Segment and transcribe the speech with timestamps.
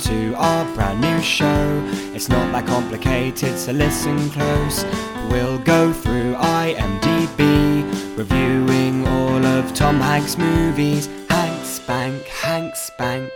[0.00, 1.82] to our brand new show.
[2.14, 4.84] It's not that complicated, so listen close.
[5.30, 11.08] We'll go through IMDb, reviewing all of Tom Hanks' movies.
[11.28, 13.30] Hank Spank, Hank Spank,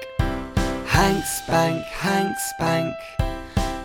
[0.86, 2.94] Hank Spank, Hank Spank,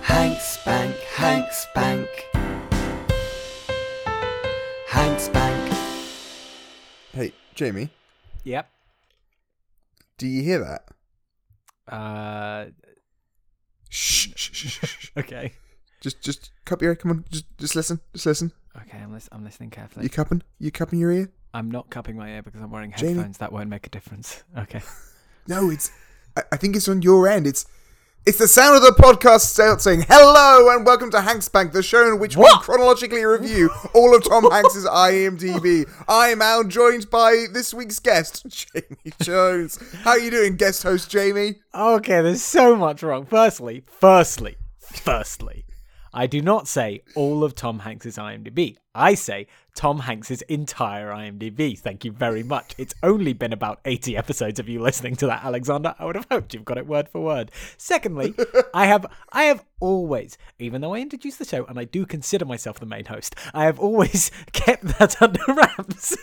[0.02, 2.08] Hank Spank, Hank Spank,
[4.88, 5.74] Hank Spank.
[7.14, 7.90] Hey, Jamie,
[8.44, 8.70] Yep.
[10.18, 10.86] do you hear that?
[11.90, 12.66] Uh,
[13.92, 15.10] Shh, shh, shh, shh, shh.
[15.18, 15.54] okay.
[16.00, 16.96] Just, just cup your ear.
[16.96, 18.00] Come on, just, just listen.
[18.14, 18.52] Just listen.
[18.78, 20.04] Okay, I'm, lis- I'm listening carefully.
[20.04, 20.44] You cupping?
[20.60, 21.32] You cupping your ear?
[21.54, 23.16] I'm not cupping my ear because I'm wearing Jamie?
[23.16, 23.40] headphones.
[23.40, 24.44] That won't make a difference.
[24.58, 24.82] Okay.
[25.48, 25.90] No, it's.
[26.38, 27.48] I, I think it's on your end.
[27.48, 27.66] It's.
[28.30, 32.08] It's the sound of the podcast saying hello and welcome to Hanks Bank, the show
[32.08, 32.60] in which What?
[32.60, 35.90] we chronologically review all of Tom Hanks's IMDb.
[36.08, 39.80] I'm now joined by this week's guest, Jamie Jones.
[40.04, 41.56] How are you doing, guest host Jamie?
[41.74, 43.26] Okay, there's so much wrong.
[43.26, 45.66] Firstly, firstly, firstly,
[46.14, 48.78] I do not say all of Tom Hanks's IMDb.
[48.94, 49.48] I say
[49.80, 51.80] Tom Hanks's entire IMDb.
[51.80, 52.76] Thank you very much.
[52.78, 55.96] It's only been about 80 episodes of you listening to that, Alexander.
[55.98, 57.50] I would have hoped you've got it word for word.
[57.78, 58.34] Secondly,
[58.74, 62.44] I have I have always, even though I introduced the show and I do consider
[62.44, 66.18] myself the main host, I have always kept that under wraps.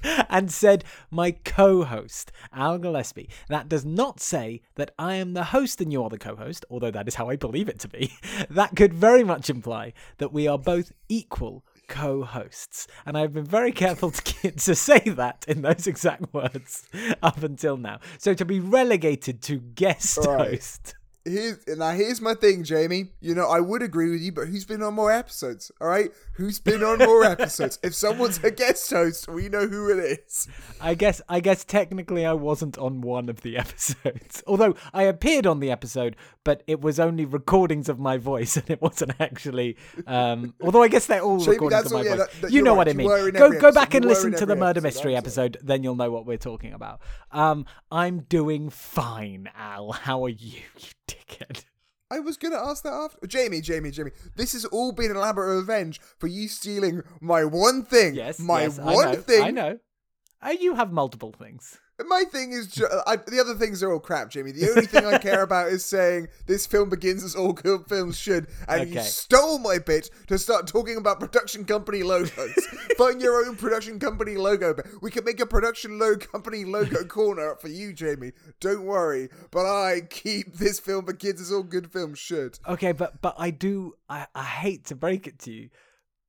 [0.30, 3.28] and said my co-host Al Gillespie.
[3.48, 7.08] That does not say that I am the host and you're the co-host, although that
[7.08, 8.14] is how I believe it to be.
[8.50, 13.72] That could very much imply that we are both equal co-hosts, and I've been very
[13.72, 16.88] careful to to say that in those exact words
[17.22, 18.00] up until now.
[18.18, 20.50] So to be relegated to guest right.
[20.50, 20.94] host.
[21.30, 23.10] Here's, now here's my thing, Jamie.
[23.20, 25.70] You know, I would agree with you, but who's been on more episodes?
[25.80, 27.78] All right, who's been on more episodes?
[27.82, 30.48] If someone's a guest host, we know who it is.
[30.80, 34.42] I guess I guess technically I wasn't on one of the episodes.
[34.46, 38.68] Although I appeared on the episode, but it was only recordings of my voice and
[38.70, 42.16] it wasn't actually um although I guess they're all Jamie, recordings of my all- yeah,
[42.16, 42.26] voice.
[42.32, 43.32] that- that- you know right, what I mean.
[43.32, 46.26] Go go back and listen to the murder episode, mystery episode, then you'll know what
[46.26, 47.00] we're talking about.
[47.32, 49.92] Um I'm doing fine, Al.
[49.92, 50.88] How are you, you
[51.18, 51.64] dickhead?
[52.10, 53.26] I was gonna ask that after.
[53.26, 54.12] Jamie, Jamie, Jamie.
[54.34, 58.14] This has all been an elaborate revenge for you stealing my one thing.
[58.14, 59.42] Yes, my yes, one I know, thing.
[59.42, 59.78] I know.
[60.40, 61.78] Uh, you have multiple things.
[62.06, 64.52] My thing is, ju- I, the other things are all crap, Jamie.
[64.52, 68.16] The only thing I care about is saying this film begins as all good films
[68.16, 69.04] should, and you Okay.
[69.06, 72.54] stole my bit to start talking about production company logos.
[72.98, 74.74] Find your own production company logo.
[74.74, 74.86] bit.
[75.02, 78.32] We can make a production low company logo corner for you, Jamie.
[78.60, 79.28] Don't worry.
[79.50, 82.58] But I keep this film begins as all good films should.
[82.68, 85.70] Okay, but but I do I, I hate to break it to you.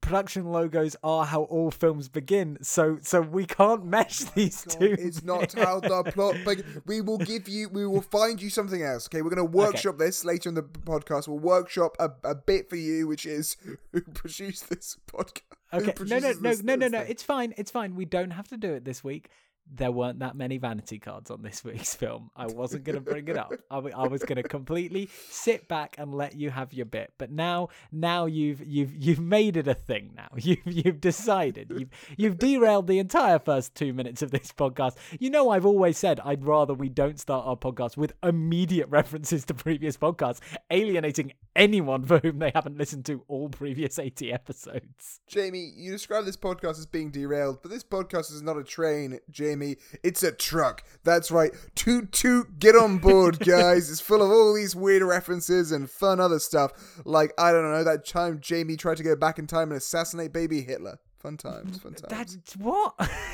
[0.02, 4.96] Production logos are how all films begin, so so we can't mesh these God, two.
[4.98, 6.36] It's not how the plot.
[6.44, 7.70] But we will give you.
[7.70, 9.08] We will find you something else.
[9.08, 11.28] Okay, we're going to workshop this later in the podcast.
[11.28, 13.56] We'll workshop a, a bit for you, which is
[13.92, 15.42] who produced this podcast.
[15.74, 17.00] Okay, no, no, no, this- no, no, no.
[17.02, 17.54] It's fine.
[17.58, 17.96] It's fine.
[17.96, 19.30] We don't have to do it this week.
[19.72, 22.32] There weren't that many vanity cards on this week's film.
[22.36, 23.54] I wasn't going to bring it up.
[23.70, 27.14] I, was going to completely sit back and let you have your bit.
[27.18, 30.12] But now, now you've you've you've made it a thing.
[30.16, 31.72] Now you've you've decided.
[31.76, 34.96] You've you've derailed the entire first two minutes of this podcast.
[35.20, 39.46] You know, I've always said I'd rather we don't start our podcast with immediate references
[39.46, 40.40] to previous podcasts,
[40.72, 45.20] alienating anyone for whom they haven't listened to all previous eighty episodes.
[45.28, 49.20] Jamie, you describe this podcast as being derailed, but this podcast is not a train,
[49.30, 49.59] Jamie.
[50.04, 50.84] It's a truck.
[51.04, 51.52] That's right.
[51.76, 53.90] Toot toot, get on board, guys.
[53.90, 56.72] it's full of all these weird references and fun other stuff.
[57.06, 60.34] Like, I don't know, that time Jamie tried to go back in time and assassinate
[60.34, 61.00] baby Hitler.
[61.18, 62.38] Fun times, fun times.
[62.38, 62.94] That's what?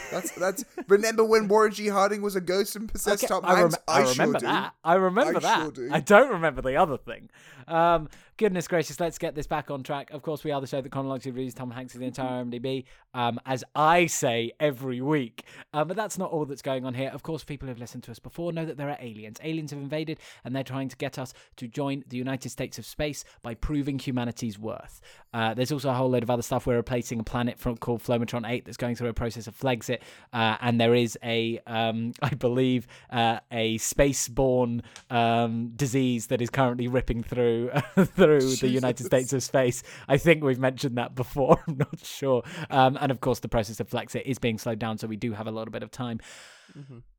[0.10, 0.66] That's that's.
[0.88, 1.88] Remember when Warren G.
[1.88, 4.74] Harding was a ghost and possessed Okay, Tom I, rem- I remember sure that.
[4.84, 5.62] I remember I that.
[5.62, 5.90] sure do.
[5.92, 7.30] I don't remember the other thing.
[7.68, 10.12] Um, goodness gracious, let's get this back on track.
[10.12, 13.40] Of course, we are the show that chronologically reviews Tom Hanks the entire IMDb, um,
[13.46, 15.46] as I say every week.
[15.74, 17.10] Um, but that's not all that's going on here.
[17.14, 19.40] Of course, people who've listened to us before know that there are aliens.
[19.42, 22.86] Aliens have invaded, and they're trying to get us to join the United States of
[22.86, 25.00] Space by proving humanity's worth.
[25.34, 26.68] Uh, there's also a whole load of other stuff.
[26.68, 30.00] We're replacing a planet from, called Flomatron 8 that's going through a process of Flexit,
[30.34, 36.50] uh, and there is a, um, I believe, uh, a space-borne um, disease that is
[36.50, 37.72] currently ripping through
[38.26, 39.84] through the United States of space.
[40.08, 41.64] I think we've mentioned that before.
[41.68, 42.44] I'm not sure.
[42.70, 45.34] Um, and of course, the process of Flexit is being slowed down, so we do
[45.34, 46.20] have a little bit of time.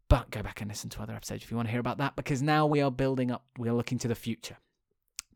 [0.09, 2.15] But go back and listen to other episodes if you want to hear about that,
[2.17, 3.45] because now we are building up.
[3.59, 4.57] We are looking to the future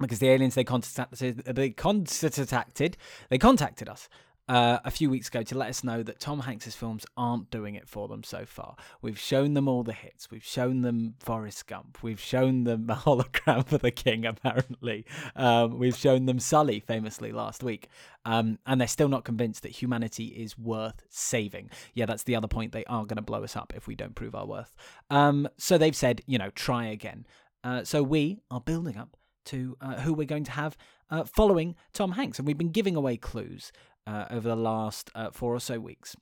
[0.01, 2.97] because the aliens they contacted they contacted
[3.29, 4.09] they contacted us
[4.51, 7.77] uh, a few weeks ago to let us know that Tom Hanks's films aren't doing
[7.77, 8.75] it for them so far.
[9.01, 10.29] We've shown them all the hits.
[10.29, 12.03] We've shown them Forrest Gump.
[12.03, 15.07] We've shown them the hologram for the king, apparently.
[15.37, 17.89] Um, we've shown them Sully, famously, last week.
[18.25, 21.71] Um, and they're still not convinced that humanity is worth saving.
[21.95, 22.73] Yeah, that's the other point.
[22.73, 24.75] They are going to blow us up if we don't prove our worth.
[25.11, 27.25] Um, so they've said, you know, try again.
[27.63, 30.77] Uh, so we are building up to uh, who we're going to have
[31.11, 32.39] uh, following Tom Hanks.
[32.39, 33.73] And we've been giving away clues
[34.07, 36.17] uh, over the last uh, four or so weeks.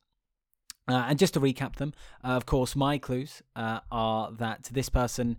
[0.88, 1.92] Uh, and just to recap them,
[2.24, 5.36] uh, of course, my clues uh, are that this person.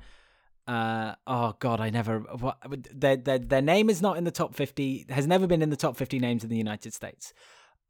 [0.68, 2.20] Uh, oh God, I never.
[2.20, 2.58] What,
[2.94, 5.06] their, their their name is not in the top fifty.
[5.10, 7.34] Has never been in the top fifty names in the United States.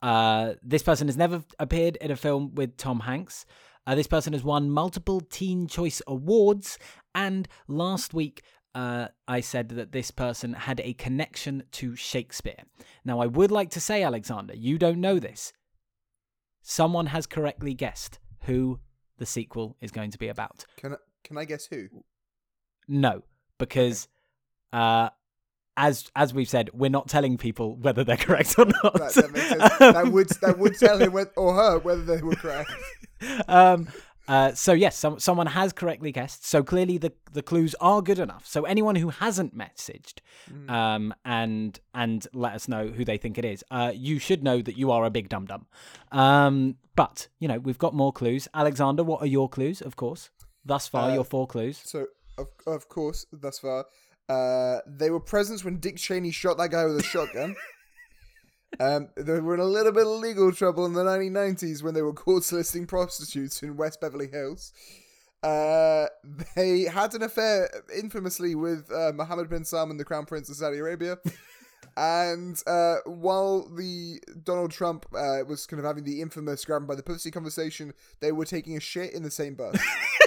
[0.02, 3.46] this person has never appeared in a film with Tom Hanks.
[3.88, 6.80] this person has won multiple Teen Choice Awards,
[7.14, 8.42] and last week
[8.76, 12.64] uh, I said that this person had a connection to Shakespeare.
[13.04, 15.54] Now, I would like to say, Alexander, you don't know this.
[16.62, 18.80] Someone has correctly guessed who
[19.18, 20.66] the sequel is going to be about.
[20.78, 21.88] Can I, can I guess who?
[22.88, 23.24] No,
[23.58, 24.08] because
[24.74, 25.10] uh,
[25.78, 28.94] as as we've said, we're not telling people whether they're correct or not.
[28.94, 29.78] That, that, makes sense.
[29.80, 32.72] that would that would tell him whether, or her whether they were correct.
[33.48, 33.88] um,
[34.30, 36.46] uh, so yes, some, someone has correctly guessed.
[36.46, 38.46] So clearly the the clues are good enough.
[38.46, 40.20] So anyone who hasn't messaged
[40.52, 40.70] Mm.
[40.70, 44.62] um, and and let us know who they think it is, uh, you should know
[44.62, 45.66] that you are a big dum dum.
[46.12, 48.48] Um, but you know we've got more clues.
[48.54, 49.82] Alexander, what are your clues?
[49.82, 50.30] Of course,
[50.66, 51.82] thus far Uh, your four clues.
[51.84, 52.06] So
[52.38, 53.86] of of course, thus far,
[54.30, 57.56] uh, they were presents when Dick Cheney shot that guy with a shotgun.
[58.80, 62.02] Um, they were in a little bit of legal trouble in the 1990s when they
[62.02, 64.74] were caught soliciting prostitutes in West Beverly Hills.
[65.42, 66.08] Uh,
[66.56, 70.78] they had an affair infamously with uh, Mohammed bin Salman, the Crown Prince of Saudi
[70.78, 71.18] Arabia.
[71.98, 76.96] and uh, while the Donald Trump uh, was kind of having the infamous grab by
[76.96, 79.78] the pussy conversation, they were taking a shit in the same bus.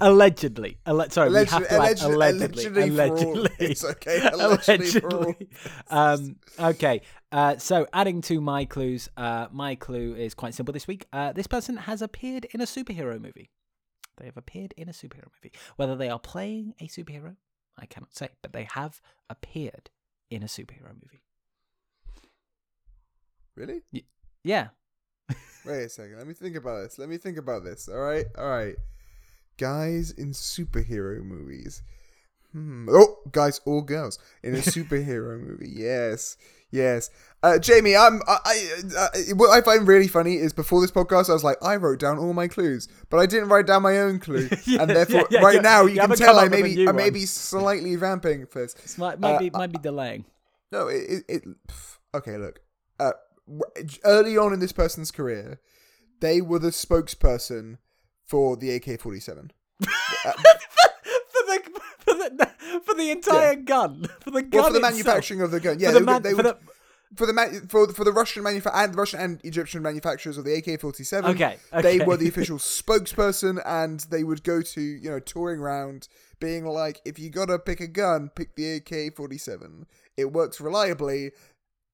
[0.00, 5.48] Allegedly, Alle- sorry, we have to add allegedly, allegedly allegedly, It's okay, allegedly
[5.90, 10.86] um, okay, uh, so adding to my clues, uh, my clue is quite simple this
[10.86, 11.06] week.
[11.12, 13.50] Uh, this person has appeared in a superhero movie.
[14.18, 15.52] They have appeared in a superhero movie.
[15.76, 17.36] Whether they are playing a superhero,
[17.78, 19.00] I cannot say, but they have
[19.30, 19.90] appeared
[20.30, 21.22] in a superhero movie.
[23.54, 23.82] Really?
[24.44, 24.68] Yeah,
[25.64, 26.18] Wait a second.
[26.18, 26.98] Let me think about this.
[26.98, 27.88] Let me think about this.
[27.88, 28.26] All right.
[28.36, 28.74] All right.
[29.58, 31.82] Guys in superhero movies.
[32.52, 32.86] Hmm.
[32.90, 35.70] Oh, guys or girls in a superhero movie.
[35.70, 36.36] Yes.
[36.70, 37.10] Yes.
[37.42, 38.20] Uh, Jamie, I'm.
[38.26, 41.58] I, I, uh, what I find really funny is before this podcast, I was like,
[41.62, 44.82] I wrote down all my clues, but I didn't write down my own clue, Yeah,
[44.82, 46.88] and therefore, yeah, yeah, right now, you you, can tell I up with may be,
[46.88, 48.74] I may be slightly vamping for this.
[48.74, 50.24] this might, might Uh, be might be delaying.
[50.70, 51.44] No, it, it, it
[52.14, 52.38] okay.
[52.38, 52.60] Look,
[52.98, 53.12] uh,
[54.04, 55.60] early on in this person's career,
[56.20, 57.78] they were the spokesperson
[58.32, 59.52] for the AK forty seven.
[60.24, 60.32] Uh,
[61.32, 62.50] for the for the
[62.86, 64.92] for the entire gun for the gun Well, for the itself.
[64.92, 66.56] manufacturing of the gun, yeah, for the, man, for would, the
[67.16, 70.54] for the man, for for the Russian manufa- and Russian and Egyptian manufacturers of the
[70.54, 71.32] AK forty seven.
[71.32, 76.06] Okay, they were the official spokesperson, and they would go to you know touring around,
[76.40, 79.86] being like, if you gotta pick a gun, pick the AK forty seven.
[80.16, 81.32] It works reliably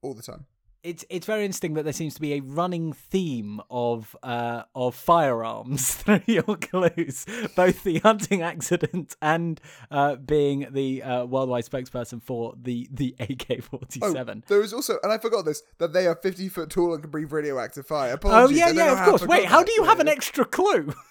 [0.03, 0.45] all the time.
[0.83, 4.95] It's it's very interesting that there seems to be a running theme of uh, of
[4.95, 12.23] firearms through your clues, both the hunting accident and uh, being the uh, worldwide spokesperson
[12.23, 14.45] for the the AK forty Oh, seven.
[14.49, 17.11] there is also, and I forgot this, that they are 50 foot tall and can
[17.11, 18.11] breathe radioactive fire.
[18.13, 19.27] Oh Apologies, I yeah, yeah, of course.
[19.27, 20.93] Wait, how do you have an extra clue?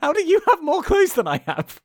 [0.00, 1.80] How do you have more clues than I have?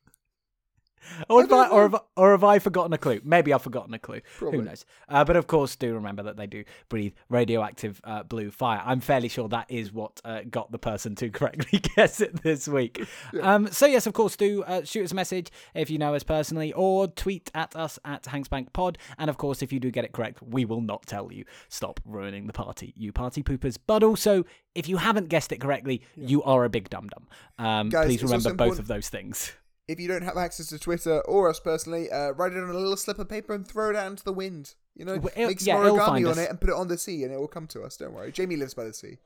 [1.29, 3.21] Or have, I, or, have, or have I forgotten a clue?
[3.23, 4.21] Maybe I've forgotten a clue.
[4.37, 4.59] Probably.
[4.59, 4.85] Who knows?
[5.09, 8.81] Uh, but of course, do remember that they do breathe radioactive uh, blue fire.
[8.85, 12.67] I'm fairly sure that is what uh, got the person to correctly guess it this
[12.67, 13.05] week.
[13.41, 16.23] Um, so, yes, of course, do uh, shoot us a message if you know us
[16.23, 18.97] personally or tweet at us at HanksBankPod.
[19.17, 21.45] And of course, if you do get it correct, we will not tell you.
[21.69, 23.77] Stop ruining the party, you party poopers.
[23.85, 24.43] But also,
[24.75, 27.27] if you haven't guessed it correctly, you are a big dum dum.
[27.65, 29.53] Um, please remember both of those things.
[29.87, 32.73] If you don't have access to Twitter or us personally, uh, write it on a
[32.73, 34.73] little slip of paper and throw it out into the wind.
[34.95, 37.23] You know, Well, make some yeah, origami on it and put it on the sea,
[37.23, 37.95] and it will come to us.
[37.97, 38.31] Don't worry.
[38.31, 39.17] Jamie lives by the sea.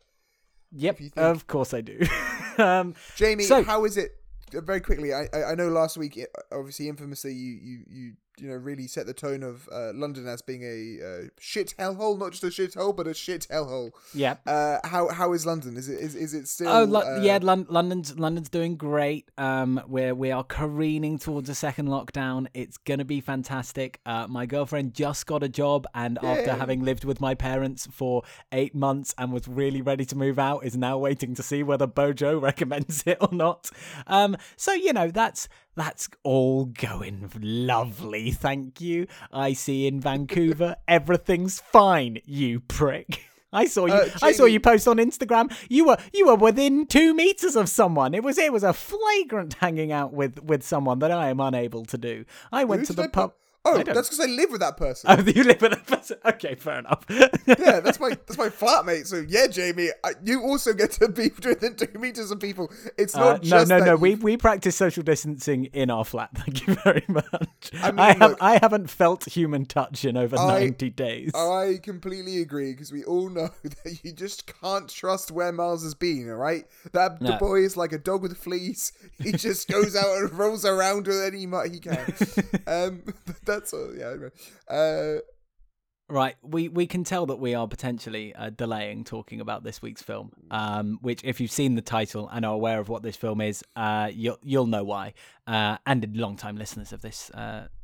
[0.74, 2.00] Yep, of course I do.
[2.58, 4.12] um, Jamie, So- how is it?
[4.54, 6.20] Very quickly, I, I know last week,
[6.52, 10.42] obviously infamously, you you you you know really set the tone of uh, London as
[10.42, 13.92] being a uh, shit hellhole, not just a shithole, but a shit hellhole.
[14.14, 14.36] Yeah.
[14.46, 15.78] Uh, how how is London?
[15.78, 16.70] Is it is, is it still?
[16.70, 19.30] Oh, Lo- uh, yeah, Lon- London's London's doing great.
[19.38, 22.48] Um, we're we are careening towards a second lockdown.
[22.54, 24.00] It's gonna be fantastic.
[24.06, 28.24] Uh, my girlfriend just got a job, and after having lived with my parents for
[28.52, 31.88] eight months and was really ready to move out, is now waiting to see whether
[31.88, 33.70] Bojo recommends it or not.
[34.08, 38.32] Um, so you know that's that's all going lovely.
[38.32, 39.08] Thank you.
[39.32, 42.20] I see in Vancouver everything's fine.
[42.26, 43.26] You prick.
[43.54, 43.94] I saw you.
[43.94, 45.54] Uh, I saw you post on Instagram.
[45.70, 48.14] You were you were within two meters of someone.
[48.14, 51.86] It was it was a flagrant hanging out with with someone that I am unable
[51.86, 52.26] to do.
[52.52, 53.34] I went who to the pub.
[53.64, 55.08] Oh, that's because I live with that person.
[55.12, 56.18] Oh, you live with a person.
[56.26, 57.06] Okay, fair enough.
[57.10, 59.06] yeah, that's my that's my flatmate.
[59.06, 62.72] So yeah, Jamie, I, you also get to be within two meters of people.
[62.98, 63.92] It's Uh, not no, just no, that no.
[63.94, 66.32] you- We we practice social distancing in our flat.
[66.36, 67.72] Thank you very much.
[67.84, 71.32] I, mean, have look- I haven't felt human touch in over I- ninety days.
[71.36, 75.94] I completely agree because we all know that you just can't trust where Miles has
[75.94, 76.28] been.
[76.32, 77.38] All right, that the No.
[77.38, 78.92] boy is like a dog with fleas.
[79.20, 82.12] He just goes out and rolls around with any mutt he can.
[82.66, 83.04] um,
[83.52, 83.94] that's all.
[83.96, 84.30] Yeah.
[84.68, 85.20] Uh,
[86.12, 90.02] Right, we, we can tell that we are potentially uh, delaying talking about this week's
[90.02, 90.34] film.
[90.52, 93.64] Um, which, if you've seen the title and are aware of what this film is,
[93.78, 95.14] uh, you'll you'll know why.
[95.48, 97.32] Uh, and long-time listeners of this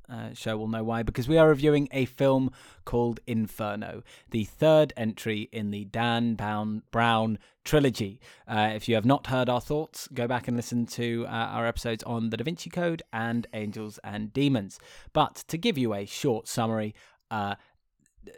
[0.10, 2.52] uh, show will know why, because we are reviewing a film
[2.86, 8.20] called Inferno, the third entry in the Dan Brown Brown trilogy.
[8.48, 11.66] Uh, if you have not heard our thoughts, go back and listen to uh, our
[11.66, 14.80] episodes on the Da Vinci Code and Angels and Demons.
[15.14, 16.96] But to give you a short summary.
[17.30, 17.56] Uh,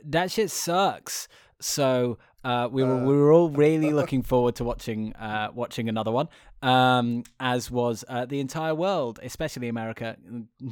[0.04, 1.28] that shit sucks.
[1.60, 6.12] So uh, we were we were all really looking forward to watching uh, watching another
[6.12, 6.30] one,
[6.62, 10.18] um, as was uh, the entire world, especially America,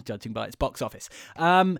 [0.03, 1.09] judging by its box office.
[1.35, 1.77] Um,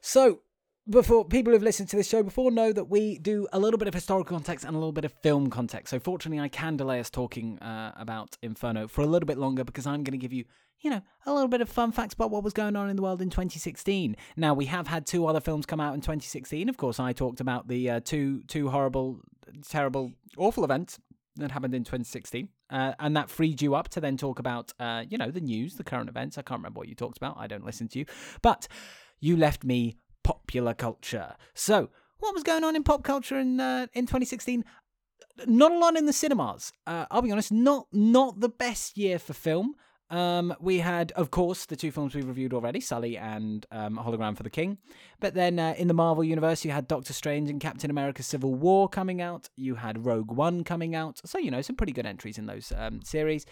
[0.00, 0.40] so
[0.88, 3.88] before people who've listened to this show before know that we do a little bit
[3.88, 5.90] of historical context and a little bit of film context.
[5.90, 9.64] So fortunately, I can delay us talking uh, about Inferno for a little bit longer
[9.64, 10.44] because I'm going to give you,
[10.80, 13.02] you know, a little bit of fun facts about what was going on in the
[13.02, 14.16] world in 2016.
[14.36, 16.68] Now we have had two other films come out in 2016.
[16.68, 19.20] Of course, I talked about the uh, two two horrible,
[19.68, 21.00] terrible, awful events
[21.36, 22.48] that happened in 2016.
[22.70, 25.74] Uh, and that freed you up to then talk about, uh, you know, the news,
[25.74, 26.38] the current events.
[26.38, 27.36] I can't remember what you talked about.
[27.38, 28.06] I don't listen to you.
[28.42, 28.68] But
[29.20, 31.36] you left me popular culture.
[31.54, 34.64] So, what was going on in pop culture in uh, in 2016?
[35.46, 36.72] Not a lot in the cinemas.
[36.86, 39.76] Uh, I'll be honest, not not the best year for film.
[40.08, 44.36] Um, we had, of course, the two films we reviewed already, Sully and um, Hologram
[44.36, 44.78] for the King.
[45.18, 48.54] But then uh, in the Marvel universe, you had Doctor Strange and Captain America: Civil
[48.54, 49.48] War coming out.
[49.56, 51.20] You had Rogue One coming out.
[51.24, 53.46] So you know some pretty good entries in those um, series.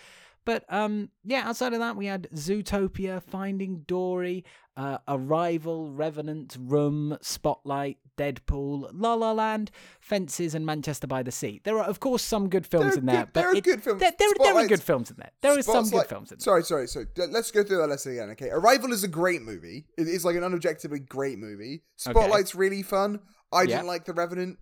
[0.45, 4.45] But um, yeah, outside of that, we had Zootopia, Finding Dory,
[4.77, 9.71] uh, Arrival, Revenant, Room, Spotlight, Deadpool, La La Land,
[10.01, 11.61] Fences, and Manchester by the Sea.
[11.65, 13.29] There are, of course, some good films in there.
[13.33, 14.01] there are good films.
[14.01, 15.31] There, there, there are good films in there.
[15.41, 16.45] There are some good films in there.
[16.45, 16.87] Sorry, sorry.
[16.89, 18.31] So uh, let's go through that lesson again.
[18.31, 19.87] Okay, Arrival is a great movie.
[19.97, 21.83] It is like an unobjectively great movie.
[21.97, 23.21] Spotlight's really fun.
[23.53, 23.77] I Yeah.
[23.77, 24.59] didn't like The Revenant.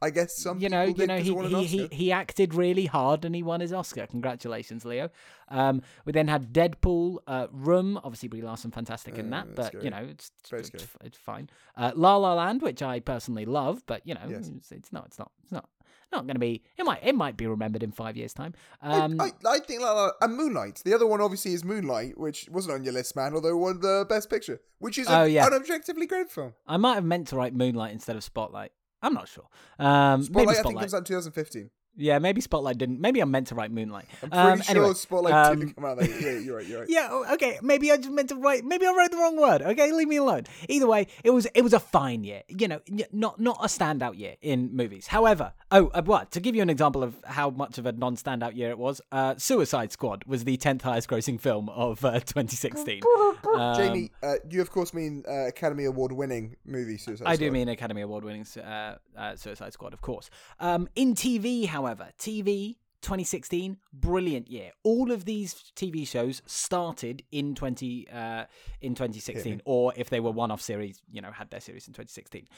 [0.00, 3.24] I guess some you know, you know, he, an he, he, he acted really hard
[3.24, 4.06] and he won his Oscar.
[4.06, 5.10] Congratulations, Leo.
[5.48, 9.66] Um, we then had Deadpool, uh, Room, obviously Brie Larson, fantastic in Uh, that, but
[9.66, 9.84] scary.
[9.84, 11.50] you know, it's it's, it's, it's fine.
[11.76, 14.48] Uh, La La Land, which I personally love, but you know, Yes.
[14.54, 15.68] it's, it's not, it's not, it's not,
[16.12, 16.62] not going to be.
[16.78, 18.54] It might, it might be remembered in five years' time.
[18.80, 20.82] I- Um, I, I think La La and Moonlight.
[20.84, 23.34] The other one obviously is Moonlight, which wasn't on your list, man.
[23.34, 25.44] Although won the Best Picture, which is Oh, an yeah.
[25.46, 26.54] unobjectively great film.
[26.68, 28.72] I might have meant to write Moonlight instead of Spotlight.
[29.02, 29.44] I'm not sure.
[29.78, 30.82] Um, Spotlight, maybe I think Spotlight.
[30.82, 31.70] comes out in 2015.
[32.00, 33.00] Yeah, maybe Spotlight didn't.
[33.00, 34.06] Maybe I meant to write Moonlight.
[34.22, 35.98] I'm pretty Um, sure anyway, Spotlight um, didn't come out.
[35.98, 36.32] That year.
[36.34, 36.66] Yeah, you're right.
[36.66, 36.88] You're right.
[36.88, 37.58] Yeah, oh, okay.
[37.60, 38.64] Maybe I just meant to write.
[38.64, 39.62] Maybe I wrote the wrong word.
[39.62, 40.44] Okay, leave me alone.
[40.68, 42.42] Either way, it was it was a fine year.
[42.48, 42.80] You know,
[43.12, 45.08] not not a standout year in movies.
[45.08, 48.54] However, oh, uh, what to give you an example of how much of a non-standout
[48.56, 49.00] year it was?
[49.10, 53.00] Uh, Suicide Squad was the tenth highest-grossing film of uh, 2016.
[53.54, 57.30] Um, Jamie, uh, you of course mean uh, Academy Award winning movie Suicide Squad.
[57.30, 60.28] I do mean Academy Award winning uh, uh, Suicide Squad, of course.
[60.60, 61.87] Um, in TV, however,
[62.18, 64.72] TV 2016, brilliant year.
[64.82, 68.44] All of these TV shows started in 20 uh,
[68.80, 72.48] in 2016, or if they were one-off series, you know, had their series in 2016.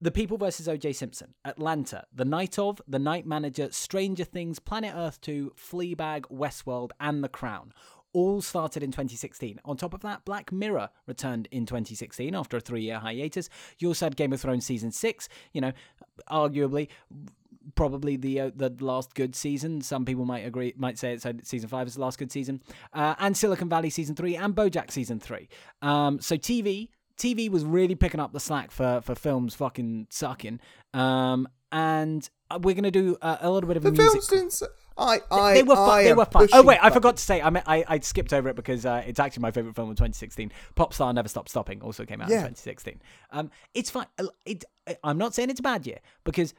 [0.00, 0.66] The People vs.
[0.66, 0.94] O.J.
[0.94, 6.90] Simpson, Atlanta, The Night of, The Night Manager, Stranger Things, Planet Earth 2, Fleabag, Westworld,
[6.98, 7.72] and The Crown
[8.12, 9.60] all started in 2016.
[9.64, 13.48] On top of that, Black Mirror returned in 2016 after a three year hiatus.
[13.78, 15.72] You also had Game of Thrones season six, you know,
[16.30, 16.88] arguably.
[17.74, 19.80] Probably the uh, the last good season.
[19.82, 22.62] Some people might agree, might say it's uh, season five is the last good season,
[22.92, 25.48] uh, and Silicon Valley season three and BoJack season three.
[25.80, 30.60] Um, so TV TV was really picking up the slack for for films fucking sucking.
[30.94, 32.28] Um, and
[32.60, 34.22] we're gonna do uh, a little bit of The music.
[34.24, 34.62] films
[34.96, 35.90] I, I, they were fun.
[35.90, 36.48] I They were fun.
[36.52, 37.40] Oh wait, I forgot to say.
[37.40, 39.96] I, mean, I I skipped over it because uh, it's actually my favorite film of
[39.96, 40.52] 2016.
[40.76, 43.00] Popstar Never Stop Stopping also came out in 2016.
[43.30, 44.06] Um, it's fine.
[44.44, 44.64] It.
[45.02, 46.54] I'm not saying it's a bad year because,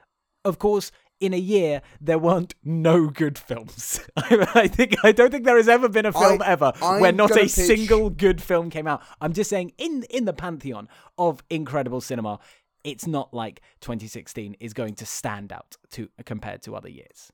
[0.45, 3.99] of course, in a year there weren't no good films.
[4.17, 6.99] I, I think I don't think there has ever been a film I- ever I'm
[7.01, 9.01] where not a pitch- single good film came out.
[9.21, 12.39] I'm just saying in in the pantheon of incredible cinema.
[12.83, 17.31] It's not like 2016 is going to stand out to compared to other years.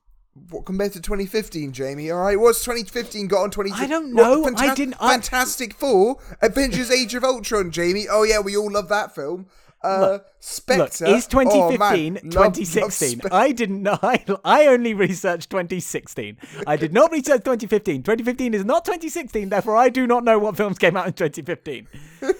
[0.48, 2.08] What compared to 2015, Jamie?
[2.12, 3.72] All right, what's 2015 got on 20?
[3.72, 4.44] I don't what, know.
[4.44, 8.06] Fanta- I didn't- I- Fantastic Four, Avengers: Age of Ultron, Jamie.
[8.08, 9.46] Oh yeah, we all love that film.
[9.82, 11.06] Uh, Look, Spectre.
[11.06, 12.14] Look, is Oh, 2015 man.
[12.24, 13.18] Love- love 2016?
[13.20, 13.98] Spec- I didn't know.
[14.02, 16.36] I, I only researched 2016.
[16.66, 18.02] I did not research 2015.
[18.02, 21.86] 2015 is not 2016, therefore I do not know what films came out in 2015.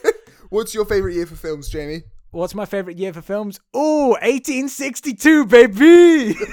[0.50, 2.02] What's your favorite year for films, Jamie?
[2.32, 3.58] What's my favorite year for films?
[3.72, 6.34] Oh, 1862, baby!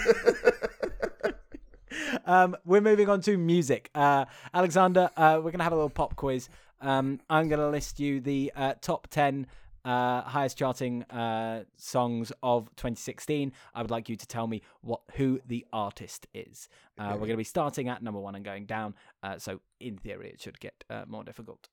[2.25, 3.89] um, we're moving on to music.
[3.93, 6.49] Uh, Alexander, uh, we're going to have a little pop quiz.
[6.81, 9.47] Um, I'm going to list you the uh, top 10
[9.87, 13.53] uh, highest charting uh, songs of 2016.
[13.73, 16.67] I would like you to tell me what who the artist is.
[16.97, 18.95] Uh, we're going to be starting at number one and going down.
[19.23, 21.69] Uh, so, in theory, it should get uh, more difficult.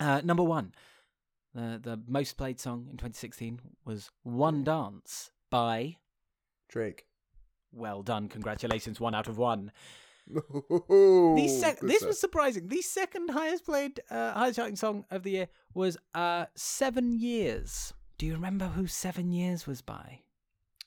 [0.00, 0.72] Uh, number one.
[1.54, 5.98] The the most played song in 2016 was "One Dance" by.
[6.68, 7.04] Drake.
[7.70, 9.70] Well done, congratulations, one out of one.
[10.28, 10.42] The
[11.36, 12.68] The sec- this was surprising.
[12.68, 17.92] The second highest played, uh, highest charting song of the year was uh, Seven Years.
[18.18, 20.20] Do you remember who Seven Years was by?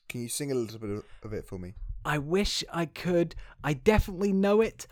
[0.08, 1.74] Can you sing a little bit of- it for me?
[2.04, 3.34] I wish I could.
[3.64, 4.86] I definitely know it.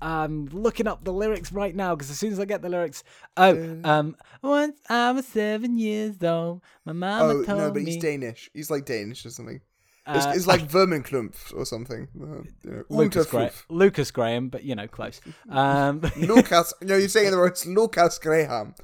[0.00, 3.02] I'm looking up the lyrics right now because as soon as I get the lyrics,
[3.36, 7.92] oh, um, once I was seven years old, my mama oh told no, but me.
[7.92, 8.50] he's Danish.
[8.52, 9.60] He's like Danish or something.
[10.06, 12.08] It's, Uh, it's like Verminklumpf or something.
[12.20, 15.20] Uh, you know, Lucas, Gra- Lukas Graham, but you know, close.
[15.48, 16.74] Um, Lucas.
[16.82, 17.42] No, you're saying the.
[17.44, 18.74] It's Lukas Graham.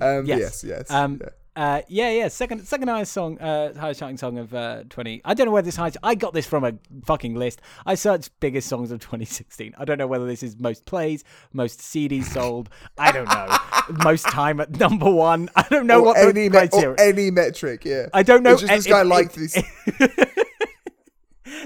[0.00, 0.40] Um, Yes.
[0.40, 0.90] yes, yes.
[0.90, 1.20] um,
[1.56, 1.76] yeah.
[1.76, 2.26] uh, yeah, yeah.
[2.26, 5.20] Second, second highest song, uh, highest charting song of uh, twenty.
[5.24, 5.98] I don't know where this highest.
[6.02, 6.72] I got this from a
[7.06, 7.60] fucking list.
[7.86, 9.74] I searched biggest songs of 2016.
[9.78, 12.70] I don't know whether this is most plays, most CDs sold.
[12.98, 13.56] I don't know.
[14.04, 15.48] most time at number one.
[15.54, 16.90] I don't know or what any the me- criteria.
[16.90, 17.84] or any metric.
[17.84, 18.06] Yeah.
[18.12, 18.54] I don't know.
[18.54, 20.43] It's just this guy it- liked it- this.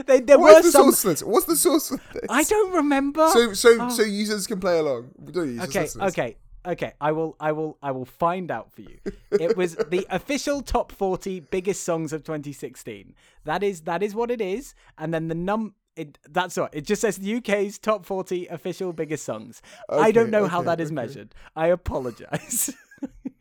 [0.06, 0.92] They, there What's were the some.
[0.92, 1.22] source?
[1.22, 2.00] What's the source this?
[2.28, 3.28] I don't remember.
[3.28, 3.88] So, so, Oh.
[3.88, 5.10] so users can play along.
[5.30, 5.62] Don't you?
[5.62, 8.98] Okay okay okay i will i will i will find out for you
[9.30, 14.28] it was the official top 40 biggest songs of 2016 that is that is what
[14.28, 18.04] it is and then the num it, that's what it just says the uk's top
[18.04, 20.96] 40 official biggest songs i don't Okay, know how that is okay.
[20.96, 22.74] measured i apologize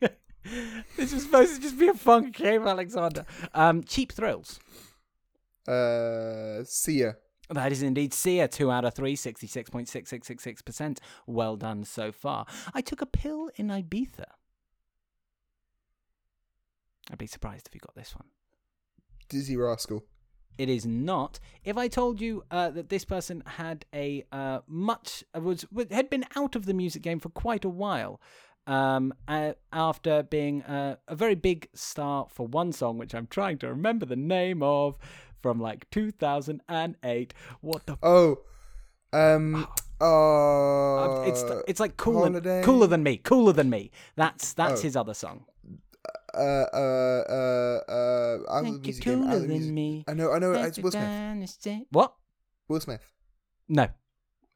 [0.96, 4.60] this was supposed to just be a fun game alexander um cheap thrills
[5.68, 7.16] Uh, Sia.
[7.50, 10.98] That is indeed Sia, 2 out of 3, 66.6666%.
[11.26, 12.46] Well done so far.
[12.74, 14.24] I took a pill in Ibiza.
[17.10, 18.26] I'd be surprised if you got this one.
[19.30, 20.04] Dizzee Rascal.
[20.58, 21.38] It is not.
[21.64, 26.10] If I told you uh, that this person had a uh, much uh, was had
[26.10, 28.20] been out of the music game for quite a while,
[28.66, 33.58] um, uh, after being uh, a very big star for one song, which I'm trying
[33.58, 34.98] to remember the name of,
[35.42, 37.34] from like 2008.
[37.60, 38.38] What the Oh,
[39.12, 39.66] um,
[40.00, 42.62] uh, it's it's like cooler Holiday.
[42.62, 43.90] cooler than me, cooler than me.
[44.16, 44.82] That's that's Oh.
[44.82, 45.44] his other song.
[46.34, 50.04] uh, uh, uh, uh, the Think you're game, out cooler than me.
[50.06, 50.52] I know, I know.
[50.52, 51.82] It's Will Smith.
[51.90, 52.14] What?
[52.68, 53.12] Will Smith.
[53.68, 53.88] No.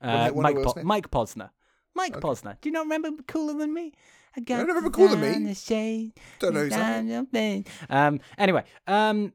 [0.00, 0.84] Uh, Mike Will po- Smith?
[0.84, 1.50] Mike Posner.
[1.94, 2.56] Mike Posner.
[2.60, 3.92] Do you not remember Cooler Than Me?
[4.36, 5.54] Again, I got don't remember Cooler Than Me.
[5.54, 6.78] shade, Don't know who's that.
[6.78, 7.64] down your pain.
[7.90, 8.20] Um.
[8.38, 8.64] Anyway.
[8.86, 9.32] Um.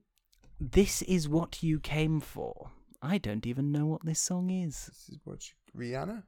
[0.59, 2.71] This is what you came for.
[3.01, 4.87] I don't even know what this song is.
[4.87, 6.23] This is what you- Rihanna.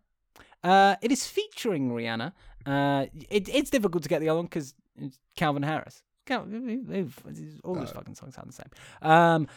[0.64, 2.34] Uh, it is featuring Rihanna.
[2.66, 6.04] Uh, it, it's difficult to get the other one because it's Calvin Harris.
[6.26, 7.94] Cal- all those Oh.
[7.94, 8.70] fucking songs sound the same.
[9.02, 9.48] Um,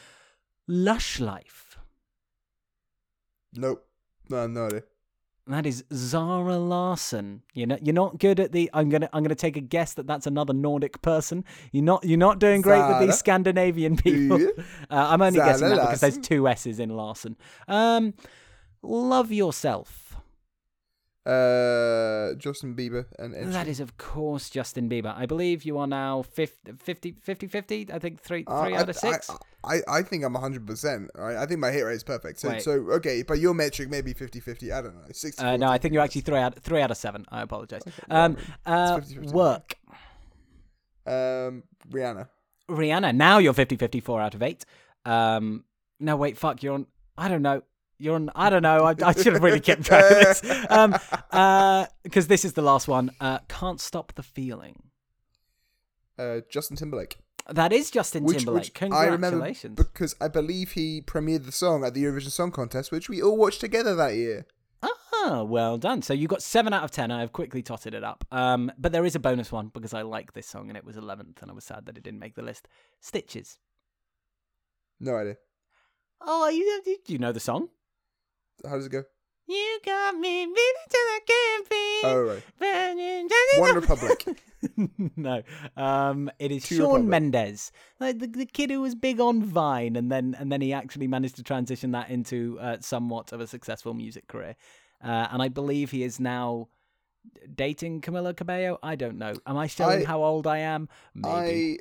[0.66, 1.76] Lush Life.
[3.52, 3.87] Nope.
[4.30, 4.85] No, no idea.
[5.48, 7.42] That is Zara Larsson.
[7.52, 8.70] You know, you're not good at the.
[8.72, 9.09] I'm gonna.
[9.12, 11.44] I'm gonna take a guess that that's another Nordic person.
[11.72, 12.05] You're not.
[12.05, 14.38] You're not doing great with these Scandinavian people.
[14.90, 17.37] Uh, I'm only Zara guessing that because there's two S's in Larsson.
[17.66, 18.14] Um,
[18.83, 20.01] love yourself.
[21.24, 23.70] Uh, Justin Bieber and Ed That Sheeran.
[23.70, 25.16] is, of course, Justin Bieber.
[25.16, 28.80] I believe you are now 50 50 50, 50 I think three Uh, three I-
[28.80, 29.30] out of six.
[29.64, 31.06] I, I, I think I'm 100%.
[31.14, 31.37] Right?
[31.37, 32.40] I think my hit rate is perfect.
[32.40, 32.62] So, Wait.
[32.62, 34.72] so okay, but your metric maybe 50 50.
[34.72, 35.02] I don't know.
[35.12, 37.24] 60 uh, no, I think you're actually three out three out of seven.
[37.30, 37.82] I apologize.
[38.11, 39.32] Um, uh, 50-50.
[39.32, 39.74] work.
[41.06, 42.28] Um, Rihanna.
[42.68, 43.14] Rihanna.
[43.14, 44.64] Now you're 50 54 out of 8.
[45.04, 45.64] Um,
[46.00, 46.62] no, wait, fuck.
[46.62, 46.87] You're on.
[47.16, 47.62] I don't know.
[48.02, 48.30] You're on.
[48.34, 48.84] I don't know.
[48.84, 50.66] I, I should have really kept track of this.
[50.70, 50.96] Um,
[51.30, 53.12] uh, because this is the last one.
[53.20, 54.82] Uh, can't stop the feeling.
[56.18, 57.18] Uh, Justin Timberlake.
[57.48, 58.76] That is Justin Which, Timberlake.
[58.80, 59.76] which I remember Congratulations.
[59.76, 63.36] because I believe he premiered the song at the Eurovision Song Contest, which we all
[63.36, 64.46] watched together that year.
[64.82, 66.02] Ah, well done.
[66.02, 67.12] So you got seven out of ten.
[67.12, 68.24] I have quickly totted it up.
[68.32, 70.96] Um, but there is a bonus one because I like this song and it was
[70.96, 72.66] eleventh, and I was sad that it didn't make the list.
[73.00, 73.58] Stitches.
[74.98, 75.36] No idea.
[76.20, 77.68] Oh, you you know the song?
[78.64, 79.02] How does it go?
[79.48, 82.04] You got me beating till I can't breathe.
[82.04, 82.42] Oh, right.
[82.58, 84.38] burning- One Republic.
[85.16, 85.42] no,
[85.76, 87.08] um, it is Two Shawn Republic.
[87.10, 90.72] Mendes, like the, the kid who was big on Vine, and then and then he
[90.72, 94.54] actually managed to transition that into uh, somewhat of a successful music career.
[95.02, 96.68] Uh, and I believe he is now
[97.54, 98.78] dating Camila Cabello.
[98.82, 99.34] I don't know.
[99.46, 100.88] Am I showing I- how old I am?
[101.14, 101.80] Maybe.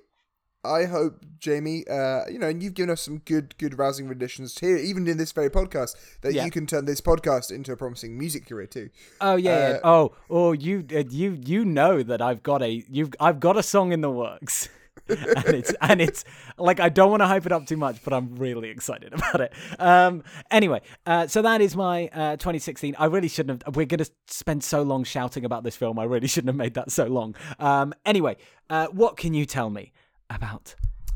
[0.64, 4.58] I hope Jamie, uh, you know, and you've given us some good, good rousing renditions
[4.60, 6.46] here, even in this very podcast, that Yeah.
[6.46, 8.90] you can turn this podcast into a promising music career too.
[9.20, 9.70] Oh yeah.
[9.72, 9.76] yeah.
[9.78, 13.58] Uh, Oh oh you uh, you you know that I've got a you've I've got
[13.58, 14.70] a song in the works.
[15.08, 16.24] and it's and it's
[16.58, 19.42] like I don't want to hype it up too much, but I'm really excited about
[19.42, 19.54] it.
[19.80, 22.96] Um, anyway, uh, so that is my uh, 2016.
[23.00, 23.76] I really shouldn't have.
[23.76, 25.98] We're gonna spend so long shouting about this film.
[25.98, 27.36] I really shouldn't have made that so long.
[27.58, 28.38] Um, anyway,
[28.70, 29.92] uh, what can you tell me
[30.36, 30.76] about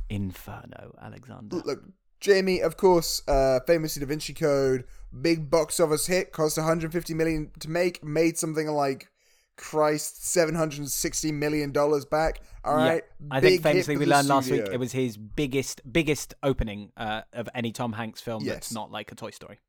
[0.09, 1.57] Inferno, Alexander?
[1.65, 1.83] Look,
[2.19, 4.85] Jamie, of course, uh, famously Da Vinci Code,
[5.21, 9.09] big box office hit, cost 150 million to make, made something like
[9.57, 12.41] Christ, 760 million dollars back.
[12.63, 13.03] All right.
[13.19, 13.27] Yeah.
[13.31, 17.47] I think famously we learned last week it was his biggest biggest opening uh, of
[17.55, 19.59] any Tom Hanks film that's not like a Toy Story.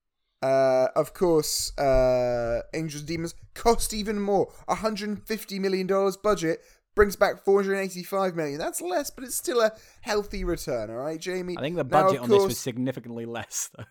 [0.43, 4.53] Uh, of course, uh, Angels and Demons cost even more.
[4.67, 6.61] 150 million dollars budget
[6.97, 8.59] brings back 485 million.
[8.59, 10.91] That's less, but it's still a healthy return.
[10.91, 11.57] All right, Jamie.
[11.57, 13.85] I think the budget of on this was significantly less though.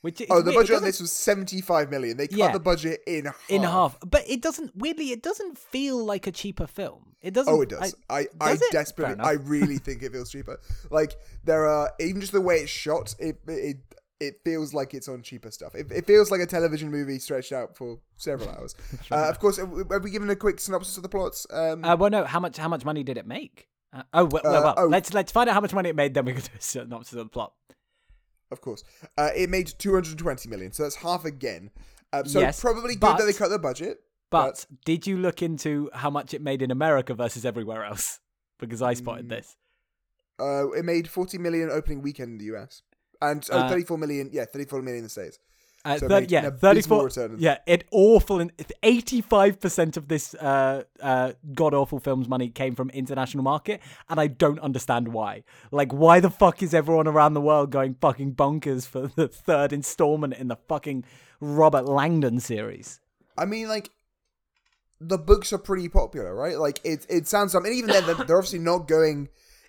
[0.00, 0.56] Which is Oh, the weird.
[0.62, 2.16] Budget on this was 75 million.
[2.18, 2.52] They cut Yeah.
[2.52, 3.40] the budget in half.
[3.48, 5.10] in half, but it doesn't weirdly.
[5.12, 7.16] It doesn't feel like a cheaper film.
[7.22, 7.52] It doesn't.
[7.52, 7.94] Oh, it does.
[8.10, 8.60] I, I, it?
[8.70, 10.60] desperately, I really think it feels cheaper.
[10.90, 13.78] Like there are even just the way it's shot, it it
[14.20, 15.74] it feels like it's on cheaper stuff.
[15.74, 18.74] It, it feels like a television movie stretched out for several hours.
[19.10, 19.70] uh, of course, have
[20.02, 21.46] we given a quick synopsis of the plots?
[21.50, 22.24] Um, Uh, well, no.
[22.24, 22.56] How much?
[22.56, 23.68] How much money did it make?
[23.92, 24.86] Uh, oh, well, well, Uh, well oh.
[24.86, 26.14] let's let's find out how much money it made.
[26.14, 27.52] Then we can do a synopsis of the plot.
[28.50, 28.84] of course,
[29.18, 31.70] uh, it made 220 million, so that's half again.
[32.12, 33.98] Uh, so Yes, probably good but- that they cut the budget.
[34.30, 38.20] But did you look into how much it made in America versus everywhere else?
[38.60, 39.56] Because I spotted Mm, this.
[40.40, 42.82] Uh, it made 40 million opening weekend in the US,
[43.30, 44.30] and oh, Uh, 34 million.
[44.32, 45.38] Yeah, 34 million in the states.
[45.86, 47.04] Uh, So thir- making yeah, a thirty-four.
[47.04, 47.36] return.
[47.38, 48.50] Yeah, it awful and
[48.82, 54.18] eighty-five percent of this uh, uh, god awful film's money came from international market, and
[54.18, 55.44] I don't understand why.
[55.70, 59.74] Like, why the fuck is everyone around the world going fucking bonkers for the third
[59.74, 61.04] installment in the fucking
[61.40, 63.00] Robert Langdon series?
[63.36, 63.90] I mean, like
[65.02, 66.58] the books are pretty popular, right?
[66.58, 67.54] Like it it sounds.
[67.54, 69.28] I mean, even then, they're, they're obviously not going.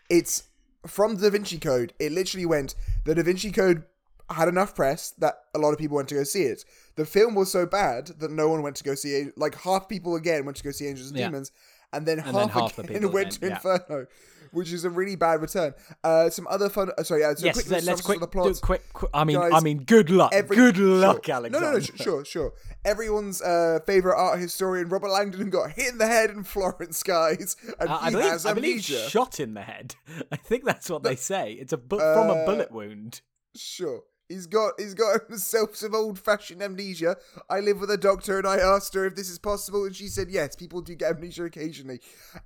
[0.10, 0.44] It's
[0.88, 1.94] from the Da Vinci Code.
[2.00, 2.76] It literally went.
[3.06, 3.84] The Da Vinci Code
[4.30, 6.66] had enough press that a lot of people went to go see it.
[6.96, 9.38] The film was so bad that no one went to go see it.
[9.38, 11.28] Like half people again went to go see Angels and Yeah.
[11.28, 11.52] Demons,
[11.96, 13.54] and then And half, then half the again people went to yeah.
[13.56, 14.08] Inferno.
[14.52, 15.74] Which is a really bad return.
[16.02, 16.90] Uh, some other fun.
[16.98, 17.34] Uh, sorry, yeah.
[17.34, 18.58] So yes, quick so let's quick, the plot.
[18.62, 19.10] quick, quick.
[19.14, 20.86] I mean, I mean, good luck, Every- good sure.
[20.86, 21.68] luck, No, Alexander.
[21.72, 22.54] no, no, sh- sure, sure.
[22.86, 27.58] Everyone's uh, favorite art historian, Robert Langdon, got hit in the head in Florence, guys,
[27.82, 29.96] and Uh, he I believe, has I believe shot in the head.
[30.32, 31.52] I think that's what they say.
[31.54, 33.20] It's a bu- from a Uh, bullet wound.
[33.58, 34.04] Sure.
[34.30, 37.18] He's got he's got himself some old fashioned amnesia.
[37.50, 40.08] I live with a doctor and I asked her if this is possible and she
[40.08, 42.00] said yes, people do get amnesia occasionally.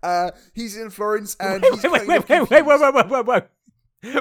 [0.03, 3.25] Uh he's in Florence and Wait, he's wait, wait, wait, wait, wait, wait, wait, wait,
[3.25, 3.43] wait.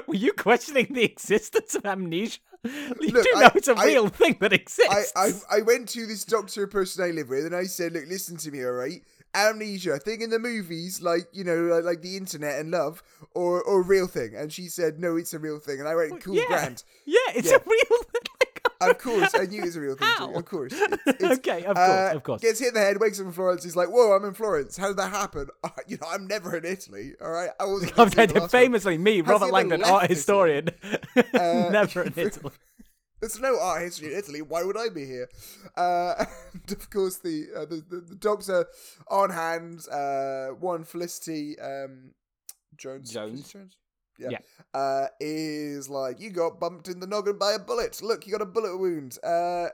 [0.09, 2.39] Were you questioning the existence of amnesia?
[2.65, 5.13] You Look, do I- know it's a I- real thing that I, exists.
[5.17, 8.37] I I went to this doctor person I live with and I said, Look, listen
[8.39, 9.03] to me, alright?
[9.35, 13.03] Amnesia, thing in the movies, like, you know, like, like the internet and love,
[13.35, 14.35] or or a real thing.
[14.37, 15.79] And she said, No, it's a real thing.
[15.81, 16.83] And I went, Cool, yeah, grand.
[17.07, 17.57] yeah, it's Yeah.
[17.57, 18.05] a real thing.
[18.81, 20.35] Of course, I knew it was a real thing too.
[20.37, 20.73] Of course.
[20.83, 22.43] It's- it's- okay, of course, Uh, of course.
[22.43, 23.65] Gets hit in the head, wakes up in Florence.
[23.65, 24.77] He's like, "Whoa, I'm in Florence.
[24.77, 25.49] How did that happen?
[25.65, 27.15] Uh, you know, I'm never in Italy.
[27.21, 27.65] All right, I.
[27.65, 28.49] I'm Italy the one.
[28.49, 30.69] famously, me, Has Robert Langdon, art historian,
[31.35, 32.53] Uh, never in Italy.
[33.21, 34.43] There's no art history in Italy.
[34.43, 35.29] Why would I be here?
[35.77, 38.67] Uh, and of course, the, uh, the, the the dogs are
[39.09, 39.87] on hand.
[39.91, 42.13] Uh, one Felicity um,
[42.77, 43.11] Jones.
[43.11, 43.53] Jones.
[43.53, 43.77] Jones.
[44.19, 44.31] Yeah.
[44.31, 44.39] Yeah.
[44.75, 48.01] Uh, is like you got bumped in the noggin by a bullet.
[48.03, 49.19] Look, you got a bullet wound.
[49.23, 49.69] Uh,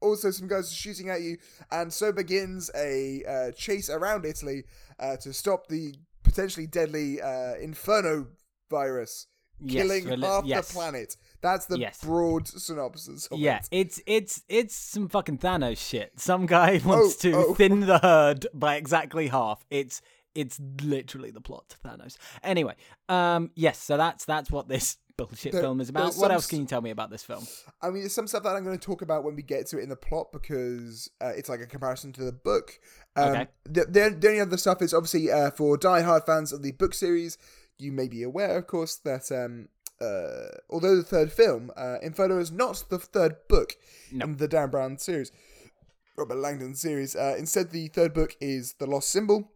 [0.00, 1.36] also, some guys are shooting at you,
[1.70, 4.64] and so begins a uh, chase around Italy
[4.98, 8.28] uh, to stop the potentially deadly uh, inferno
[8.70, 9.26] virus
[9.62, 10.68] Yes, killing half yes.
[10.68, 11.16] the planet.
[11.40, 12.00] That's the Yes.
[12.02, 13.68] broad synopsis of Yeah, it.
[13.70, 16.18] it's it's it's some fucking Thanos shit.
[16.18, 17.54] Some guy wants to oh.
[17.54, 19.64] thin the herd by exactly half.
[19.70, 20.00] It's
[20.34, 22.16] it's literally the plot to Thanos.
[22.42, 22.76] Anyway,
[23.08, 26.14] um, yes, so that's that's what this bullshit There- film is about.
[26.14, 27.46] What else can you tell me about this film?
[27.82, 29.78] I mean, there's some stuff that I'm going to talk about when we get to
[29.78, 32.78] it in the plot because uh, it's like a comparison to the book.
[33.16, 33.46] Um, Okay.
[33.64, 36.94] The, the, the only other stuff is obviously uh, for die-hard fans of the book
[36.94, 37.36] series,
[37.80, 39.68] you may be aware, of course, that um,
[40.00, 43.76] uh, although the third film, uh, Inferno is not the third book
[44.12, 44.24] No.
[44.24, 45.30] in the Dan Brown series,
[46.16, 47.14] Robert Langdon series.
[47.14, 49.52] Uh, instead, the third book is The Lost Symbol,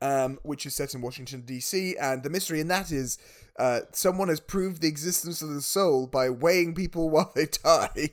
[0.00, 3.18] um, which is set in Washington, D.C., and the mystery in that is
[3.58, 8.10] uh, someone has proved the existence of the soul by weighing people while they die.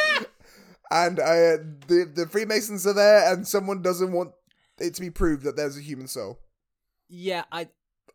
[0.90, 1.56] and uh,
[1.88, 4.32] the, the Freemasons are there, and someone doesn't want
[4.78, 6.40] it to be proved that there's a human soul.
[7.08, 7.68] Yeah, I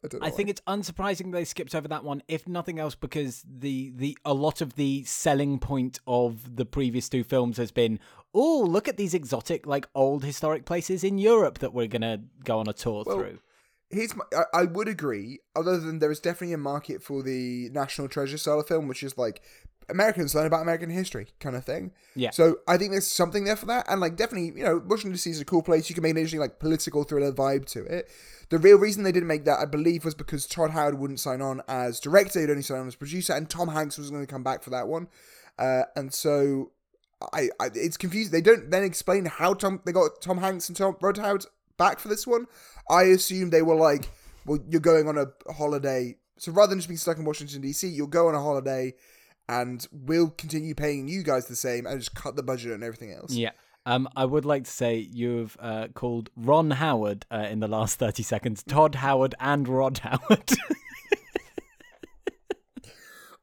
[0.03, 0.27] I don't know.
[0.27, 4.17] I think it's unsurprising they skipped over that one, if nothing else, because the the
[4.23, 7.99] a lot of the selling point of the previous two films has been,
[8.33, 12.59] oh, look at these exotic, like old historic places in Europe that we're gonna go
[12.59, 13.39] on a tour Well, through.
[13.89, 17.69] Here's my, I, I would agree, other than there is definitely a market for the
[17.71, 19.41] National Treasure style of film, which is like
[19.89, 21.91] Americans learn about American history kind of thing.
[22.15, 22.31] Yeah.
[22.31, 25.27] So I think there's something there for that, and like definitely, you know, Washington DC
[25.27, 25.89] is a cool place.
[25.89, 28.09] You can make an interesting like political thriller vibe to it.
[28.49, 31.41] The real reason they didn't make that, I believe, was because Todd Howard wouldn't sign
[31.41, 34.31] on as director; he'd only sign on as producer, and Tom Hanks was going to
[34.31, 35.07] come back for that one.
[35.57, 36.71] Uh, and so,
[37.33, 38.31] I, I it's confusing.
[38.31, 41.45] They don't then explain how Tom they got Tom Hanks and Tom Rod Howard
[41.77, 42.45] back for this one.
[42.89, 44.09] I assume they were like,
[44.45, 47.87] well, you're going on a holiday, so rather than just being stuck in Washington D.C.,
[47.87, 48.93] you'll go on a holiday,
[49.49, 53.11] and we'll continue paying you guys the same, and just cut the budget and everything
[53.11, 53.33] else.
[53.33, 53.51] Yeah.
[53.85, 57.97] Um, I would like to say you've uh, called Ron Howard uh, in the last
[57.97, 60.51] 30 seconds Todd Howard and Rod Howard.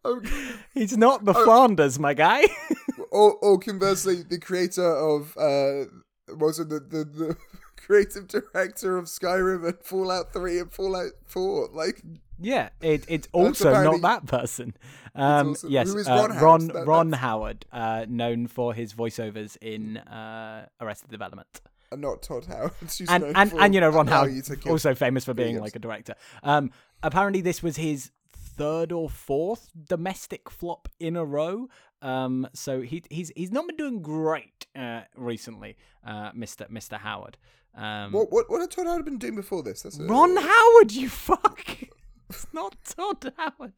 [0.07, 0.53] Okay.
[0.73, 2.45] He's not the Flanders, my guy.
[3.11, 5.90] or, or conversely, the creator of uh,
[6.37, 7.37] was it the, the the
[7.77, 12.03] creative director of Skyrim and Fallout Three and Fallout Four, like
[12.38, 14.75] yeah, it, it's also not that person.
[15.18, 16.42] Um, also- yes, who is uh, Ron Howard?
[16.42, 21.49] Ron, That- Ron Howard, uh, known for his voiceovers in uh, Arrested Development.
[21.90, 22.72] and not Todd Howard.
[23.09, 24.35] and and, and you know Ron Howard
[24.66, 26.16] also famous for being like a director.
[26.42, 26.70] Um,
[27.03, 31.68] apparently this was his third or fourth domestic flop in a row.
[32.03, 37.38] Um, so he he's he's not been doing great uh, recently, uh, Mister Mister Howard.
[37.75, 39.87] Um, What what what had Todd Howard been doing before this?
[39.99, 41.66] Ron Howard, you fuck.
[42.28, 43.72] It's not Todd Howard.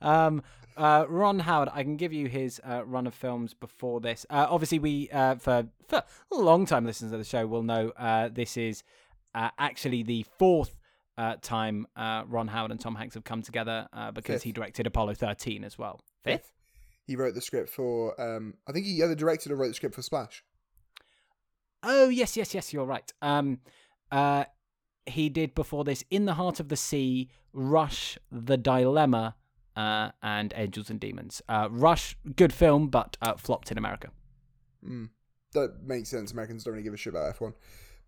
[0.00, 0.42] Um,
[0.76, 1.68] uh, Ron Howard.
[1.72, 4.24] I can give you his uh, run of films before this.
[4.30, 8.28] Uh, obviously, we uh, for for long time listeners of the show will know uh,
[8.28, 8.82] this is
[9.34, 10.74] uh, actually the fourth.
[11.16, 14.42] Uh, time uh, Ron Howard and Tom Hanks have come together uh, because Fifth.
[14.44, 16.00] he directed Apollo 13 as well.
[16.22, 16.52] Fifth?
[17.08, 18.14] He wrote the script for.
[18.20, 20.44] Um, I think he either directed or wrote the script for Splash.
[21.82, 22.72] Oh yes, yes, yes.
[22.72, 23.12] You're right.
[23.20, 23.58] Um,
[24.12, 24.44] uh,
[25.10, 29.34] he did before this In the Heart of the Sea, Rush, The Dilemma,
[29.76, 31.40] uh, and Angels and Demons.
[31.48, 34.10] Uh, Rush, good film, but uh, flopped in America.
[34.86, 35.10] Mm.
[35.52, 36.32] That makes sense.
[36.32, 37.54] Americans don't really give a shit about F one.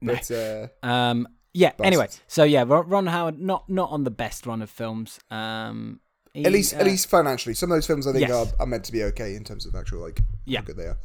[0.01, 0.15] No.
[0.15, 1.73] But uh, Um, yeah.
[1.83, 5.19] Anyway, so yeah, Ron, Howard not not on the best run of films.
[5.31, 6.01] Um,
[6.33, 8.31] he, at least uh, at least financially, some of those films I think yes.
[8.31, 10.61] are, are meant to be okay in terms of actual like Yeah.
[10.61, 10.99] how good they are.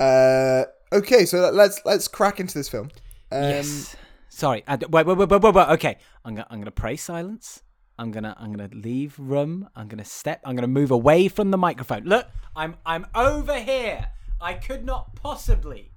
[0.00, 2.90] Uh, okay, so let's let's crack into this film.
[3.32, 3.96] Um, yes.
[4.38, 4.62] Sorry.
[4.68, 5.68] Uh, wait, wait, wait, wait, wait, wait.
[5.70, 7.64] Okay, I'm gonna I'm gonna pray silence.
[7.98, 9.68] I'm gonna I'm gonna leave room.
[9.74, 10.40] I'm gonna step.
[10.44, 12.04] I'm gonna move away from the microphone.
[12.04, 12.24] Look,
[12.54, 14.10] I'm I'm over here.
[14.40, 15.90] I could not possibly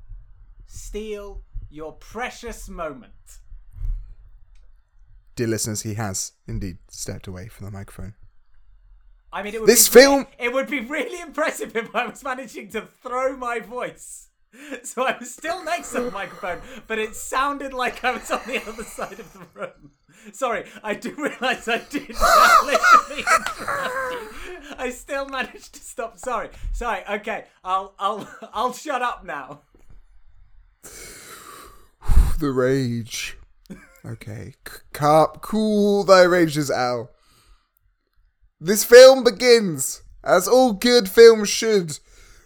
[0.66, 3.14] steal your precious moment.
[5.36, 8.16] Dear listeners, he has indeed stepped away from the microphone.
[9.32, 12.24] I mean, it would This be film- It would be really impressive if I was
[12.24, 14.30] managing to throw my voice.
[14.84, 18.42] So I was still next to the microphone, but it sounded like I was on
[18.46, 19.92] the other side of the room.
[20.34, 22.10] Sorry, I do realise I did
[22.66, 23.24] literally.
[24.78, 26.20] I still managed to stop.
[26.20, 27.02] Sorry, sorry.
[27.10, 29.62] Okay, I'll I'll I'll shut up now.
[32.40, 33.38] The rage.
[34.04, 34.56] Okay,
[34.94, 37.12] Carp, cool thy rages, Al.
[38.60, 42.00] This film begins, as all good films should,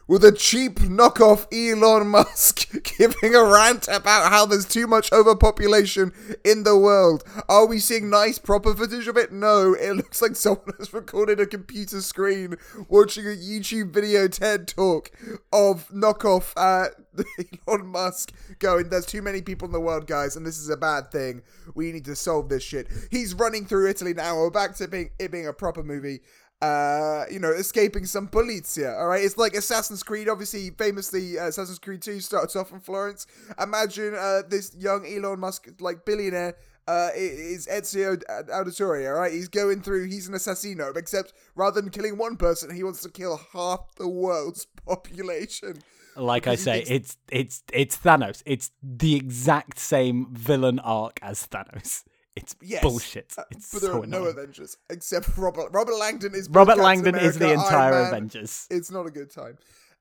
[0.08, 6.14] with a cheap knockoff Elon Musk giving a rant about how there's too much overpopulation
[6.44, 7.24] in the world.
[7.50, 9.32] Are we seeing nice, proper footage of it?
[9.32, 12.56] No, it looks like someone has recorded a computer screen
[12.88, 15.12] watching a YouTube video TED talk
[15.52, 16.90] of knockoff uh,
[17.68, 20.78] Elon Musk going, There's too many people in the world, guys, and this is a
[20.78, 21.42] bad thing.
[21.74, 22.88] We need to solve this shit.
[23.10, 24.36] He's running through Italy now.
[24.36, 26.22] We're back to being, it being a proper movie
[26.66, 28.98] uh, you know, escaping some polizia.
[28.98, 30.28] All right, it's like Assassin's Creed.
[30.28, 33.28] Obviously, famously, uh, Assassin's Creed Two starts off in Florence.
[33.62, 36.56] Imagine uh, this young Elon Musk, like billionaire,
[36.88, 39.08] uh, is Ezio Auditore.
[39.08, 40.06] All right, he's going through.
[40.06, 44.08] He's an assassino, except rather than killing one person, he wants to kill half the
[44.08, 45.76] world's population.
[46.16, 48.42] Like I say, it's it's it's Thanos.
[48.46, 52.06] It's the exact same villain arc as Thanos.
[52.36, 53.34] It's yes, bullshit.
[53.38, 55.70] Uh, it's but there so are no Avengers except Robert.
[55.72, 58.68] Robert Langdon is Robert Langdon America, is the entire Avengers.
[58.70, 59.58] It's not a good time.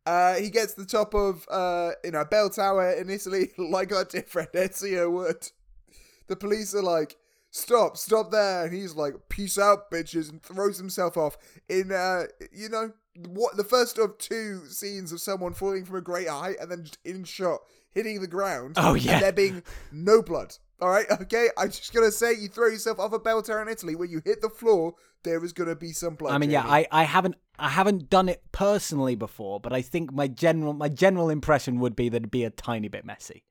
[0.07, 4.05] Uh, he gets the top of uh, you know bell tower in Italy like our
[4.05, 5.51] dear friend Ezio would.
[6.27, 7.17] The police are like,
[7.51, 12.25] "Stop, stop there!" And he's like, "Peace out, bitches!" and throws himself off in uh,
[12.53, 12.93] you know
[13.29, 16.83] what the first of two scenes of someone falling from a great height and then
[16.83, 17.61] just in shot
[17.93, 18.75] hitting the ground.
[18.77, 20.57] Oh yeah, and there being no blood.
[20.81, 21.49] All right, okay.
[21.57, 24.21] I'm just gonna say you throw yourself off a bell tower in Italy when you
[24.25, 26.35] hit the floor, there is gonna be some blood.
[26.35, 30.13] I mean, yeah, I, I haven't I haven't done it personally before, but I think
[30.13, 33.45] my general my general impression would be that it'd be a tiny bit messy.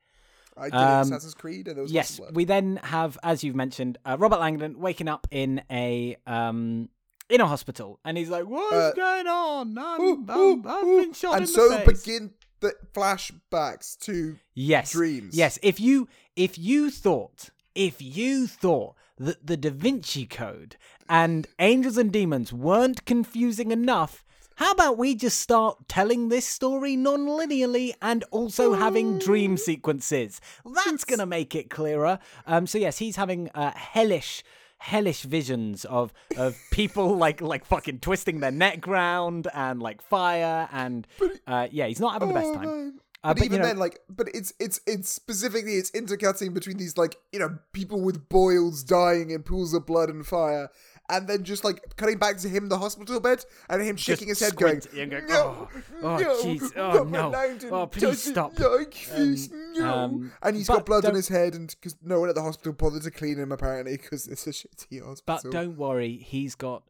[0.55, 2.19] I did um, Assassin's Creed, and there was yes.
[2.31, 6.89] We then have, as you've mentioned, uh, Robert Langdon waking up in a um
[7.29, 9.77] in a hospital, and he's like, "What's uh, going on?
[9.77, 12.31] I'm, ooh, I'm, I've been shot and in so the face." begin
[12.63, 15.35] the flashbacks to yes dreams.
[15.35, 21.45] Yes, if you if you thought if you thought that the Da Vinci Code and
[21.59, 24.23] Angels and Demons weren't confusing enough,
[24.55, 30.39] how about we just start telling this story non linearly and also having dream sequences?
[30.65, 32.19] That's going to make it clearer.
[32.47, 34.43] Um, so, yes, he's having a hellish
[34.83, 40.67] hellish visions of of people like like fucking twisting their neck round and like fire
[40.73, 41.07] and
[41.47, 42.99] uh, yeah he's not having the best oh, time.
[43.23, 46.53] uh, but, but, even you know, then, like, but it's it's it's specifically it's intercutting
[46.53, 50.69] between these like you know people with boils dying in pools of blood and fire,
[51.09, 54.27] and then just like cutting back to him in the hospital bed and him shaking
[54.27, 55.67] his head, going, going, "No,
[56.01, 57.33] oh, jeez, oh, oh no,
[57.71, 59.93] oh please stop." Like this, um, no.
[59.93, 62.73] Um, and he's got blood on his head, and because no one at the hospital
[62.73, 65.21] bothered to clean him apparently because it's a shitty hospital.
[65.25, 66.83] But don't worry, he's got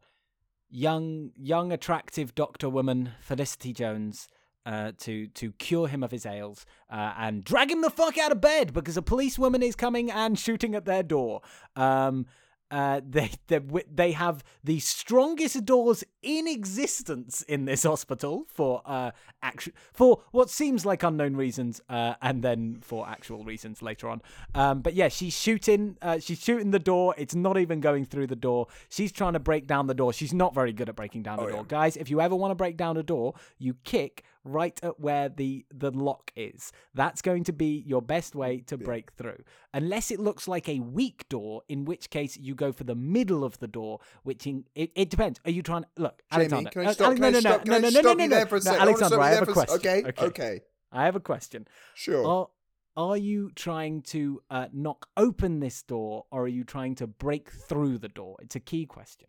[0.70, 4.28] young, young, attractive doctor woman Felicity Jones
[4.66, 8.32] uh, to to cure him of his ails uh, and drag him the fuck out
[8.32, 11.42] of bed because a policewoman is coming and shooting at their door.
[11.76, 12.26] Um,
[12.74, 13.60] uh, they, they
[13.92, 19.10] they have the strongest doors in existence in this hospital for uh
[19.42, 24.20] action for what seems like unknown reasons uh and then for actual reasons later on.
[24.54, 27.14] Um but yeah she's shooting uh she's shooting the door.
[27.16, 28.66] It's not even going through the door.
[28.88, 30.12] She's trying to break down the door.
[30.12, 31.58] She's not very good at breaking down the oh, door.
[31.58, 31.66] yeah.
[31.68, 35.28] guys if you ever want to break down a door you kick right at where
[35.28, 36.70] the the lock is.
[36.94, 39.42] That's going to be your best way to break through.
[39.72, 43.44] Unless it looks like a weak door, in which case you go for the middle
[43.44, 45.40] of the door, which in, it, it depends.
[45.44, 46.70] Are you trying to look, Jamie, Alexander?
[46.70, 49.20] Can I stop, uh, no, no, no, no, no, no, no, no, no, no, Alexander,
[49.20, 49.76] I have a question.
[49.76, 50.60] Okay, okay, okay.
[50.92, 51.66] I have a question.
[51.94, 52.24] Sure.
[52.26, 52.48] Are,
[52.96, 57.50] are you trying to uh, knock open this door, or are you trying to break
[57.50, 58.36] through the door?
[58.40, 59.28] It's a key question.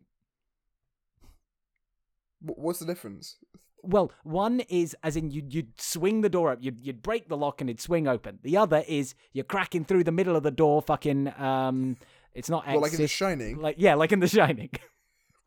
[2.42, 3.38] What's the difference?
[3.82, 7.38] Well, one is as in you'd, you'd swing the door up, you'd, you'd break the
[7.38, 8.40] lock and it'd swing open.
[8.44, 11.34] The other is you're cracking through the middle of the door, fucking.
[11.40, 11.98] Um,
[12.34, 13.60] it's not well, like in The Shining.
[13.60, 14.72] Like yeah, like in The Shining.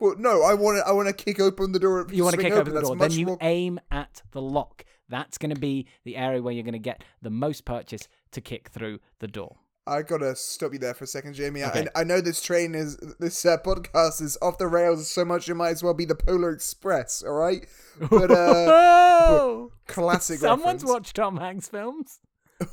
[0.01, 0.89] Well, no, I want to.
[0.89, 2.07] I want to kick open the door.
[2.11, 2.97] You want to kick open, open the door.
[2.97, 3.39] Then you more...
[3.41, 4.85] aim at the lock.
[5.09, 8.41] That's going to be the area where you're going to get the most purchase to
[8.41, 9.57] kick through the door.
[9.89, 11.65] I gotta stop you there for a second, Jamie.
[11.65, 11.87] Okay.
[11.95, 15.49] I, I know this train is this uh, podcast is off the rails so much
[15.49, 17.23] it might as well be the Polar Express.
[17.23, 17.67] All right,
[17.99, 20.41] but uh, classic.
[20.41, 20.85] Someone's reference.
[20.85, 22.21] watched Tom Hanks films.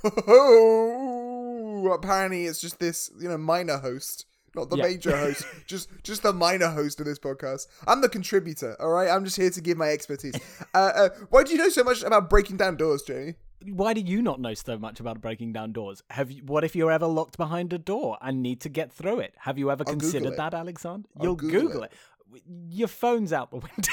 [0.04, 4.84] Oh, apparently it's just this you know minor host, not the yeah.
[4.84, 7.68] major host, just just the minor host of this podcast.
[7.88, 8.76] I'm the contributor.
[8.82, 10.36] All right, I'm just here to give my expertise.
[10.74, 13.36] Uh, uh, why do you know so much about breaking down doors, Jamie?
[13.74, 16.04] Why do you not know so much about breaking down doors?
[16.10, 19.20] Have you, what if you're ever locked behind a door and need to get through
[19.20, 19.34] it?
[19.40, 21.08] Have you ever I'll considered that, Alexander?
[21.22, 21.94] You'll Google, Google it.
[22.34, 22.44] it.
[22.70, 23.92] Your phone's out the window.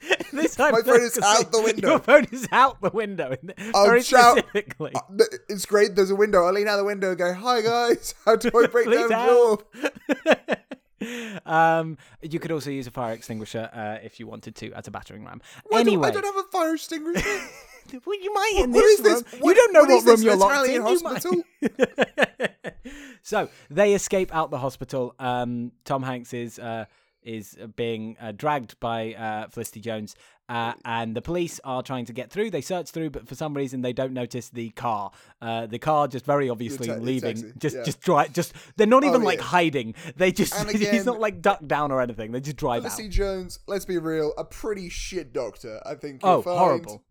[0.32, 1.88] this time My phone is out the window.
[1.88, 3.36] Your phone is out the window.
[3.74, 4.92] I'll very shout, specifically.
[4.94, 5.94] Uh, it's great.
[5.94, 6.44] There's a window.
[6.44, 9.26] I'll lean out the window and go, "Hi guys, how do I break down a
[9.26, 9.58] door?"
[11.46, 14.90] um, you could also use a fire extinguisher uh, if you wanted to as a
[14.90, 15.40] battering ram.
[15.68, 17.40] Why do- anyway, I don't have a fire extinguisher.
[18.06, 19.32] well, you might in what this is this?
[19.32, 19.42] room.
[19.42, 20.86] What- you don't know what what, is this, room you're locked Italian in.
[20.88, 20.98] You
[21.78, 22.60] hospital?
[23.22, 25.14] so they escape out the hospital.
[25.18, 26.86] Um, Tom Hanks is uh,
[27.22, 30.14] is being uh, dragged by uh, Felicity Jones,
[30.48, 32.50] uh, and the police are trying to get through.
[32.50, 35.10] They search through, but for some reason they don't notice the car.
[35.40, 37.36] Uh, the car just very obviously ta- leaving.
[37.36, 37.82] taxi, just yeah.
[37.84, 38.32] just drive.
[38.32, 39.44] Just they're not even Oh, like yeah.
[39.44, 39.94] hiding.
[40.16, 42.32] They just And he's not like ducked down or anything.
[42.32, 42.92] They just drive out.
[42.92, 46.20] Felicity Jones, let's be real, a pretty shit doctor, I think.
[46.22, 46.58] Oh, you'll find.
[46.58, 47.02] horrible!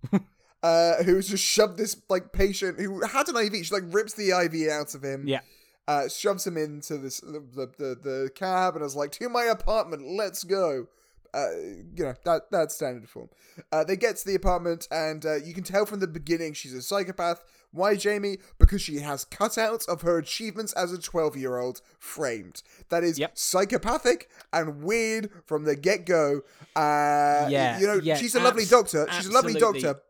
[0.62, 3.66] Uh, who's just shoved this like patient who had an IV.
[3.66, 5.26] She like rips the IV out of him.
[5.28, 5.40] yeah.
[5.88, 10.06] uh, shoves him into this the, the, the, cab and is like, "To my apartment,
[10.06, 10.88] let's go."
[11.34, 11.52] Uh,
[11.96, 13.30] you know that that's standard form.
[13.72, 16.74] Uh, they get to the apartment and uh, you can tell from the beginning she's
[16.74, 17.44] a psychopath.
[17.72, 18.40] Why, Jamie?
[18.58, 22.64] Because she has cutouts of her achievements as a twelve-year-old framed.
[22.90, 23.38] That is Yep.
[23.38, 26.42] psychopathic and weird from the get-go.
[26.76, 29.08] Uh, Yeah, you know yeah, she's a lovely abs- doctor.
[29.12, 30.02] She's a lovely doctor.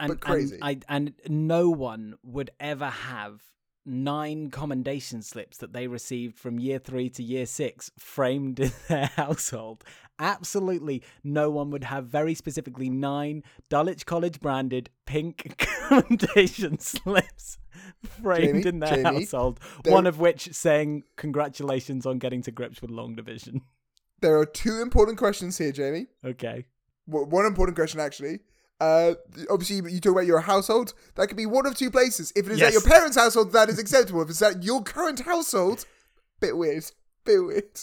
[0.00, 0.58] And, but crazy.
[0.62, 3.42] And, I, and no one would ever have
[3.86, 9.06] nine commendation slips that they received from year three to year six framed in their
[9.06, 9.82] household.
[10.18, 17.58] Absolutely no one would have very specifically nine Dulwich College branded pink commendation slips
[18.20, 19.60] framed Jamie, in their Jamie, household.
[19.84, 23.62] there- One of which saying, Congratulations on getting to grips with long division.
[24.20, 26.08] There are two important questions here, Jamie.
[26.24, 26.66] okay.
[27.06, 28.40] one important question actually.
[28.80, 29.14] Uh,
[29.50, 30.94] obviously, you talk about your household.
[31.16, 32.32] That could be one of two places.
[32.36, 34.22] If it is at your parents' household, that is acceptable.
[34.22, 35.84] If it's at your current household,
[36.40, 36.84] bit weird.
[37.24, 37.80] Bit weird.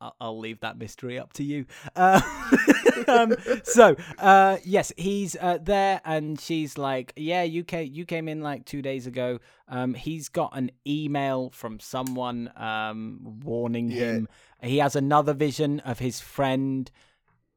[0.00, 1.64] I'll, I'll leave that mystery up to you.
[1.94, 2.20] Uh,
[3.08, 8.28] um, so, uh, yes, he's uh, there, and she's like, "Yeah, you came, you came
[8.28, 9.38] in like two days ago."
[9.68, 13.98] Um, he's got an email from someone um, warning Yeah.
[14.12, 14.28] him.
[14.62, 16.90] He has another vision of his friend,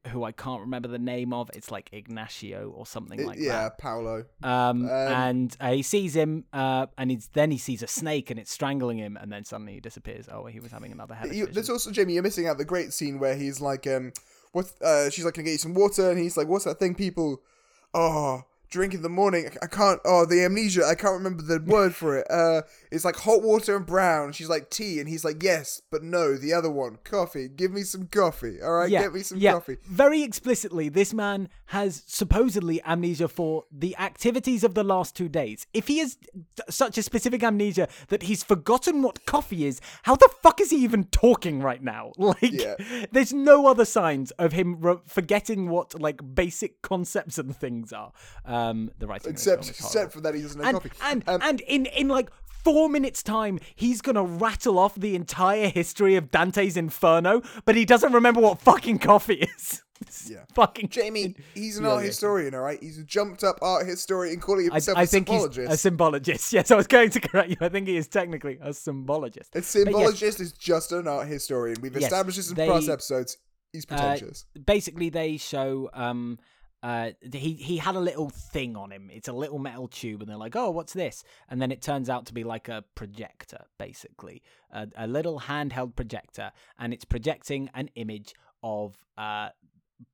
[0.07, 1.49] who I can't remember the name of.
[1.53, 3.63] It's like Ignacio or something like yeah, that.
[3.63, 4.25] Yeah, Paolo.
[4.43, 8.39] Um, and uh, he sees him, uh, and he's, then he sees a snake, and
[8.39, 10.27] it's strangling him, and then suddenly he disappears.
[10.31, 12.13] Oh, he was having another hellish You, there's also Jamie.
[12.13, 14.13] You're missing out the great scene where he's like, um,
[14.51, 14.71] what?
[14.81, 16.95] Uh, she's like, "Can I get you some water?" And he's like, "What's that thing
[16.95, 17.41] people?
[17.93, 19.49] Oh, drink in the morning.
[19.61, 19.99] I, I can't.
[20.05, 20.85] Oh, the amnesia.
[20.85, 22.27] I can't remember the word for it.
[22.29, 22.61] Uh,
[22.91, 24.31] it's like hot water and brown.
[24.31, 27.47] She's like tea, and he's like, yes, but no, the other one, coffee.
[27.47, 28.61] Give me some coffee.
[28.61, 29.53] All right, get me some yeah.
[29.53, 29.77] coffee.
[29.85, 35.67] Very explicitly, this man has supposedly amnesia for the activities of the last two days.
[35.73, 36.17] If he has
[36.69, 40.77] such a specific amnesia that he's forgotten what coffee is, how the fuck is he
[40.83, 42.11] even talking right now?
[42.17, 42.75] Like, Yeah.
[43.11, 48.11] there's no other signs of him re- forgetting what like basic concepts and things are.
[48.45, 49.87] Um, the writing Except, film is horrible.
[49.99, 50.91] except for that, he doesn't know and coffee.
[51.03, 52.29] and Um, and in in like
[52.63, 57.85] four minutes time he's gonna rattle off the entire history of dante's inferno but he
[57.85, 59.81] doesn't remember what fucking coffee is
[60.29, 60.45] Yeah.
[60.55, 62.07] fucking Jamie, he's an Yeah, art yeah.
[62.07, 62.79] historian, all right.
[62.81, 65.69] He's a jumped up art historian calling I, himself I a think symbologist.
[65.69, 66.53] he's a symbologist.
[66.53, 67.57] Yes, I was going to correct you.
[67.59, 69.49] I think he is technically a symbologist.
[69.49, 71.81] a But yes, symbologist is just an art historian.
[71.81, 73.37] We've Yes, established this in they- past episodes.
[73.73, 74.45] He's uh, pretentious.
[74.65, 76.39] basically they show um
[76.81, 79.09] uh he he had a little thing on him.
[79.11, 81.23] It's a little metal tube and they're like oh what's this?
[81.49, 84.41] And then it turns out to be like a projector basically.
[84.71, 89.49] A, a little handheld projector and it's projecting an image of uh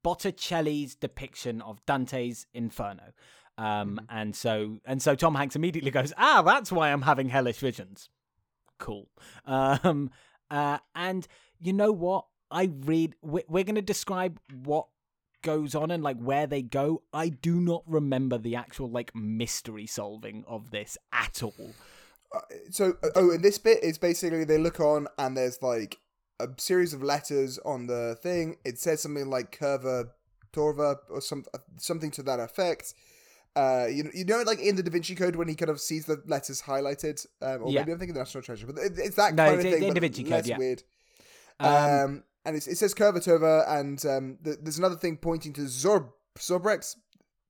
[0.03, 3.13] botticelli's depiction of dante's inferno.
[3.57, 7.57] Um and so and so tom hanks immediately goes ah that's why i'm having hellish
[7.59, 8.09] visions.
[8.79, 9.07] Cool.
[9.45, 10.09] Um
[10.49, 11.27] uh and
[11.59, 12.25] you know what?
[12.51, 14.87] I read we're, we're going to describe what
[15.45, 19.85] goes on and like where they go i do not remember the actual like mystery
[19.87, 21.73] solving of this at all
[22.69, 25.99] so uh, oh and this bit is basically they look on and there's like
[26.41, 30.09] a series of letters on the thing it says something like curva
[30.51, 31.45] torva or some
[31.77, 32.93] something to that effect
[33.55, 35.79] uh you know, you know like in the da vinci code when he kind of
[35.79, 37.81] sees the letters highlighted um, or Yeah.
[37.81, 39.79] maybe i'm thinking the national treasure but it- it's that No, kind it's of in
[39.79, 40.57] thing the Da Vinci Code, yeah.
[40.57, 40.83] weird
[41.59, 45.53] Um, um, and it's, it says curva torva and um th- there's another thing pointing
[45.53, 46.95] to Zor Zorbrex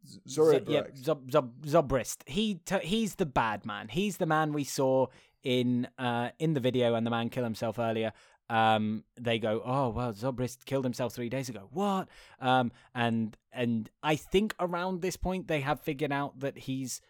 [0.07, 2.17] Z- yeah, Zorbrex Zob, Zob, Zobrist.
[2.27, 3.87] He t- he's the bad man.
[3.87, 5.07] He's the man we saw
[5.43, 8.13] in uh in the video and the man kill himself earlier.
[8.47, 11.67] Um, they go, oh well, Zobrist killed himself three days ago.
[11.71, 12.07] What?
[12.39, 17.01] Um, and and I think around this point they have figured out that he's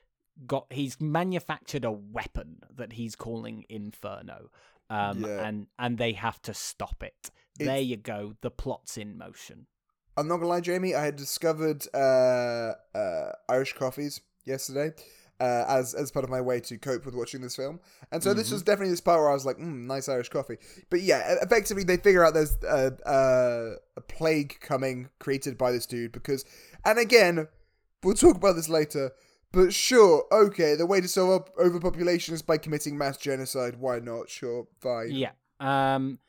[0.47, 4.49] got he's manufactured a weapon that he's calling Inferno.
[4.89, 5.45] Um, Yeah.
[5.45, 7.31] and and they have to stop it.
[7.57, 8.35] There you go.
[8.41, 9.67] The plot's in motion.
[10.17, 10.95] I'm not gonna lie, Jamie.
[10.95, 14.93] I had discovered uh, uh, Irish coffees yesterday,
[15.41, 17.79] uh, as as part of my way to cope with watching this film.
[18.11, 18.37] And so Mm-hmm.
[18.39, 20.57] this was definitely this part where I was like, mm, nice Irish coffee.
[20.89, 25.85] But yeah, effectively they figure out there's a, a, a plague coming created by this
[25.85, 26.45] dude because,
[26.85, 27.47] and again,
[28.03, 29.11] we'll talk about this later.
[29.51, 33.75] But sure, okay, the way to solve overpopulation is by committing mass genocide.
[33.79, 34.29] Why not?
[34.29, 35.11] Sure, fine.
[35.11, 35.31] Yeah.
[35.59, 36.19] Um.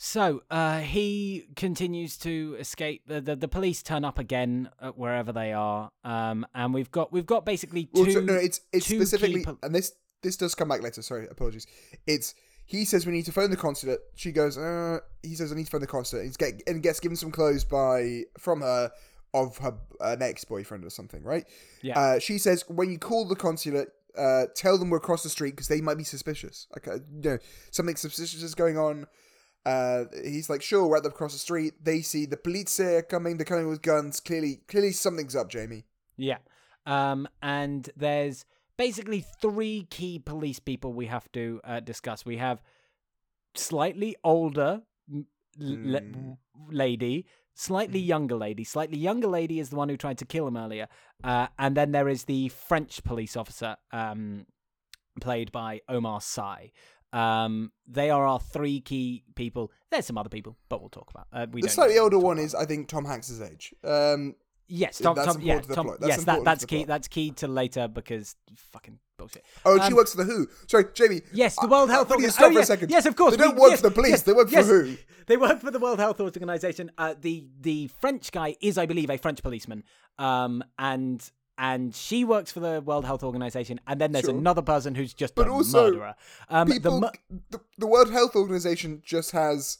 [0.00, 3.02] So uh, he continues to escape.
[3.08, 5.90] The, the the police turn up again at wherever they are.
[6.04, 6.46] Um.
[6.54, 8.02] And we've got we've got basically two.
[8.02, 9.92] Well, so- no, it's it's specifically, pol- and this
[10.22, 11.02] this does come back later.
[11.02, 11.66] Sorry, apologies.
[12.06, 12.34] It's
[12.64, 13.98] he says we need to phone the consulate.
[14.14, 16.26] She goes, uh, he says I need to phone the consulate.
[16.26, 18.92] He's get and gets given some clothes by from her
[19.34, 21.44] of her an ex boyfriend or something, right?
[21.82, 21.98] Yeah.
[21.98, 25.52] Uh, she says when you call the consulate, uh, tell them we're across the street
[25.52, 26.66] because they might be suspicious.
[26.72, 27.38] Like, uh, you know,
[27.72, 29.06] something suspicious is going on.
[29.68, 31.74] Uh, he's like, sure, we're at the across the street.
[31.82, 33.36] They see the police are coming.
[33.36, 34.20] They're coming with guns.
[34.20, 35.84] Clearly, clearly something's up, Jamie.
[36.16, 36.38] Yeah.
[36.86, 38.44] Um, and there's
[38.76, 42.24] basically three key police people we have to uh, discuss.
[42.24, 42.62] We have
[43.54, 45.24] slightly older l-
[45.60, 46.32] Hmm.
[46.70, 48.64] lady, slightly younger lady.
[48.64, 50.88] Slightly younger lady is the one who tried to kill him earlier.
[51.22, 54.46] Uh, and then there is the French police officer, um,
[55.20, 56.70] played by Omar Sy.
[57.12, 59.72] Um, they are our three key people.
[59.90, 61.26] There's some other people, but we'll talk about.
[61.32, 63.74] Uh, we The slightly older one about is, I think, Tom Hanks's age.
[63.84, 64.34] Um,
[64.70, 65.14] Yes, Tom.
[65.16, 65.86] Tom yeah, to Tom.
[65.86, 65.98] plot.
[66.00, 66.76] That's yes, that that's key.
[66.84, 66.88] plot.
[66.88, 68.36] That's key to later because
[68.70, 69.42] fucking bullshit.
[69.64, 70.46] oh, she Um, works for the Who.
[70.66, 71.22] Sorry, Jamie.
[71.32, 72.60] Yes, the World I- Health we need to Organ- stop oh, for yeah.
[72.60, 72.90] a second.
[72.90, 73.30] Yes, of course.
[73.34, 74.10] They don't we- work yes, for the police.
[74.10, 74.66] yes, they work yes.
[74.66, 74.96] for Who.
[75.26, 76.90] They work for the World Health Organization.
[76.98, 79.84] Uh, the the French guy is, I believe, a French policeman.
[80.18, 81.26] Um, and
[81.58, 83.80] and she works for the World Health Organization.
[83.86, 84.34] And then there's Sure.
[84.36, 86.14] another person who's just But a also, murderer.
[86.48, 87.10] Um, the mu-
[87.50, 89.78] the, the World Health Organization just has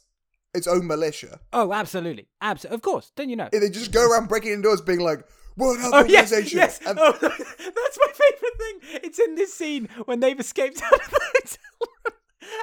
[0.53, 1.39] its own militia.
[1.53, 3.11] oh, absolutely, absolutely, of course.
[3.15, 3.49] Don't you know?
[3.51, 5.21] They just go around breaking in doors, being like,
[5.57, 6.79] "World Health Oh yes, Organization." yes.
[6.85, 8.99] And oh, that's my favorite thing.
[9.03, 11.57] It's in this scene when they've escaped out of the hotel
[12.05, 12.13] room.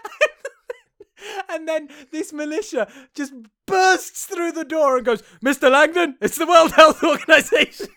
[1.49, 3.33] And then this militia just
[3.67, 5.71] bursts through the door and goes, Mr.
[5.71, 7.89] Langdon, it's the World Health Organization.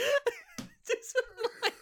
[0.86, 1.16] just
[1.62, 1.74] like,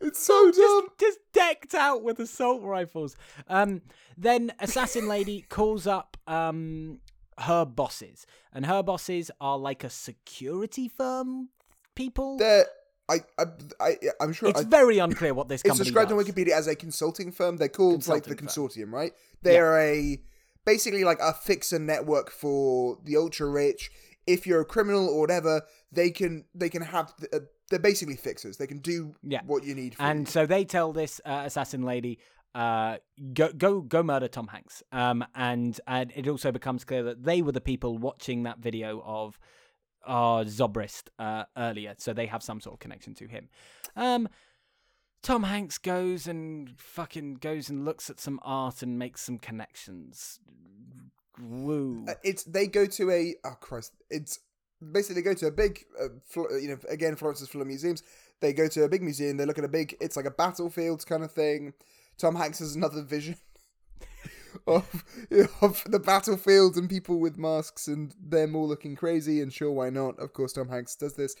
[0.00, 0.54] it's so dumb.
[0.54, 3.16] just, just decked out with assault rifles.
[3.48, 3.82] Um,
[4.16, 7.00] then Assassin Lady calls up um,
[7.38, 11.48] her bosses, and her bosses are like a security firm
[11.94, 12.38] people.
[12.38, 12.66] They're,
[13.08, 13.44] I, I,
[13.80, 14.48] I, I'm sure.
[14.48, 16.18] It's I, very unclear what this it's described on.
[16.18, 17.56] Wikipedia as a consulting firm.
[17.56, 19.12] They're called like the Consulting consortium, right?
[19.42, 20.20] They're a
[20.64, 23.90] basically like a fixer network for the ultra rich.
[24.26, 25.62] If you're a criminal or whatever,
[25.92, 27.12] they can they can have.
[27.32, 27.40] Uh,
[27.70, 28.56] they're basically fixers.
[28.56, 29.40] They can do Yeah.
[29.46, 29.94] what you need.
[29.94, 30.26] For And you.
[30.26, 32.18] so they tell this uh, assassin lady,
[32.54, 32.98] uh,
[33.32, 34.82] go go go murder Tom Hanks.
[34.92, 39.02] Um, and and it also becomes clear that they were the people watching that video
[39.04, 39.38] of
[40.06, 43.48] uh, Zobrist uh, earlier, so they have some sort of connection to him.
[43.96, 44.28] Um,
[45.22, 50.38] Tom Hanks goes and fucking goes and looks at some art and makes some connections.
[51.40, 52.04] Woo.
[52.06, 54.38] Uh, it's they go to a oh Christ, it's
[54.92, 57.66] basically they go to a big, uh, Flo- you know, again Florence is full of
[57.66, 58.02] museums.
[58.40, 59.36] They go to a big museum.
[59.36, 61.72] They look at a big, it's like a battlefield kind of thing.
[62.18, 63.36] Tom Hanks has another vision
[64.66, 65.04] of
[65.60, 69.40] of the battlefield and people with masks and them all looking crazy.
[69.40, 70.18] And sure, why not?
[70.18, 71.34] Of course, Tom Hanks does this.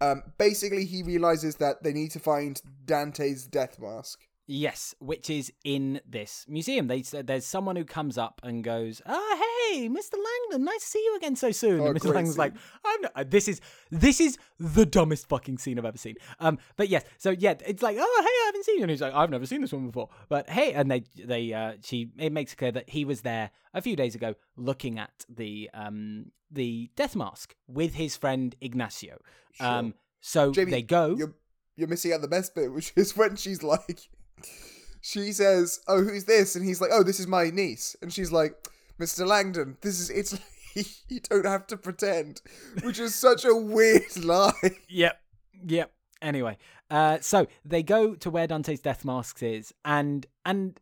[0.00, 4.20] Um, basically, he realizes that they need to find Dante's death mask.
[4.50, 6.86] Yes, which is in this museum.
[6.86, 10.14] They there's someone who comes up and goes, "Ah, hey, Mr.
[10.14, 12.06] Langdon, nice to see you again so soon." Oh, and Mr.
[12.06, 12.38] Langdon's scene.
[12.38, 12.54] like,
[12.84, 13.60] "I'm not, uh, this is
[13.90, 17.82] this is the dumbest fucking scene I've ever seen." Um, but yes, so yeah, it's
[17.82, 19.86] like, "Oh, hey, I haven't seen you," and he's like, "I've never seen this one
[19.86, 23.50] before." But hey, and they they uh, she it makes clear that he was there
[23.74, 29.18] a few days ago looking at the um the death mask with his friend Ignacio.
[29.60, 31.14] Um, so Jamie, they go.
[31.16, 31.34] You're
[31.76, 34.08] you're missing out the best bit, which is when she's like,
[35.00, 38.32] she says, "Oh, who's this?" And he's like, "Oh, this is my niece." And she's
[38.32, 38.54] like,
[38.98, 39.26] "Mr.
[39.26, 40.42] Langdon, this is Italy.
[41.08, 42.42] you don't have to pretend,"
[42.82, 44.52] which is such a weird lie.
[44.88, 45.20] Yep.
[45.66, 45.92] Yep.
[46.20, 46.58] Anyway,
[46.90, 50.78] uh, so they go to where Dante's death mask is, and and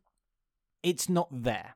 [0.83, 1.76] it's not there.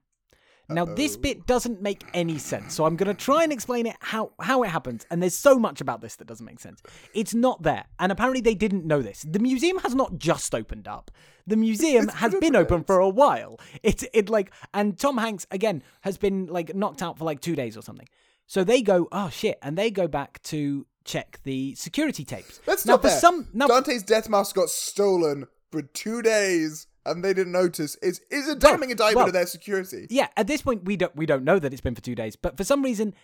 [0.71, 3.97] Now this bit doesn't make any sense, so I'm going to try and explain it
[4.01, 5.07] how how it happens.
[5.11, 6.83] And there's so much about this that doesn't make sense.
[7.15, 9.25] It's not there, and apparently they didn't know this.
[9.29, 11.11] The museum has not just opened up.
[11.47, 12.85] The museum It's has been open.
[12.85, 13.59] for a while.
[13.83, 17.57] It's it like and Tom Hanks again has been like knocked out for like two
[17.57, 18.09] days or something.
[18.47, 22.61] So they go, oh shit, and they go back to check the security tapes.
[22.67, 23.19] Let's now stop for there.
[23.19, 27.97] some now Dante's death mask got stolen for two days, and they didn't notice.
[28.03, 30.07] It's is a damning indictment well- of their security.
[30.11, 32.37] yeah, at this point we don't we don't know that it's been for two days,
[32.37, 33.15] but for some reason,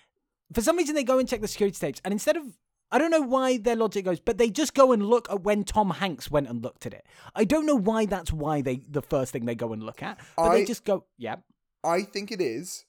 [0.52, 2.44] for some reason they go and check the security tapes, and instead of
[2.90, 5.64] I don't know why their logic goes, but they just go and look at when
[5.64, 7.04] Tom Hanks went and looked at it.
[7.34, 10.18] I don't know why that's why they the first thing they go and look at,
[10.36, 11.36] but they just go, yeah,
[11.84, 12.84] I think it is,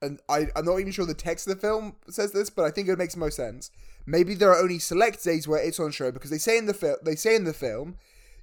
[0.00, 2.70] and I, I'm not even sure the text of the film says this, but I
[2.70, 3.70] think it makes most sense.
[4.06, 6.74] Maybe there are only select days where it's on show because they say in the
[6.74, 7.96] film they say in the film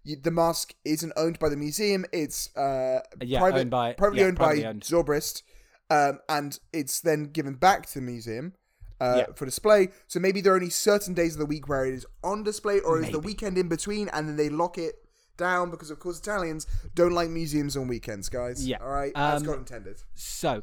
[0.03, 4.21] you, the mask isn't owned by the museum; it's uh, Yeah, private, owned by- privately
[4.21, 4.81] yeah, owned privately by owned.
[4.83, 5.43] Zobrist,
[5.89, 8.53] um, and it's then given back to the museum.
[8.99, 9.33] Uh, Yeah.
[9.35, 12.05] For display, so maybe there are only certain days of the week where it is
[12.23, 14.93] on display, or is the weekend in between, and then they lock it
[15.37, 18.67] down because, of course, Italians don't like museums on weekends, guys.
[18.67, 18.77] Yeah.
[18.79, 20.03] all right, Um, God intended.
[20.13, 20.61] So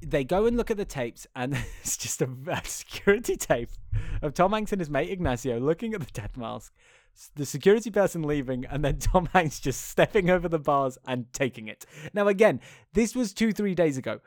[0.00, 1.52] they go and look at the tapes, and
[1.82, 3.68] it's just a, a security tape
[4.22, 6.72] of Tom Hanks and his mate Ignacio looking at the dead mask.
[7.34, 11.68] The security person leaving, and then Tom Hanks just stepping over the bars and taking
[11.68, 11.86] it.
[12.12, 12.60] Now, again,
[12.92, 14.20] this was two, three days ago.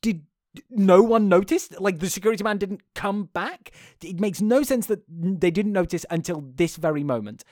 [0.00, 0.22] Did
[0.70, 1.70] no one notice?
[1.78, 3.72] Like the security man didn't come back?
[4.02, 7.44] It makes no sense that they didn't notice until this very moment.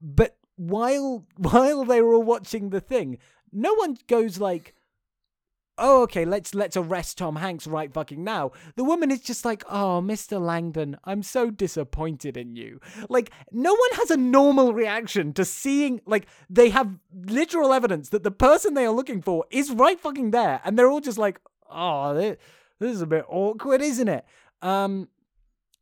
[0.00, 3.18] But while while they were all watching the thing,
[3.52, 4.74] no one goes like,
[5.78, 9.62] "Oh, okay, let's let's arrest Tom Hanks right fucking now." The woman is just like,
[9.68, 10.40] "Oh, Mr.
[10.40, 16.00] Langdon, I'm so disappointed in you." Like no one has a normal reaction to seeing
[16.06, 20.30] like they have literal evidence that the person they are looking for is right fucking
[20.30, 22.36] there, and they're all just like, "Oh, this,
[22.78, 24.24] this is a bit awkward, isn't it?"
[24.62, 25.08] Um,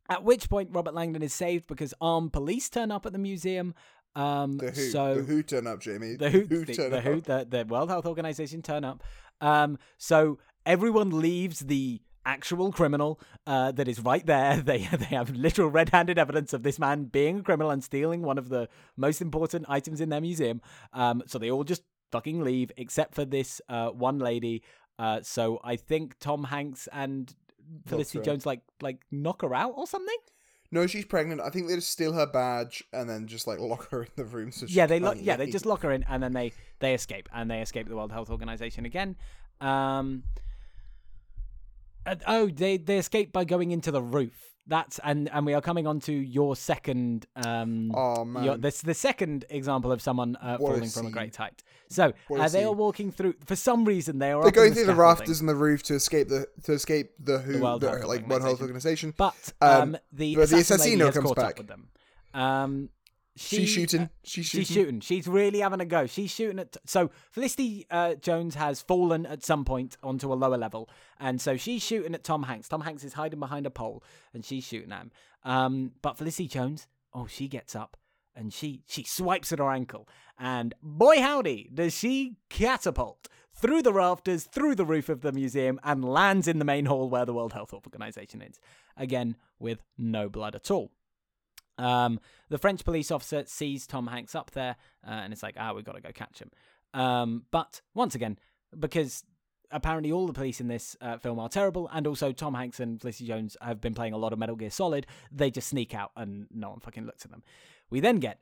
[0.09, 3.73] at which point Robert Langdon is saved because armed police turn up at the museum.
[4.15, 4.89] Um, The who?
[4.91, 6.15] so the who turn up, Jamie?
[6.15, 7.03] the WHO, who the, turn the, up?
[7.03, 9.01] WHO, the, the World Health Organization turn up.
[9.41, 14.61] Um, so everyone leaves the actual criminal uh, that is right there.
[14.65, 18.37] They they have literal red-handed evidence of this man being a criminal and stealing one
[18.37, 20.61] of the most important items in their museum.
[20.93, 24.63] Um, so they all just fucking leave, except for this uh, one lady.
[24.99, 27.33] Uh, so I think Tom Hanks and
[27.85, 28.23] Felicity.
[28.23, 30.17] Jones like like knock her out or something.
[30.73, 31.39] No, she's pregnant.
[31.39, 34.25] I think they just steal her badge and then just like lock her in the
[34.25, 34.51] room.
[34.51, 37.29] So yeah, they can't Yeah, they just lock her in, and then they they escape,
[37.31, 39.15] and they escape the World Health Organization again.
[39.61, 40.23] Um,
[42.07, 44.52] uh, oh, they they escape by going into the roof.
[44.65, 47.25] That's and and we are coming on to your second.
[47.35, 51.35] Um, Oh man, your, this the second example of someone uh, falling from a great
[51.35, 51.63] height.
[51.89, 53.35] So uh, they are walking through.
[53.45, 55.95] For some reason, they are they're going the through the rafters and the roof to
[55.95, 59.13] escape the to escape the who World the, like World Health Organization.
[59.17, 61.57] But Um, um, the but the assassino comes back.
[61.57, 61.89] with them.
[62.33, 62.89] Um,
[63.35, 64.09] she, she's shooting.
[64.23, 64.83] she's She's shooting.
[64.83, 64.99] shooting.
[64.99, 66.05] She's really having a go.
[66.05, 66.77] She's shooting at.
[66.85, 71.57] So Felicity uh, Jones has fallen at some point onto a lower level, and so
[71.57, 72.67] she's shooting at Tom Hanks.
[72.69, 74.03] Tom Hanks is hiding behind a pole,
[74.33, 75.11] and she's shooting at him.
[75.43, 77.97] Um, but Felicity Jones, oh, she gets up
[78.35, 80.07] and she she swipes at her ankle,
[80.39, 85.79] and boy howdy, does she catapult through the rafters, through the roof of the museum,
[85.83, 88.59] and lands in the main hall where the World Health Organization is.
[88.97, 90.91] Again, with no blood at all.
[91.77, 92.19] Um,
[92.49, 95.85] the French police officer sees Tom Hanks up there, uh, and it's like, ah, we've
[95.85, 96.51] got to go catch him.
[96.93, 98.37] Um, but once again,
[98.77, 99.23] because
[99.71, 103.01] apparently all the police in this uh, film are terrible, and also Tom Hanks and
[103.01, 106.11] Felicity Jones have been playing a lot of Metal Gear Solid, they just sneak out
[106.15, 107.43] and no one fucking looks at them.
[107.89, 108.39] We then get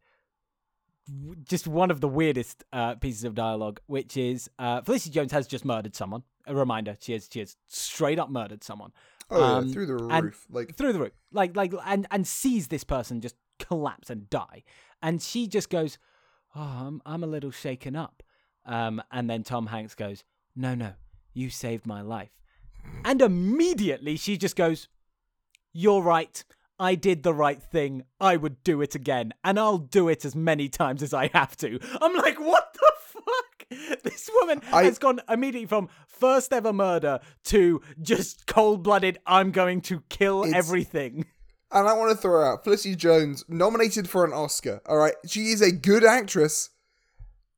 [1.47, 5.47] just one of the weirdest uh, pieces of dialogue, which is uh, Felicity Jones has
[5.47, 6.23] just murdered someone.
[6.47, 8.91] A reminder, she has she has straight up murdered someone
[9.31, 10.45] Oh Um, yeah, through the roof.
[10.49, 14.63] Like through the roof, like like and and sees this person just collapse and die,
[15.01, 15.97] and she just goes,
[16.55, 18.23] "Oh, I'm I'm a little shaken up,"
[18.65, 20.23] um, and then Tom Hanks goes,
[20.55, 20.93] "No, no,
[21.33, 22.31] you saved my life,"
[23.05, 24.87] and immediately she just goes,
[25.73, 26.43] "You're right."
[26.79, 28.05] I did the right thing.
[28.19, 31.55] I would do it again, and I'll do it as many times as I have
[31.57, 31.79] to.
[32.01, 32.91] I'm like, what the?
[34.03, 39.51] This woman I- has gone immediately from first ever murder to just cold blooded, I'm
[39.51, 41.25] going to kill It's- everything.
[41.73, 44.81] And I want to throw out Felicity Jones, nominated for an Oscar.
[44.87, 46.69] All right, she is a good actress.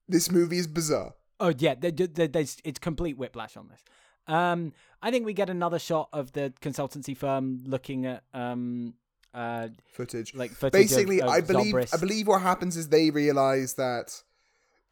[0.08, 1.16] This movie is bizarre.
[1.40, 3.82] Oh, yeah, there, there, there's, it's complete whiplash on this.
[4.28, 8.94] Um, I think we get another shot of the consultancy firm looking at um,
[9.34, 10.36] uh, Footage.
[10.36, 11.76] like footage Basically, of, of I believe.
[11.92, 14.22] I believe what happens is they realize that th-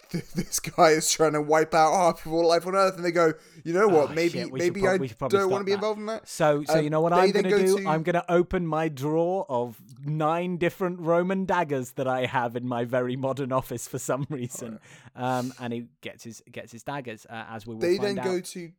[0.10, 3.12] this guy is trying to wipe out half of all life on Earth, and they
[3.12, 3.34] go,
[3.64, 4.10] you know what?
[4.12, 6.28] Oh, maybe shit, we maybe prob- I don't want to be involved in that.
[6.28, 7.78] So, so Um, you know what I'm gonna go do?
[7.80, 12.68] to- I'm gonna open my drawer of nine different Roman daggers that I have in
[12.68, 14.80] my very modern office for some reason.
[15.16, 18.26] Um, and he gets his gets his daggers uh, as we will They then out.
[18.26, 18.72] go to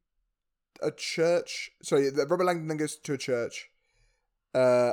[0.83, 1.71] a church.
[1.83, 3.71] Sorry, Robert Langdon then goes to a church,
[4.55, 4.93] uh,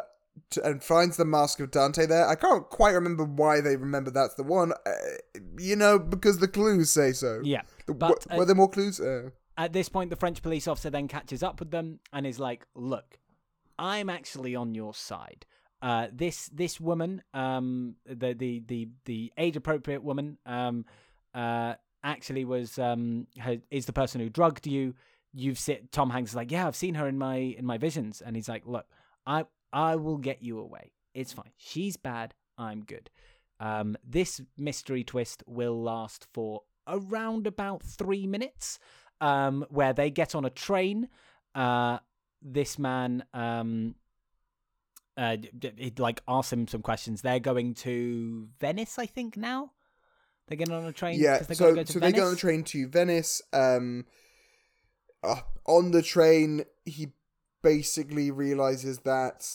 [0.52, 2.28] to, and finds the mask of Dante there.
[2.28, 4.72] I can't quite remember why they remember that's the one.
[4.86, 4.92] Uh,
[5.58, 7.42] you know, because the clues say so.
[7.44, 9.00] yeah, The- but, were, uh, there more clues?
[9.00, 12.40] Uh, At this point, the French police officer then catches up with them and is
[12.40, 13.18] like, Look,
[13.78, 15.46] I'm actually on your side.
[15.82, 20.86] uh, this this woman, um, the the the the age appropriate woman, um,
[21.34, 24.94] uh, actually was um her, is the person who drugged you.
[25.34, 28.20] You've sit Tom Hanks is like, yeah, I've seen her in my in my visions,
[28.22, 28.88] and he's like, look,
[29.26, 30.91] I I will get you away.
[31.13, 31.51] It's fine.
[31.57, 32.34] She's bad.
[32.57, 33.09] I'm good.
[33.59, 38.80] Um, this mystery twist will last for around about three minutes,
[39.22, 41.09] um, where they get on a train.
[41.53, 41.99] Uh,
[42.41, 43.95] this man, um,
[45.17, 47.22] uh, it like asks him some questions.
[47.22, 49.36] They're going to Venice, I think.
[49.36, 49.72] Now
[50.47, 51.20] they're getting on a train.
[51.20, 53.41] Yeah, so go to so they get on the train to Venice.
[53.51, 54.05] Um,
[55.22, 57.09] uh, on the train, he
[57.62, 59.47] basically realizes that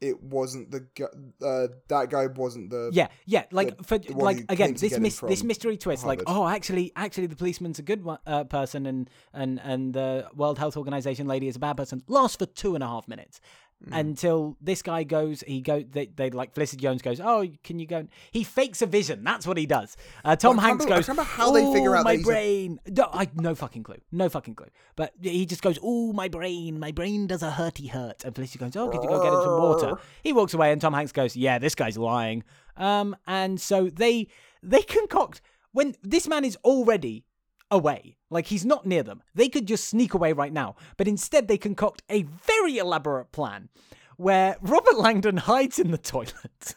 [0.00, 1.06] it wasn't the gu-
[1.46, 5.20] uh, that guy wasn't the Yeah, yeah, like the- for the like again, this mis-
[5.28, 9.08] this mystery twist, like oh, actually, actually, the policeman's a good one, uh, person, and
[9.32, 12.02] and and the World Health Organization lady is a bad person.
[12.08, 13.40] Lasts for two and a half minutes
[13.88, 13.98] Mm.
[13.98, 15.42] until this guy goes.
[15.46, 15.82] He go.
[15.82, 17.18] They, they like Felicity Jones goes.
[17.20, 18.06] Oh, can you go?
[18.30, 19.24] He fakes a vision.
[19.24, 19.96] That's what he does.
[20.24, 21.08] Uh, Tom can't Hanks remember- goes.
[21.08, 22.80] remember how they figure "Oh, out my he's a- brain.
[22.86, 23.96] No, I no fucking clue.
[24.12, 24.68] No fucking clue.
[24.94, 25.78] But he just goes.
[25.82, 26.78] Oh, my brain.
[26.78, 28.24] My brain does a hurty hurt.
[28.24, 28.76] And Felicity goes.
[28.76, 29.96] Oh, could you go get him some water?
[30.22, 32.44] He walks away, and Tom Hanks goes, "Yeah, this guy's lying."
[32.76, 34.28] Um, and so they
[34.62, 35.40] they concoct
[35.72, 37.24] when this man is already
[37.72, 39.22] away, like he's not near them.
[39.34, 43.70] They could just sneak away right now, but instead they concoct a very elaborate plan
[44.16, 46.76] where Robert Langdon hides in the toilet.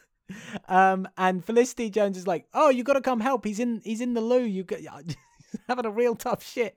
[0.66, 3.44] Um, and Felicity Jones is like, "Oh, you got to come help.
[3.44, 3.80] He's in.
[3.84, 4.42] He's in the loo.
[4.42, 4.80] You got."
[5.68, 6.76] Having a real tough shit.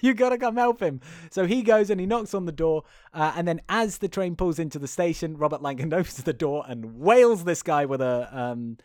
[0.00, 1.02] you gotta come help him.
[1.30, 2.84] So he goes and he knocks on the door.
[3.12, 6.64] Uh, and then, as the train pulls into the station, Robert Langdon opens the door
[6.66, 8.78] and wails this guy with a um,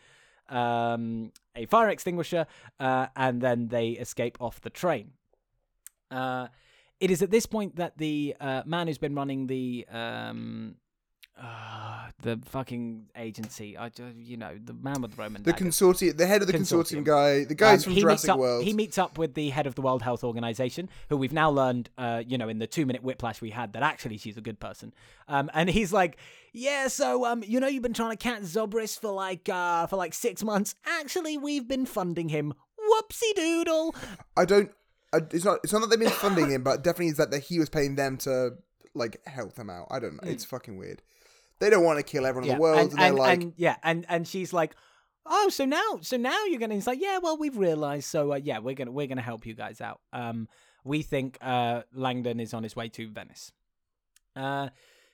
[0.50, 2.46] um, a fire extinguisher.
[2.78, 5.12] Uh, and then they escape off the train.
[6.10, 6.48] Uh,
[6.98, 10.76] it is at this point that the uh, man who's been running the um,
[11.40, 16.16] uh, the fucking agency, I ju- you know, the man with the Roman the consortium,
[16.16, 17.04] the head of the consortium, Consortium.
[17.04, 18.64] guy, the guys Um, from he Jurassic meets up, World.
[18.64, 21.88] He meets up with the head of the World Health Organization, who we've now learned,
[21.96, 24.92] uh, you know, in the two-minute whiplash we had, that actually she's a good person.
[25.28, 26.18] Um, and he's like,
[26.52, 29.96] "Yeah, so um, you know, you've been trying to catch Zobrist for like uh, for
[29.96, 30.74] like six months.
[30.84, 32.52] Actually, we've been funding him.
[32.78, 33.94] Whoopsie doodle.
[34.36, 34.70] I don't.
[35.12, 35.60] I, it's not.
[35.64, 37.94] It's not that they've been funding him, but definitely is that, that he was paying
[37.96, 38.54] them to
[38.94, 39.86] like help them out.
[39.90, 40.28] I don't know.
[40.30, 41.00] It's fucking weird.
[41.60, 43.76] They don't want to kill everyone in the world, and, and, they're like, and- yeah,
[43.82, 44.74] and and she's like,
[45.26, 48.36] "Oh, so now, so now you're gonna?" He's like, "Yeah, well, we've realized, so uh,
[48.42, 50.00] yeah, we're gonna we're gonna help you guys out.
[50.12, 50.48] Um,
[50.84, 53.52] we think uh Langdon is on his way to Venice.
[54.34, 54.70] Uh,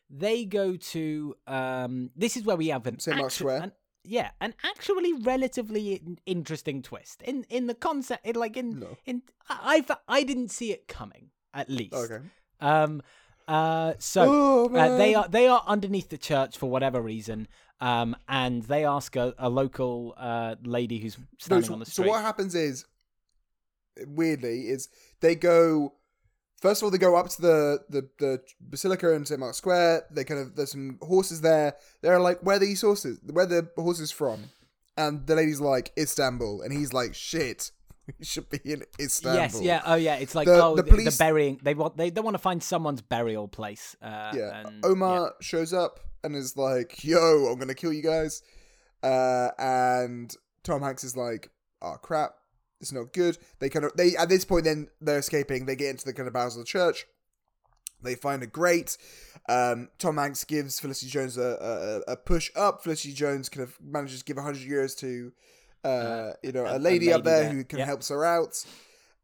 [0.09, 2.11] they go to um.
[2.17, 3.17] This is where we have an St.
[3.17, 3.63] Mark's actu- Square.
[3.63, 3.73] an-
[4.05, 8.25] yeah, an actually relatively interesting twist in in the concept.
[8.25, 8.97] In, like in No.
[9.05, 11.95] in I I I didn't see it coming at least.
[11.95, 12.19] okay.
[12.61, 13.03] Um.
[13.49, 13.95] Uh.
[13.99, 17.49] So Oh, uh, they are they are underneath the church for whatever reason.
[17.81, 18.17] Um.
[18.29, 22.05] And they ask a, a local uh lady who's No, standing so, on the street.
[22.07, 22.85] so what happens is,
[24.07, 24.89] weirdly, is
[25.21, 25.95] they go.
[26.61, 29.39] First of all, they go up to the, the, the basilica in St.
[29.39, 30.07] Mark's Square.
[30.11, 31.77] They kind of there's some horses there.
[32.01, 33.21] They're like, "Where are these horses?
[33.31, 34.45] Where are the horses from?"
[34.97, 37.71] And the lady's like, "Istanbul," and he's like, "Shit,
[38.23, 40.17] should be in Istanbul." Yes, yeah, oh yeah.
[40.17, 41.61] It's like The- oh, the police- the burying.
[41.63, 43.97] They want they, they want to find someone's burial place.
[44.03, 44.63] Uh, yeah.
[44.67, 48.43] and, Omar shows up and is like, "Yo, I'm gonna kill you guys,"
[49.03, 51.51] uh, and Tom Hanks is like,
[51.83, 52.33] "Oh crap,
[52.81, 55.67] it's not good." They kind of they at this point then they're escaping.
[55.67, 57.07] They get into the kind of bowels of the church.
[58.03, 58.97] They find a grate.
[59.49, 62.83] Um, Tom Hanks gives Felicity Jones a, a, a push up.
[62.83, 65.33] Felicity Jones kind of manages to give 100 euros to,
[65.87, 67.53] uh, you know, a- a, a lady up there there.
[67.53, 67.89] who can Yep.
[67.89, 68.65] helps her out.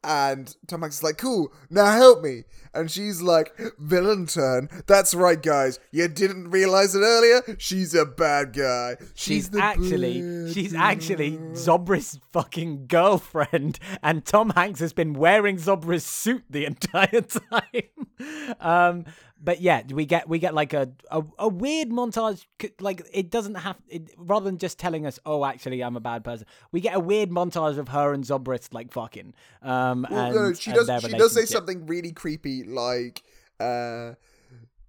[0.04, 2.42] And Tom Hanks is like, cool, now help me.
[2.74, 4.68] And she's like, villain turn.
[4.88, 5.78] That's right, guys.
[5.92, 7.54] You didn't realize it earlier?
[7.58, 8.96] She's a bad guy.
[9.14, 15.12] She's the actually bad she's guy." actually Zobra's fucking girlfriend, and Tom Hanks has been
[15.12, 18.56] wearing Zobra's suit the entire time.
[18.58, 19.04] Um,
[19.42, 22.46] but yeah, we get we get like a a, a weird montage.
[22.80, 26.22] Like it doesn't have it, rather than just telling us, "Oh, actually, I'm a bad
[26.22, 29.34] person." We get a weird montage of her and Zobrist like fucking.
[29.62, 30.88] Um, Well, and, no, she does.
[31.02, 33.22] She does say something really creepy, like,
[33.58, 34.12] uh,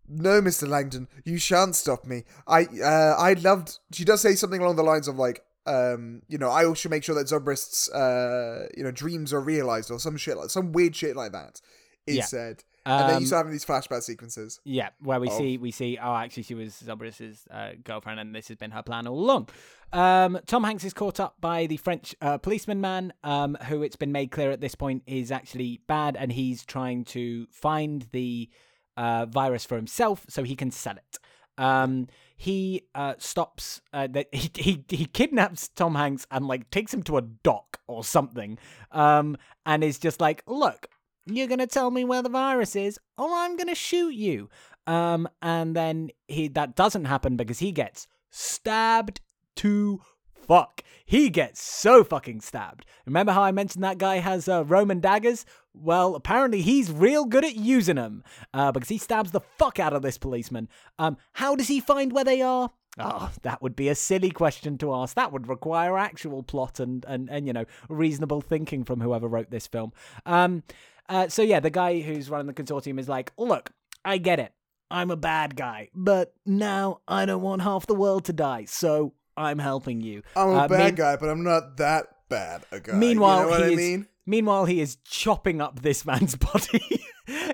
[0.07, 2.23] "No, Mister Langdon, you shan't stop me.
[2.47, 6.37] I, uh, I loved." She does say something along the lines of like, um, you
[6.37, 10.17] know, I should make sure that Zobrist's, uh, you know, dreams are realized, or some
[10.17, 11.59] shit like some weird shit like that
[12.05, 12.25] is Yeah.
[12.25, 12.63] said.
[12.85, 14.59] And then Um, you start having these flashback sequences.
[14.65, 18.35] Yeah, where we of- see we see oh actually she was Zobrist's uh, girlfriend and
[18.35, 19.49] this has been her plan all along.
[19.93, 23.95] Um, Tom Hanks is caught up by the French uh, policeman man, um, who it's
[23.95, 28.49] been made clear at this point is actually bad, and he's trying to find the
[28.97, 31.19] uh, virus for himself so he can sell it.
[31.57, 33.81] Um, he uh, stops.
[33.93, 37.79] Uh, that he, he he kidnaps Tom Hanks and like takes him to a dock
[37.87, 38.57] or something.
[38.91, 40.87] Um, and is just like, look,
[41.25, 44.49] you're gonna tell me where the virus is, or I'm gonna shoot you.
[44.85, 49.21] Um, and then he that doesn't happen because he gets stabbed
[49.57, 50.01] to
[50.33, 50.83] fuck.
[51.05, 52.85] He gets so fucking stabbed.
[53.05, 55.45] Remember how I mentioned that guy has uh, Roman daggers?
[55.73, 59.93] Well, apparently he's real good at using them uh, because he stabs the fuck out
[59.93, 60.69] of this policeman.
[60.99, 62.71] Um, how does he find where they are?
[62.99, 65.15] Oh, that would be a silly question to ask.
[65.15, 69.49] That would require actual plot and, and, and you know, reasonable thinking from whoever wrote
[69.49, 69.93] this film.
[70.27, 70.61] Um,
[71.09, 73.71] uh, so yeah, the guy who's running the consortium is like, look,
[74.05, 74.51] I get it.
[74.91, 79.13] I'm a bad guy, but now I don't want half the world to die, so
[79.35, 80.21] I'm helping you.
[80.35, 82.93] I'm a Uh, bad mean- guy, but I'm not that bad a guy.
[82.93, 84.07] Meanwhile, you know what he I is, mean?
[84.25, 87.01] Meanwhile, he is chopping up this man's body.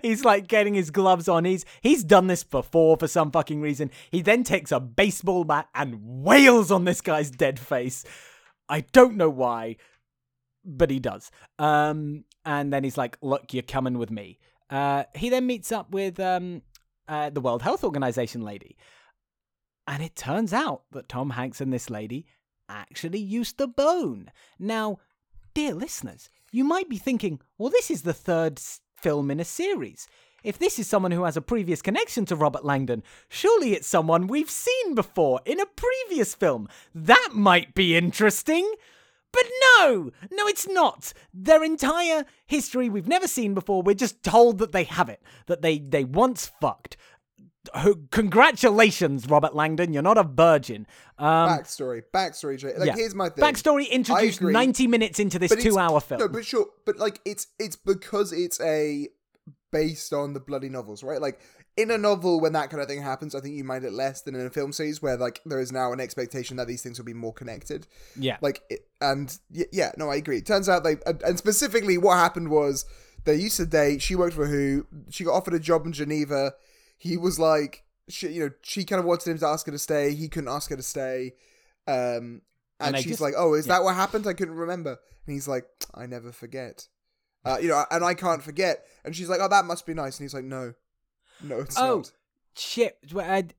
[0.03, 1.45] he's like getting his gloves on.
[1.45, 3.89] He's he's done this before for some fucking reason.
[4.11, 8.03] He then takes a baseball bat and wails on this guy's dead face.
[8.67, 9.77] I don't know why,
[10.65, 11.31] but he does.
[11.57, 14.39] Um, and then he's like, "Look, you're coming with me."
[14.71, 16.63] Uh, he then meets up with um,
[17.07, 18.75] uh, the World Health Organization lady,
[19.87, 22.25] and it turns out that Tom Hanks and this lady
[22.67, 24.31] actually used to bone.
[24.57, 24.97] Now,
[25.53, 28.59] dear listeners, you might be thinking, well, this is the third
[28.95, 30.07] film in a series.
[30.43, 34.25] If this is someone who has a previous connection to Robert Langdon, surely it's someone
[34.25, 36.67] we've seen before in a previous film.
[36.95, 38.73] That might be interesting.
[39.31, 39.45] But
[39.77, 41.13] no, no, it's not.
[41.33, 43.81] Their entire history we've never seen before.
[43.83, 46.97] We're just told that they have it, that they they once fucked.
[48.11, 49.93] Congratulations, Robert Langdon.
[49.93, 50.87] You're not a virgin.
[51.17, 52.73] Um, backstory, backstory, Jay.
[52.75, 52.95] Like, yeah.
[52.95, 53.43] here's my thing.
[53.43, 56.21] Backstory introduced 90 minutes into this two-hour film.
[56.21, 59.09] No, but sure, but like it's it's because it's a
[59.71, 61.21] based on the bloody novels, right?
[61.21, 61.39] Like
[61.81, 64.21] in a novel, when that kind of thing happens, I think you mind it less
[64.21, 66.97] than in a film series where like there is now an expectation that these things
[66.97, 67.87] will be more connected.
[68.15, 68.37] yeah.
[68.41, 70.37] Like, it, and y- yeah, no, I agree.
[70.37, 72.85] It turns out they, and and specifically, what happened was
[73.25, 74.01] they used to date.
[74.01, 74.85] She worked for Who.
[75.09, 76.53] She got offered a job in Geneva.
[76.97, 79.79] He was like, she, you know, she kind of wanted him to ask her to
[79.79, 80.13] stay.
[80.13, 81.33] He couldn't ask her to stay.
[81.87, 82.41] Um,
[82.81, 83.75] and, And she's just- like, "Oh, is yeah.
[83.75, 84.25] that what happened?
[84.27, 84.91] I couldn't remember."
[85.25, 86.87] And he's like, "I never forget."
[87.45, 88.85] Uh, you know, and I can't forget.
[89.05, 90.73] And she's like, "Oh, that must be nice." And he's like, "No,
[91.43, 92.11] no, it's Oh, not."
[92.55, 92.97] shit.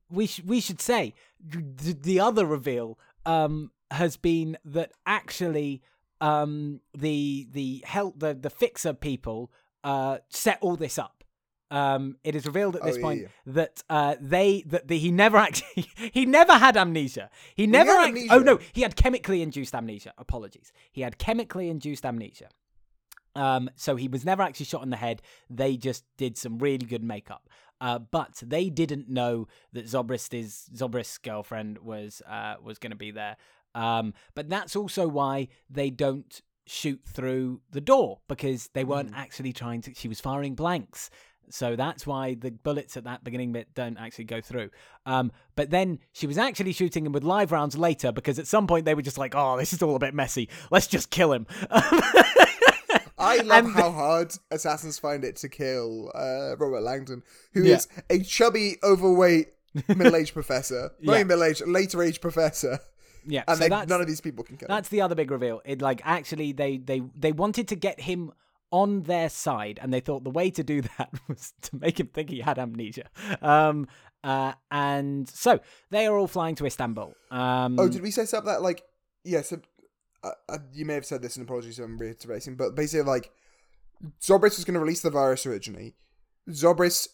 [0.09, 5.81] We sh- we should say the, the other reveal um has been that actually
[6.19, 9.51] um the the help the the fixer people
[9.83, 11.23] uh set all this up.
[11.71, 13.27] Um, it is revealed at Oh, this yeah, point yeah.
[13.45, 17.29] that uh, they that the, he never actually he never had amnesia.
[17.55, 17.89] He never.
[17.91, 18.33] had act- amnesia.
[18.33, 20.13] oh no, he had chemically induced amnesia.
[20.17, 20.73] Apologies.
[20.91, 22.49] He had chemically induced amnesia.
[23.37, 25.21] Um, so he was never actually shot in the head.
[25.49, 27.47] They just did some really good makeup.
[27.81, 33.11] Uh, but they didn't know that Zobrist's Zobrist's girlfriend was uh, was going to be
[33.11, 33.35] there.
[33.73, 39.51] Um, but that's also why they don't shoot through the door because they weren't actually
[39.51, 39.93] trying to.
[39.95, 41.09] She was firing blanks.
[41.49, 44.69] So that's why the bullets at that beginning bit don't actually go through.
[45.05, 48.67] Um, but then she was actually shooting him with live rounds later because at some
[48.67, 50.49] point they were just like, "Oh, this is all a bit messy.
[50.69, 51.47] Let's just kill him."
[53.21, 57.75] I love And- how hard assassins find it to kill uh, Robert Langdon, who Yeah.
[57.77, 59.49] is a chubby, overweight,
[59.87, 60.91] middle-aged professor.
[60.99, 61.23] Not Yeah.
[61.23, 62.79] middle-aged, later-age professor.
[63.25, 64.75] yeah, And so they, none of these people can kill him.
[64.75, 65.61] That's the other big reveal.
[65.63, 68.31] It like actually they they they wanted to get him
[68.71, 72.07] on their side, and they thought the way to do that was to make him
[72.07, 73.09] think he had amnesia.
[73.41, 73.87] Um,
[74.23, 75.59] uh, and so
[75.89, 77.13] they are all flying to Istanbul.
[77.31, 78.83] Um, Oh, did we say something that, like,
[79.23, 79.59] yeah, so,
[80.23, 83.31] uh, uh, you may have said this, and apologies if I'm reiterating, but basically, like,
[84.21, 85.95] Zobrist was going to release the virus originally.
[86.49, 87.09] Zobrist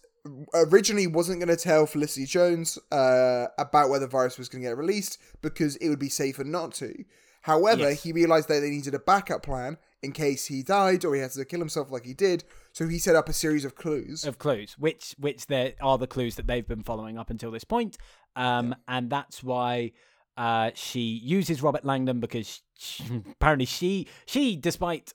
[0.54, 4.70] originally wasn't going to tell Felicity Jones uh, about where the virus was going to
[4.70, 6.94] get released because it would be safer not to.
[7.42, 8.04] However, Yes.
[8.04, 11.32] he realized that they needed a backup plan in case he died or he had
[11.32, 12.44] to kill himself like he did.
[12.74, 14.26] So he set up a series of clues.
[14.26, 17.64] of clues, which which there are the clues that they've been following up until this
[17.64, 17.98] point,
[18.36, 19.94] um, and that's why
[20.38, 25.14] uh, she uses Robert Langdon because she, apparently she she, despite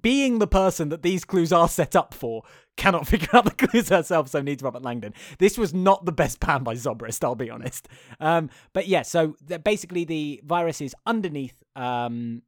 [0.00, 2.42] being the person that these clues are set up for,
[2.76, 5.12] cannot figure out the clues herself, so needs Robert Langdon.
[5.38, 7.88] This was not the best plan by Zobrist, I'll be honest.
[8.20, 11.62] Um, but yeah, so basically the virus is underneath.
[11.76, 12.42] Um,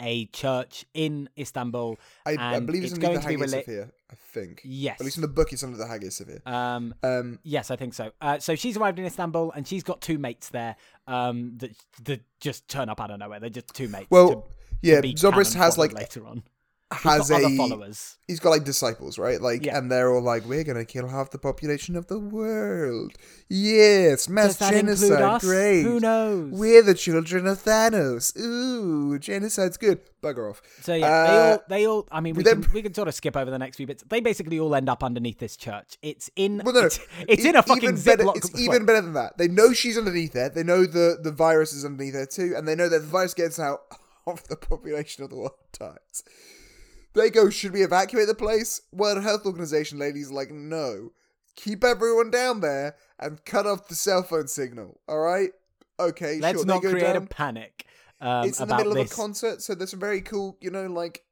[0.00, 1.98] a church in Istanbul.
[2.26, 4.60] I, I believe it's, it's under going the to be Hagia rela- Sophia, I think.
[4.64, 5.00] Yes.
[5.00, 6.40] At least in the book, it's under the Hagia Sophia.
[6.46, 8.12] Um, Um, Yes, I think so.
[8.20, 10.76] Uh, so she's arrived in Istanbul, and she's got two mates there
[11.06, 11.72] um, that
[12.04, 13.40] that just turn up out of nowhere.
[13.40, 14.08] They're just two mates.
[14.10, 14.42] Well, to-
[14.82, 16.42] yeah, Zobrist has like later on.
[16.92, 18.16] Has a followers.
[18.28, 19.40] he's got like disciples, right?
[19.42, 19.76] Like, Yeah.
[19.78, 23.12] and they're all like, "We're gonna kill half the population of the world."
[23.48, 25.40] Yes, mass genocide.
[25.40, 25.82] Great.
[25.82, 26.52] Who knows?
[26.52, 28.36] We're the children of Thanos.
[28.38, 29.98] Ooh, genocide's good.
[30.22, 30.62] Bugger off.
[30.82, 32.08] So yeah, Uh, they all they all.
[32.12, 34.04] I mean, we then- can we can sort of skip over the next few bits.
[34.08, 35.98] They basically all end up underneath this church.
[36.02, 38.26] It's in Well, no, it's, it's E- in a fucking better.
[38.36, 39.38] It's even better than that.
[39.38, 40.48] They know she's underneath there.
[40.50, 43.34] They know the the virus is underneath there too, and they know that the virus
[43.34, 43.80] gets out
[44.26, 46.22] of the population of the world dies.
[47.16, 48.82] They go, should we evacuate the place?
[48.92, 51.12] World Health Organization ladies are like, no.
[51.56, 55.00] Keep everyone down there and cut off the cell phone signal.
[55.08, 55.48] All right.
[55.98, 56.38] Okay.
[56.38, 57.16] Let's sure, not create down.
[57.16, 57.86] a panic.
[58.20, 59.10] Um, it's in the middle this.
[59.10, 61.22] of a concert, so there's some very cool, you know, like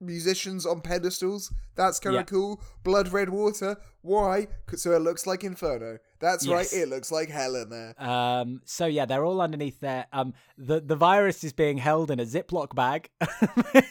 [0.00, 1.52] musicians on pedestals.
[1.76, 2.24] That's kind of Yeah.
[2.24, 2.62] cool.
[2.82, 3.76] Blood red water.
[4.00, 4.48] Why?
[4.74, 5.98] So it looks like Inferno.
[6.20, 6.70] That's right.
[6.70, 7.94] It looks like hell in there.
[7.98, 10.06] Um, so yeah, they're all underneath there.
[10.12, 13.08] Um, the the virus is being held in a Ziploc bag.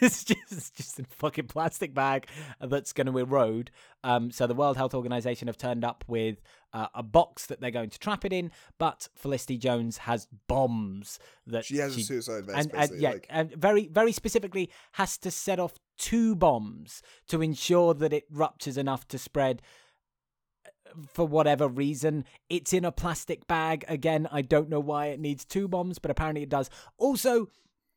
[0.02, 2.28] it's just it's just a fucking plastic bag
[2.62, 3.72] that's going to erode.
[4.04, 6.40] Um, so the World Health Organization have turned up with
[6.72, 11.20] uh, a box that they're going to trap it in, but Felicity Jones has bombs
[11.48, 12.70] that She has a suicide vest.
[12.74, 17.42] and, and yeah, like, and very very specifically has to set off two bombs to
[17.42, 19.62] ensure that it ruptures enough to spread
[21.14, 22.26] for whatever reason.
[22.50, 23.86] It's in a plastic bag.
[23.88, 26.70] Again, I don't know why it needs two bombs, but apparently it does.
[26.98, 27.48] Also,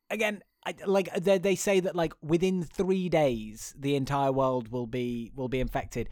[0.09, 4.87] again, I, like they, they say that like within three days the entire world will
[4.87, 6.07] be will be infected.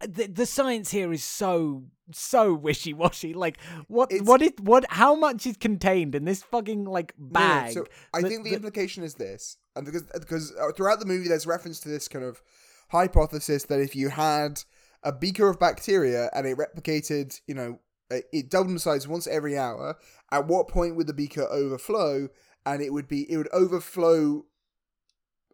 [0.00, 3.34] The, the science here is so so wishy washy.
[3.34, 3.58] Like
[3.88, 4.84] what It's- what is what?
[4.90, 7.72] How much is contained in this fucking like No, no, bag?
[7.72, 11.06] So I that- think the that- implication is this, and because because uh, throughout the
[11.06, 12.40] movie there's reference to this kind of
[12.90, 14.62] hypothesis that if you had
[15.02, 17.78] a beaker of bacteria and it replicated, you know,
[18.10, 19.96] it doubled in size once every hour,
[20.32, 22.28] at what point would the beaker overflow?
[22.64, 24.44] And it would be it would overflow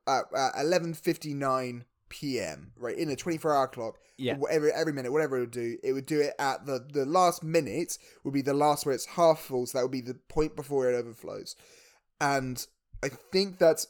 [0.07, 2.73] at, at eleven fifty nine p.m.
[2.77, 3.99] right in a twenty four hour clock.
[4.19, 4.37] Yeah.
[4.37, 7.05] Wh- every every minute, whatever it would do, it would do it at the the
[7.05, 10.19] last minute would be the last where it's half full, so that would be the
[10.29, 11.57] point before it overflows.
[12.21, 12.65] And
[13.03, 13.89] I think that's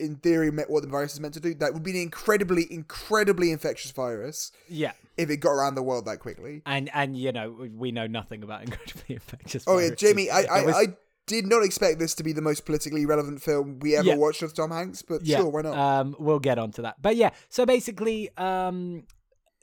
[0.00, 1.54] in theory meant what the virus is meant to do.
[1.54, 6.06] That would be an incredibly, incredibly infectious virus yeah, if it got around the world
[6.06, 6.62] that quickly.
[6.66, 9.64] and and you know we know nothing about incredibly infectious.
[9.66, 9.98] Oh yeah, viruses.
[10.08, 10.96] Jamie, I I, was- I
[11.26, 14.14] did not expect this to be the most politically relevant film we ever Yeah.
[14.14, 15.76] watched with Tom Hanks, but yeah, sure, why not?
[15.76, 17.30] Um, we'll get onto that, but yeah.
[17.50, 19.04] So basically, um,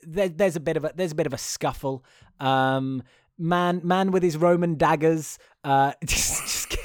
[0.02, 2.04] there, there's a bit of a there's a bit of a scuffle.
[2.38, 3.02] Um,
[3.38, 5.92] man, man with his Roman daggers, uh,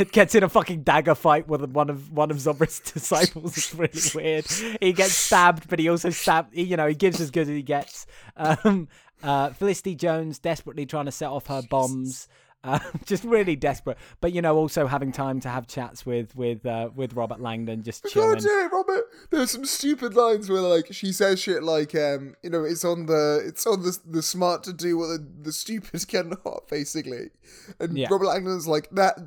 [0.12, 3.58] gets in a fucking dagger fight with one of one of Zobrist's disciples.
[3.58, 4.46] It's really weird.
[4.82, 6.56] He gets stabbed, but he also stabbed.
[6.56, 8.06] You know, he gives as good as he gets.
[8.38, 8.88] Um,
[9.24, 12.28] uh, Felicity Jones desperately trying to set off her bombs.
[12.64, 16.64] Uh, just really desperate, but you know, also having time to have chats with with
[16.64, 18.38] uh, with Robert Langdon, just God chilling.
[18.44, 19.06] damn, Robert.
[19.32, 23.08] There's some stupid lines where like she says shit like um you know it's on
[23.08, 27.32] the it's on the the smart to do what the, the stupid cannot basically,
[27.80, 28.10] and Yeah.
[28.12, 29.18] Robert Langdon's like that.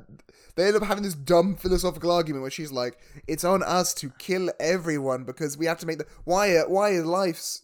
[0.55, 2.97] They end up having this dumb philosophical argument where she's like,
[3.27, 6.91] "It's on us to kill everyone because we have to make the why are, why
[6.95, 7.63] are lives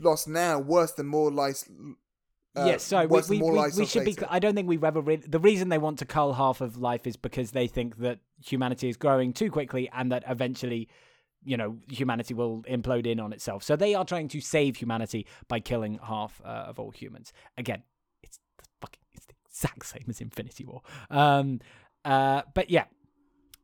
[0.00, 1.68] lost now worse than more lives."
[2.56, 4.16] Uh, yes, so we, than we, more we, lives we should be.
[4.28, 5.00] I don't think we've ever.
[5.00, 8.20] Re- the reason they want to cull half of life is because they think that
[8.44, 10.88] humanity is growing too quickly, and that eventually,
[11.44, 13.64] you know, humanity will implode in on itself.
[13.64, 17.32] So they are trying to save humanity by killing half uh, of all humans.
[17.56, 17.82] Again,
[18.22, 19.02] it's the fucking.
[19.12, 20.82] It's the exact same as Infinity War.
[21.10, 21.60] Um.
[22.04, 22.42] Uh.
[22.54, 22.84] But yeah.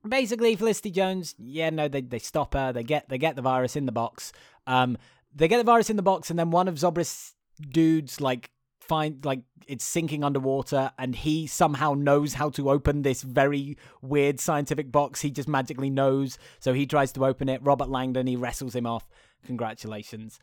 [0.07, 2.75] Basically, Felicity Jones, yeah, no, they, they stop her.
[2.75, 4.33] They get they get the virus in the box.
[4.67, 4.99] Um,
[5.35, 7.33] they get the virus in the box, and then one of Zobrist
[7.71, 13.23] dudes like find like it's sinking underwater and he somehow knows how to open this
[13.23, 17.89] very weird scientific box he just magically knows so he tries to open it robert
[17.89, 19.09] langdon he wrestles him off
[19.47, 20.39] congratulations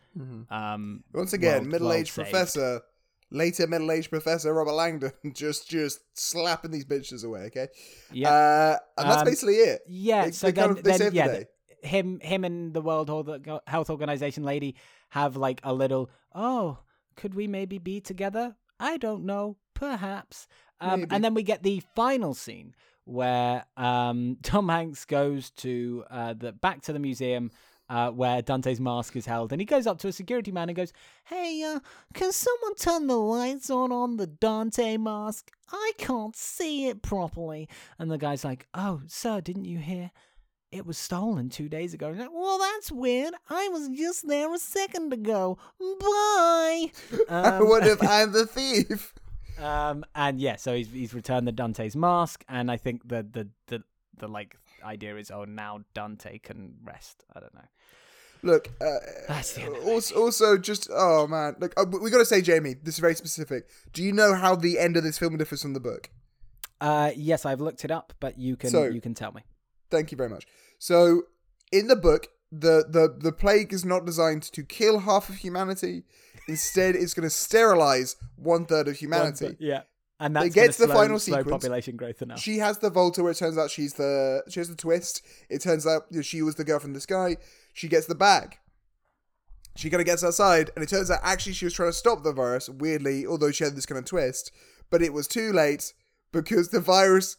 [0.50, 2.32] um Once again, world- middle-aged world saved.
[3.32, 7.42] Later middle-aged professor Robert Langdon, just just slapping these bitches away.
[7.46, 7.68] Okay,
[8.12, 9.82] yeah uh, and that's Um, basically it.
[9.88, 11.34] yeah They- so they then, kind of- they then the yeah day.
[11.36, 11.48] th-
[11.92, 14.76] him him and the world Health- health organization lady
[15.10, 16.78] have like a little oh
[17.16, 20.48] could we maybe be together i don't know perhaps
[20.80, 22.76] um, and then we get the final scene
[23.06, 27.50] where um, tom hanks goes to uh, the back to the museum
[27.92, 30.76] uh, where Dante's mask is held, and he goes up to a security man and
[30.78, 30.94] goes,
[31.26, 31.80] "Hey, uh,
[32.14, 35.52] can someone turn the lights on on the Dante mask?
[35.72, 37.68] I can't see it properly."
[38.00, 40.12] And the guy's like, "Oh, sir, didn't you hear?
[40.72, 43.34] It was stolen two days ago." Like, well, that's weird.
[43.50, 45.58] I was just there a second ago.
[45.80, 46.92] Bye.
[47.30, 49.14] I Um, wonder if I'm the thief.
[49.60, 53.50] um, and yeah, so he's he's returned the Dante's mask, and I think the the
[53.68, 53.84] the
[54.18, 57.24] the like idea is oh now Dante can rest.
[57.36, 57.62] I don't know.
[58.44, 62.42] Look, uh, That's the also, also just oh man, look, uh, we got to say,
[62.42, 63.70] Jamie, this is very specific.
[63.94, 66.10] Do you know how the end of this film differs from the book?
[66.80, 69.42] Uh, yes, I've looked it up, but you can So- you can tell me.
[69.92, 70.48] Thank you very much.
[70.80, 71.24] So,
[71.72, 76.04] in the book, the the the plague is not designed to kill half of humanity.
[76.48, 79.56] Instead, it's going to sterilize one third of humanity.
[79.60, 79.82] yeah,
[80.22, 81.52] and that's They get the slow, final slow sequence.
[81.52, 82.40] population growth enough.
[82.40, 85.22] She has the Volta where it turns out she's the she has the twist.
[85.50, 87.38] It turns out she was the girl from the sky.
[87.74, 88.58] She gets the bag.
[89.76, 92.24] She kind of gets outside, and it turns out actually she was trying to stop
[92.24, 92.70] the virus.
[92.70, 94.52] Weirdly, although she had this kind of twist,
[94.90, 95.94] but it was too late
[96.32, 97.38] because the virus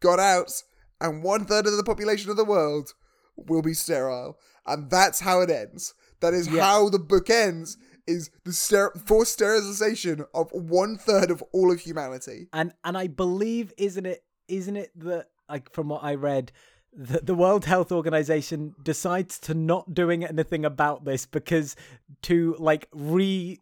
[0.00, 0.62] got out,
[1.00, 2.92] and one third of the population of the world
[3.36, 5.94] will be sterile, and that's how it ends.
[6.20, 7.78] That is how the book ends.
[8.06, 12.48] Is the ster- forced sterilization of one third of all of humanity?
[12.52, 16.52] and and I believe isn't it isn't it that like from what I read
[16.92, 21.76] the, the World Health Organization decides to not doing anything about this because
[22.22, 23.60] to like re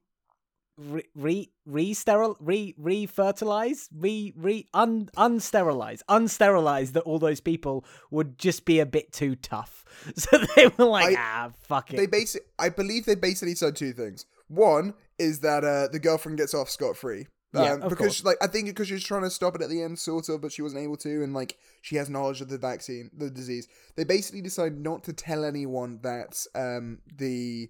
[0.78, 8.38] re re re-sterile re re-fertilize re re un unsterilize unsterilize that all those people would
[8.38, 9.84] just be a bit too tough
[10.16, 13.76] so they were like I- ah fuck it they basic I believe they basically said
[13.76, 14.26] two things.
[14.48, 17.26] One is that uh, the girlfriend gets off scot free.
[17.54, 18.24] Um, Yeah, because course.
[18.24, 20.40] like I think because she was trying to stop it at the end, sort of,
[20.40, 23.68] but she wasn't able to, and like she has knowledge of the vaccine, the disease.
[23.96, 27.68] They basically decide not to tell anyone that um, the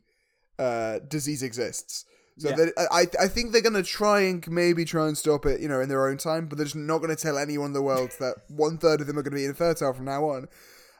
[0.59, 2.05] uh, disease exists.
[2.39, 2.57] So Yeah.
[2.57, 5.81] that I I think they're gonna try and maybe try and stop it, you know,
[5.81, 8.37] in their own time, but they're just not gonna tell anyone in the world that
[8.49, 10.49] one third of them are gonna be infertile from now on.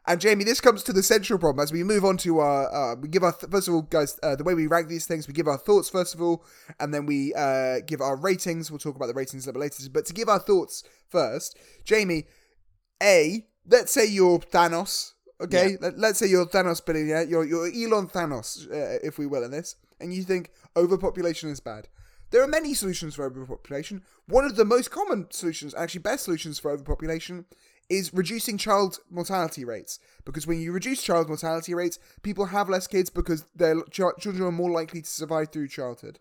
[0.07, 2.93] And Jamie, this comes to the central problem as we move on to our.
[2.93, 5.07] Uh, we give our th- first of all, guys, uh, the way we rank these
[5.07, 6.43] things, we give our thoughts first of all,
[6.81, 8.71] and then we uh, give our ratings.
[8.71, 9.91] We'll talk about the ratings a little bit later.
[9.93, 12.25] But to give our thoughts first, Jamie,
[13.03, 15.13] a let's say you're Thanos,
[15.43, 15.77] okay?
[15.79, 19.51] Let, let's say you're Thanos billionaire, you're you're Elon Thanos, uh, if we will, in
[19.51, 21.89] this, and you think overpopulation is bad.
[22.31, 24.03] There are many solutions for overpopulation.
[24.27, 27.47] One of the most common solutions, actually best solutions for overpopulation,
[27.89, 29.99] is reducing child mortality rates.
[30.25, 34.43] Because when you reduce child mortality rates, people have less kids because their ch- children
[34.43, 36.19] are more likely to survive through childhood.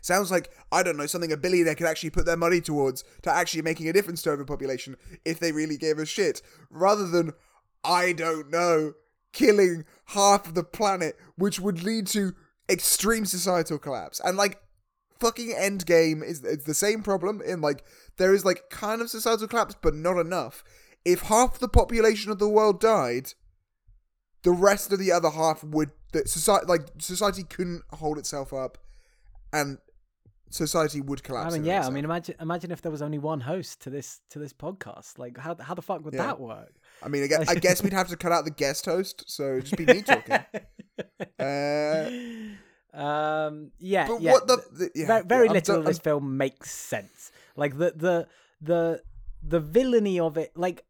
[0.00, 3.30] Sounds like, I don't know, something a billionaire could actually put their money towards to
[3.30, 4.96] actually making a difference to overpopulation
[5.26, 6.40] if they really gave a shit.
[6.70, 7.32] Rather than,
[7.84, 8.94] I don't know,
[9.32, 12.34] killing half of the planet, which would lead to
[12.68, 14.20] extreme societal collapse.
[14.24, 14.60] And like,
[15.18, 17.84] fucking Endgame is it's the same problem in like
[18.16, 20.64] there is like kind of societal collapse, but not enough.
[21.04, 23.32] If half the population of the world died,
[24.42, 28.78] the rest of the other half would that society like society couldn't hold itself up,
[29.52, 29.78] and
[30.50, 31.54] society would collapse.
[31.54, 31.86] I mean, yeah.
[31.86, 35.18] I mean, imagine imagine if there was only one host to this to this podcast.
[35.18, 36.26] Like, how how the fuck would Yeah.
[36.26, 36.74] that work?
[37.02, 39.52] I mean, I guess, I guess we'd have to cut out the guest host, so
[39.52, 40.38] it'd just be me talking.
[41.38, 42.10] Uh,
[42.92, 44.32] um, yeah, but yeah.
[44.32, 47.32] what the, the yeah, very, very yeah, little done- of this film makes sense.
[47.56, 48.28] Like the the
[48.60, 49.02] the
[49.42, 50.84] the villainy of it, like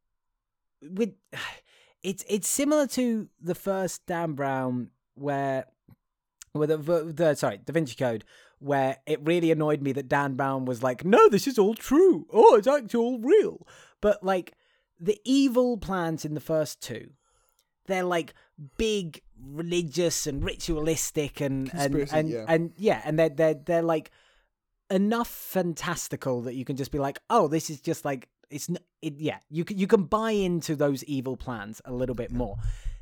[0.82, 1.14] with
[2.02, 5.66] it's it's similar to the first Dan Brown where
[6.52, 8.24] with the, the sorry Da Vinci Code
[8.58, 12.26] where it really annoyed me that Dan Brown was like, no, this is all true.
[12.30, 13.66] Oh, it's actually all real.
[14.02, 14.52] But like
[15.00, 17.10] the evil plans in the first two,
[17.86, 18.34] they're like
[18.76, 22.44] big religious and ritualistic and and Conspiracy, and, yeah.
[22.48, 24.10] and yeah, and they're they're they're like
[24.90, 28.78] enough fantastical that you can just be like, oh, this is just like it's n-
[29.00, 32.56] it, yeah, you can you can buy into those evil plans a little bit more.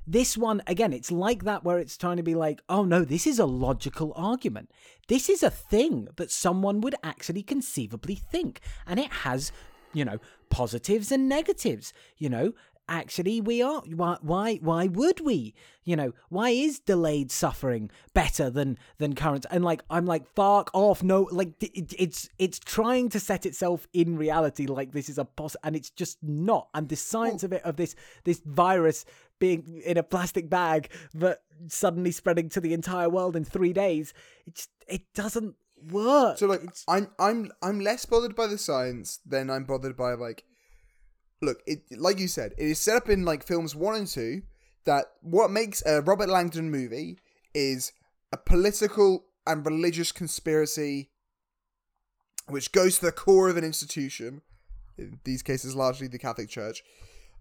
[0.07, 3.27] This one again, it's like that where it's trying to be like, oh no, this
[3.27, 4.71] is a logical argument.
[5.09, 9.53] This is a thing that someone would actually conceivably think, and it has,
[9.93, 10.19] you know,
[10.51, 11.93] positives and negatives.
[12.17, 12.53] You know,
[12.89, 15.55] actually we are why why why would we?
[15.85, 19.47] You know why is delayed suffering better than than current?
[19.51, 23.87] And like i'm like fuck off no like it, it's it's trying to set itself
[23.93, 26.69] in reality like this is a poss and it's just not.
[26.75, 27.95] And the science of it of this
[28.25, 29.05] this virus
[29.39, 34.13] being in a plastic bag but suddenly spreading to the entire world in three days
[34.47, 35.55] it just it doesn't
[35.91, 40.15] work So like I'm I'm I'm less bothered by the science than I'm bothered by
[40.15, 40.45] like
[41.41, 44.43] look, it like you said, it is set up in like films one and two
[44.85, 47.19] that what makes a Robert Langdon movie
[47.55, 47.93] is
[48.33, 51.11] a political and religious conspiracy
[52.49, 54.43] which goes to the core of an institution.
[54.97, 56.83] In these cases largely the Catholic Church.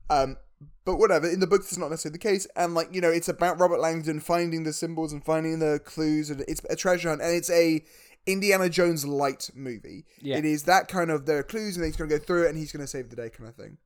[0.10, 0.38] Um
[0.86, 3.30] but whatever, in the books it's not necessarily the case, and like, you know, it's
[3.30, 7.22] about Robert Langdon finding the symbols and finding the clues and it's a treasure hunt
[7.22, 7.84] and it's a
[8.28, 10.06] Indiana Jones light movie.
[10.22, 10.38] Yeah.
[10.38, 12.50] It is that kind of there are clues and he's going to go through it
[12.50, 13.78] and he's going to save the day kind of thing.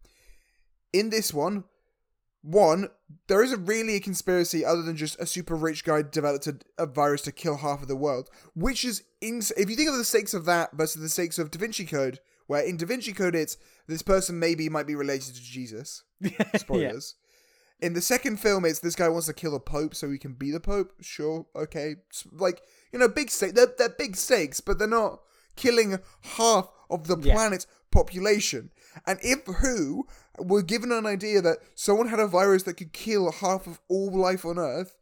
[0.91, 1.63] in this one,
[2.43, 2.89] one,
[3.27, 6.87] there isn't really a conspiracy other than just a super rich guy developed a, a
[6.87, 10.03] virus to kill half of the world, which is ins- if you think of the
[10.03, 13.35] stakes of that versus the stakes of Da Vinci Code, where in Da Vinci Code
[13.35, 13.57] it's
[13.87, 16.03] this person maybe might be related to Jesus.
[16.55, 17.13] Spoilers.
[17.81, 20.33] In the second film, it's this guy wants to kill a pope so he can
[20.33, 20.93] be the pope.
[21.01, 21.95] Sure, okay,
[22.31, 22.61] like
[22.93, 23.53] you know, big stakes.
[23.53, 25.21] They're, they're big stakes, but they're not
[25.55, 25.97] killing
[26.37, 27.33] half of the Yeah.
[27.33, 28.71] planet's population.
[29.07, 30.05] And if who
[30.37, 34.11] were given an idea that someone had a virus that could kill half of all
[34.11, 34.97] life on Earth,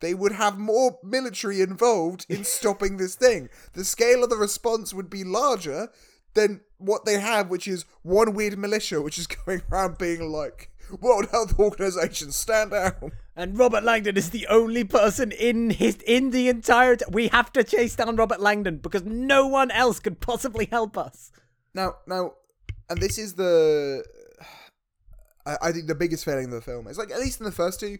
[0.00, 3.48] they would have more military involved in stopping this thing.
[3.74, 5.88] The scale of the response would be larger
[6.34, 10.70] than what they have, which is one weird militia which is going around being like,
[11.00, 13.12] World Health Organization, stand down.
[13.34, 16.96] And Robert Langdon is the only person in his in the entire.
[16.96, 20.96] T- we have to chase down Robert Langdon because no one else could possibly help
[20.96, 21.32] us.
[21.74, 22.32] Now, now,
[22.88, 24.02] and this is the,
[25.44, 27.52] I, I think the biggest failing of the film is like at least in the
[27.52, 27.98] first two,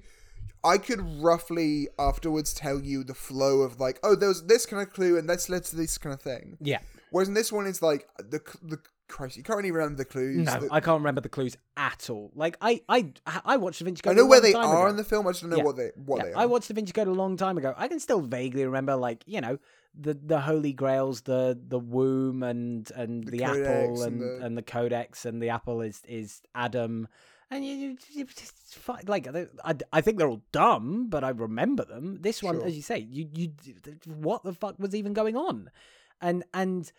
[0.64, 4.82] I could roughly afterwards tell you the flow of like, oh, there was this kind
[4.82, 6.56] of clue and that's led to this kind of thing.
[6.60, 6.80] Yeah.
[7.10, 10.44] Whereas in this one, it's like the the Christ, you can't really remember the clues.
[10.46, 12.30] No, The- I can't remember the clues at all.
[12.34, 13.12] Like I, I,
[13.44, 14.12] I watched Da Vinci Code.
[14.12, 14.86] I know where they are ago.
[14.88, 15.26] in the film.
[15.26, 15.62] I just don't know Yeah.
[15.64, 16.38] what they what Yeah, they are.
[16.38, 17.74] I watched Da Vinci Code a long time ago.
[17.76, 19.58] I can still vaguely remember, like you know,
[19.98, 24.56] the the Holy Grails, the the womb, and and the, The apple, and and and
[24.56, 27.08] the- the, codex, and the apple is is Adam,
[27.50, 29.28] and you, you, you fi- like
[29.64, 32.18] I, I think they're all dumb, but I remember them.
[32.20, 32.66] This one, Sure.
[32.66, 33.52] as you say, you you
[34.06, 35.70] what the fuck was even going on,
[36.20, 36.90] and and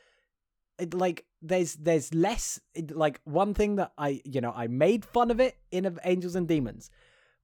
[0.80, 5.06] it, like there's there's less it, like one thing that I you know I made
[5.06, 6.90] fun of it in of Angels and Demons,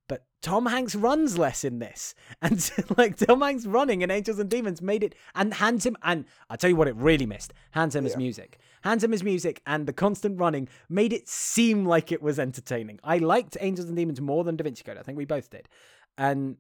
[0.08, 4.50] but Tom Hanks runs less in this, and like Tom Hanks running in Angels and
[4.50, 7.94] Demons made it and Hans Zimmer and I tell you what it really missed Hans
[7.94, 8.18] Zimmer's Yeah.
[8.18, 8.60] music.
[8.84, 13.00] Hans Zimmer's music and the constant running made it seem like it was entertaining.
[13.04, 14.98] I liked Angels and Demons more than Da Vinci Code.
[14.98, 15.70] I think we both did,
[16.18, 16.58] and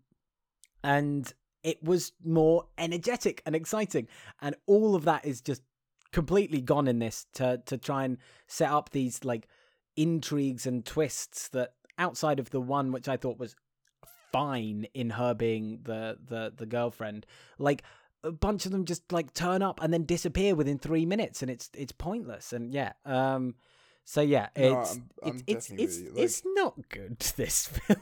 [0.83, 1.31] and
[1.63, 4.07] it was more energetic and exciting,
[4.41, 5.61] and all of that is just
[6.14, 8.18] completely gone in this to to try and
[8.48, 9.48] set up these like
[9.98, 13.56] intrigues and twists that outside of the one which I thought was
[14.31, 17.26] fine in her being the the the girlfriend
[17.60, 17.84] like
[18.23, 21.52] a bunch of them just like turn up and then disappear within 3 minutes and
[21.52, 23.53] it's it's pointless and yeah um
[24.06, 28.02] so yeah No, it's I'm- I'm it's it's it's, like- it's not good this film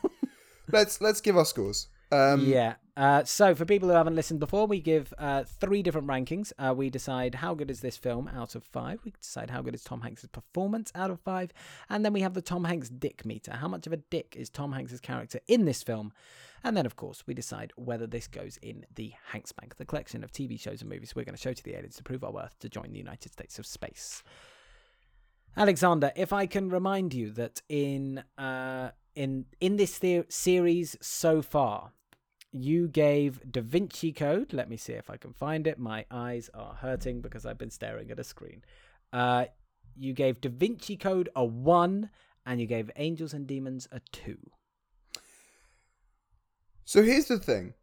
[0.72, 1.88] let's let's give our scores.
[2.14, 2.76] Um, yeah.
[2.97, 6.51] Uh, so for people who haven't listened before, we give uh, three different rankings.
[6.59, 8.99] Uh, we decide how good is this film out of five.
[9.05, 11.53] We decide how good is Tom Hanks' performance out of five,
[11.89, 13.53] and then we have the Tom Hanks dick meter.
[13.53, 16.11] How much of a dick is Tom Hanks' character in this film?
[16.63, 20.23] And then, of course, we decide whether this goes in the Hanks Bank, the collection
[20.23, 22.31] of TV shows and movies we're going to show to the aliens to prove our
[22.31, 24.22] worth to join the United States of Space.
[25.55, 31.41] Alexander, if I can remind you that in uh, in in this the- series so
[31.41, 31.91] far,
[32.52, 34.53] you gave Da Vinci Code.
[34.53, 35.80] Let me see if I can find it.
[35.80, 38.64] My eyes are hurting because I've been staring at a screen.
[39.14, 39.45] Uh,
[39.95, 42.10] you gave Da Vinci Code a one,
[42.45, 44.40] and you gave Angels and Demons a two.
[46.86, 47.73] So here's the thing.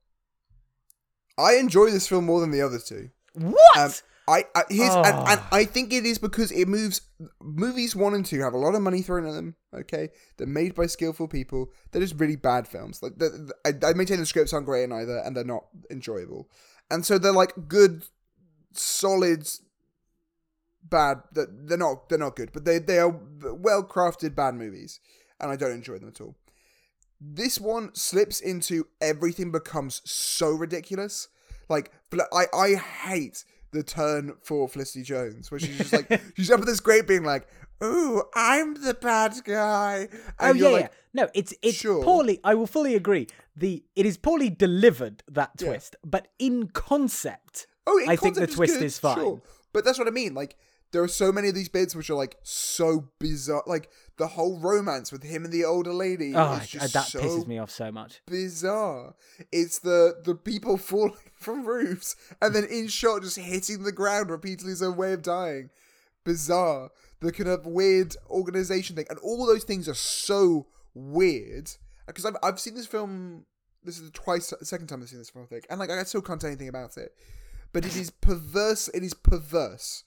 [1.39, 3.11] I enjoy this film more than the other two.
[3.35, 3.79] What?
[3.79, 3.93] Um,
[4.29, 5.25] I, I here's and, oh.
[5.29, 5.49] and Oh.
[5.53, 7.01] I think it is because it moves.
[7.41, 9.57] Movies one and two have a lot of money thrown at them.
[9.75, 11.71] Okay, they're made by skillful people.
[11.91, 13.03] They're just really bad films.
[13.03, 13.29] Like the,
[13.65, 16.49] the- I, I maintain the scripts aren't great in either, and they're not enjoyable.
[16.91, 18.05] And so they're like good,
[18.73, 19.49] solid,
[20.89, 21.23] bad.
[21.33, 25.01] They're they're not they're not good, but they they are well crafted bad movies,
[25.41, 26.37] and I don't enjoy them at all.
[27.21, 31.29] This one slips into everything becomes so ridiculous.
[31.69, 31.91] Like
[32.33, 36.67] I I hate the turn for Felicity Jones, where she's just like she's up at
[36.67, 37.47] this great being like,
[37.83, 40.09] "Ooh, I'm the bad guy."
[40.41, 40.89] Oh yeah, you're yeah.
[41.15, 42.03] No, it's it's Sure.
[42.03, 42.41] poorly.
[42.45, 43.27] I will fully agree.
[43.57, 45.69] The it is poorly delivered that Yeah.
[45.69, 49.17] twist, but in concept, Oh, in I think the concept twist good, is fine.
[49.17, 49.41] Sure.
[49.73, 50.35] But that's what I mean.
[50.35, 50.57] Like,
[50.93, 53.63] there are so many of these bits which are like so bizarre.
[53.67, 57.59] Like the whole romance with him and the older lady oh, that so pisses me
[57.59, 58.21] off so much.
[58.27, 59.15] bizarre.
[59.53, 64.31] It's the the people falling from roofs and then in shot just hitting the ground
[64.31, 65.71] repeatedly as a way of dying.
[66.25, 66.91] Bizarre.
[67.21, 71.71] The kind of weird organization thing, and all those things are so weird.
[72.07, 73.45] Because I've I've seen this film.
[73.85, 75.45] This is the twice second time I've seen this film.
[75.45, 77.15] I think, and like I still can't tell anything about it.
[77.73, 78.89] But it is perverse.
[78.89, 80.05] It is perverse.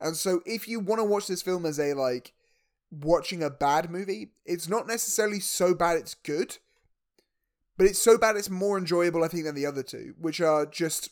[0.00, 2.32] And so, if you want to watch this film as a like
[2.90, 6.58] watching a bad movie, it's not necessarily so bad it's good,
[7.76, 10.66] but it's so bad it's more enjoyable, I think, than the other two, which are
[10.66, 11.10] just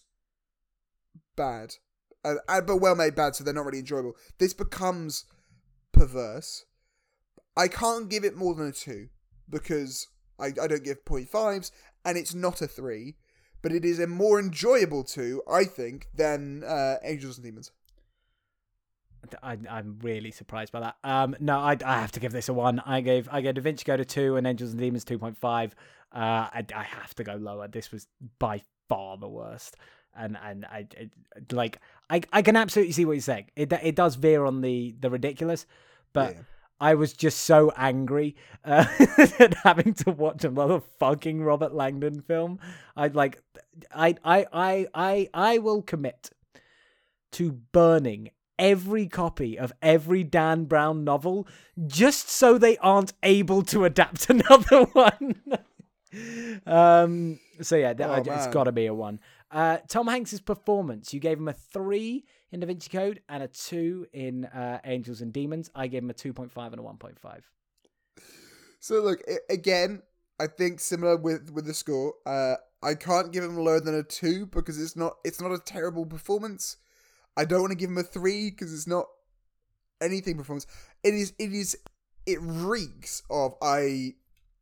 [1.36, 1.76] bad,
[2.24, 4.14] uh, uh, but well made bad, so they're not really enjoyable.
[4.38, 5.24] This becomes
[5.92, 6.64] perverse.
[7.56, 9.09] I can't give it more than a two
[9.48, 11.72] because I, I don't give point fives,
[12.04, 13.16] and it's not a three,
[13.60, 17.70] but it is a more enjoyable two, I think, than uh, Angels and Demons.
[19.43, 20.97] I, I'm really surprised by that.
[21.05, 22.81] Um, no, I, I have to give this a one.
[22.81, 25.39] I gave I gave Da Vinci Code a two and Angels and Demons two point
[25.39, 25.74] five.
[26.12, 27.69] Uh, I, I have to go lower.
[27.69, 28.07] This was
[28.39, 29.77] by far the worst,
[30.16, 31.12] and and I it,
[31.53, 31.78] like
[32.11, 33.47] I I can absolutely see what you're saying.
[33.57, 35.66] It it does veer on the the ridiculous,
[36.12, 36.35] but.
[36.35, 36.43] Yeah.
[36.81, 38.35] I was just so angry
[38.65, 38.85] uh,
[39.39, 42.59] at having to watch another fucking Robert Langdon film.
[42.97, 43.40] I'd like,
[43.94, 46.31] I, I, I, I, I will commit
[47.32, 48.31] to burning
[48.62, 51.47] every copy of every Dan Brown novel
[51.86, 55.34] just so they aren't able to adapt another one.
[56.66, 57.39] um.
[57.60, 59.20] So yeah, Oh, I- it's got to be a one.
[59.51, 63.48] Uh, Tom Hanks's performance, you gave him a three in Da Vinci Code and a
[63.48, 65.70] two in uh, Angels and Demons.
[65.74, 67.48] I gave him a two point five and a one point five.
[68.80, 69.20] So look
[69.51, 70.02] again.
[70.40, 72.14] I think similar with with the score.
[72.26, 75.59] Uh, I can't give him lower than a two because it's not it's not a
[75.59, 76.78] terrible performance.
[77.36, 79.06] I don't want to give him a three because it's not
[80.00, 80.66] anything performance.
[81.02, 81.76] It is it is
[82.26, 84.14] it reeks of I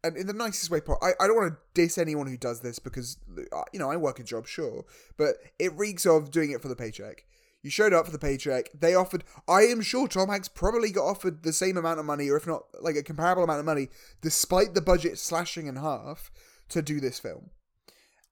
[0.02, 0.80] and in the nicest way.
[0.80, 3.16] po- I I don't want to diss anyone who does this because
[3.52, 4.84] uh, you know I work a job, sure,
[5.16, 7.24] but it reeks of doing it for the paycheck.
[7.62, 8.70] You showed up for the paycheck.
[8.72, 9.24] They offered.
[9.46, 12.46] I am sure Tom Hanks probably got offered the same amount of money, or if
[12.46, 13.88] not, like a comparable amount of money,
[14.22, 16.30] despite the budget slashing in half
[16.70, 17.50] to do this film.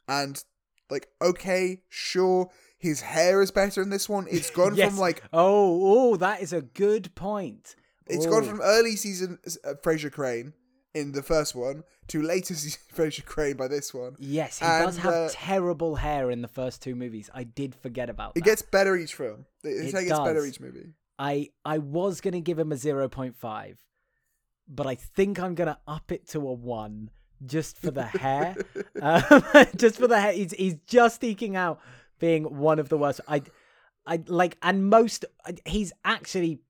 [0.08, 0.42] And
[0.88, 2.48] like, okay, sure,
[2.78, 4.26] his hair is better in this one.
[4.30, 4.90] It's gone Yes.
[4.90, 7.74] from like Oh, oh, that is a good point.
[8.06, 8.46] it's gone Oh.
[8.46, 10.52] from early season uh, Frasier Crane
[10.94, 14.16] in the first one to later season Frasier Crane by this one.
[14.18, 17.28] Yes, he does have uh, terrible hair in the first two movies.
[17.34, 18.40] I did forget about that.
[18.40, 19.44] It gets better each film.
[19.64, 20.94] It, It it gets better each movie.
[21.18, 23.76] I I was gonna give him a zero point five,
[24.68, 27.10] but I think I'm gonna up it to a one
[27.44, 28.56] just for the hair.
[29.02, 29.42] um,
[29.76, 30.32] just for the hair.
[30.32, 31.80] He's he's just eking out
[32.18, 33.20] being one of the worst.
[33.28, 33.42] I
[34.06, 35.24] I like and most
[35.64, 36.60] he's actually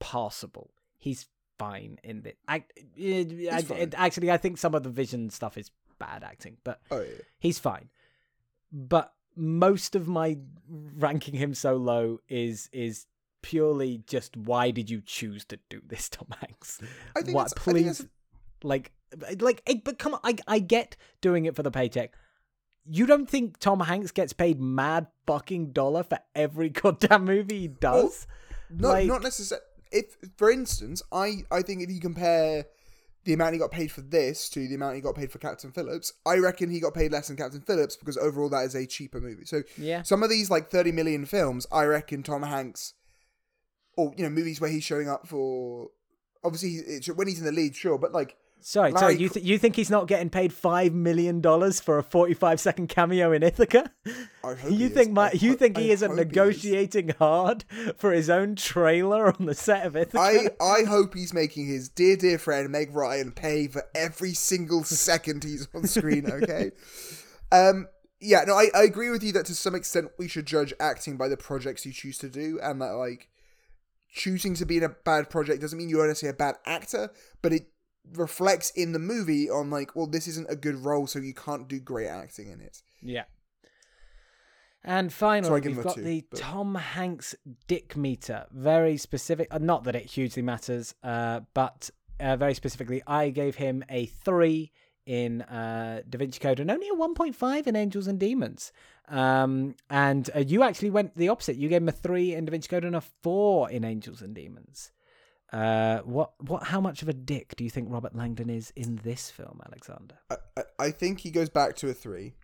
[0.00, 0.70] passable.
[0.98, 1.26] He's
[1.58, 2.64] fine in the I,
[2.98, 3.92] I, fine.
[3.96, 7.22] actually I think some of the vision stuff is bad acting, but Oh yeah.
[7.38, 7.88] he's fine.
[8.72, 10.38] But most of my
[10.68, 13.06] ranking him so low is is
[13.42, 16.80] purely just why did you choose to do this, Tom Hanks?
[17.16, 18.06] I think What, it's- I think please,
[18.62, 18.92] like,
[19.38, 22.14] like, eh, but come on, I I get doing it for the paycheck.
[22.86, 27.68] You don't think Tom Hanks gets paid mad fucking dollar for every goddamn movie he
[27.68, 28.26] does?
[28.70, 29.64] No, Like- not necessarily.
[29.92, 32.64] If, for instance, I I think if you compare
[33.24, 35.70] the amount he got paid for this to the amount he got paid for Captain
[35.70, 38.86] Phillips, I reckon he got paid less than Captain Phillips because overall that is a
[38.86, 39.44] cheaper movie.
[39.44, 40.02] So Yeah.
[40.02, 42.94] some of these like thirty million films, I reckon Tom Hanks,
[43.96, 45.90] or you know movies where he's showing up for,
[46.42, 49.16] obviously it's, when he's in the lead, sure, but like Sorry, Larry sorry.
[49.18, 52.88] You th- you think he's not getting paid five million dollars for a forty-five second
[52.88, 53.92] cameo in Ithaca?
[54.42, 56.28] I hope you think my I you ho- think I he isn't hope he is.
[56.28, 57.66] negotiating hard
[57.98, 60.18] for his own trailer on the set of Ithaca?
[60.18, 64.82] I, I hope he's making his dear, dear friend Meg Ryan pay for every single
[64.82, 66.70] second he's on screen, okay?
[67.52, 67.86] um,
[68.18, 71.18] yeah, no, I, I agree with you that to some extent we should judge acting
[71.18, 73.28] by the projects you choose to do, and that, like,
[74.10, 77.10] choosing to be in a bad project doesn't mean you're necessarily a bad actor,
[77.42, 77.66] but it
[78.12, 81.68] reflects in the movie on, like, well, this isn't a good role, so you can't
[81.68, 82.82] do great acting in it.
[83.00, 83.24] Yeah.
[84.84, 87.34] And finally, him we've got two, the but- Tom Hanks
[87.66, 88.46] dick meter.
[88.52, 89.48] Very specific.
[89.50, 91.88] Uh, not that it hugely matters, uh, but
[92.20, 94.72] uh, very specifically, I gave him a three
[95.06, 98.72] in uh, Da Vinci Code and only a 1.5 in Angels and Demons.
[99.08, 101.56] Um, and uh, you actually went the opposite.
[101.56, 104.34] You gave him a three in Da Vinci Code and a four in Angels and
[104.34, 104.92] Demons.
[105.52, 109.00] Uh, what, what, how much of a dick do you think Robert Langdon is in
[109.04, 110.16] this film, Alexander?
[110.30, 112.34] I, I, I think he goes back to a three.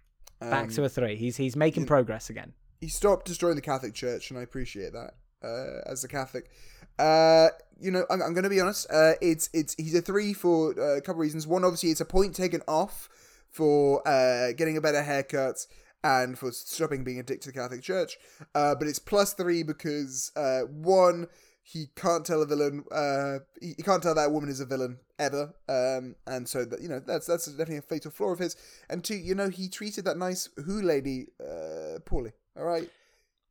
[0.40, 1.16] Back Um, to a three.
[1.16, 2.52] He's he's making you- progress again.
[2.81, 5.14] he stopped destroying the Catholic Church, and I appreciate that
[5.44, 6.51] uh, as a Catholic.
[6.98, 7.48] Uh,
[7.81, 8.86] you know, I'm, I'm going to be honest.
[8.90, 11.47] Uh, it's it's he's a three for uh, a couple reasons.
[11.47, 13.09] One, obviously, it's a point taken off
[13.48, 15.66] for uh, getting a better haircut
[16.05, 18.16] and for stopping being a dick to the Catholic Church.
[18.55, 21.27] Uh, but it's plus three because uh, one,
[21.72, 22.84] he can't tell a villain.
[22.90, 25.55] Uh, he, he can't tell that a woman is a villain ever.
[25.68, 28.56] Um, and so that you know that's that's definitely a fatal flaw of his.
[28.88, 32.32] And two, you know, he treated that nice Who lady uh, poorly.
[32.56, 32.88] All right,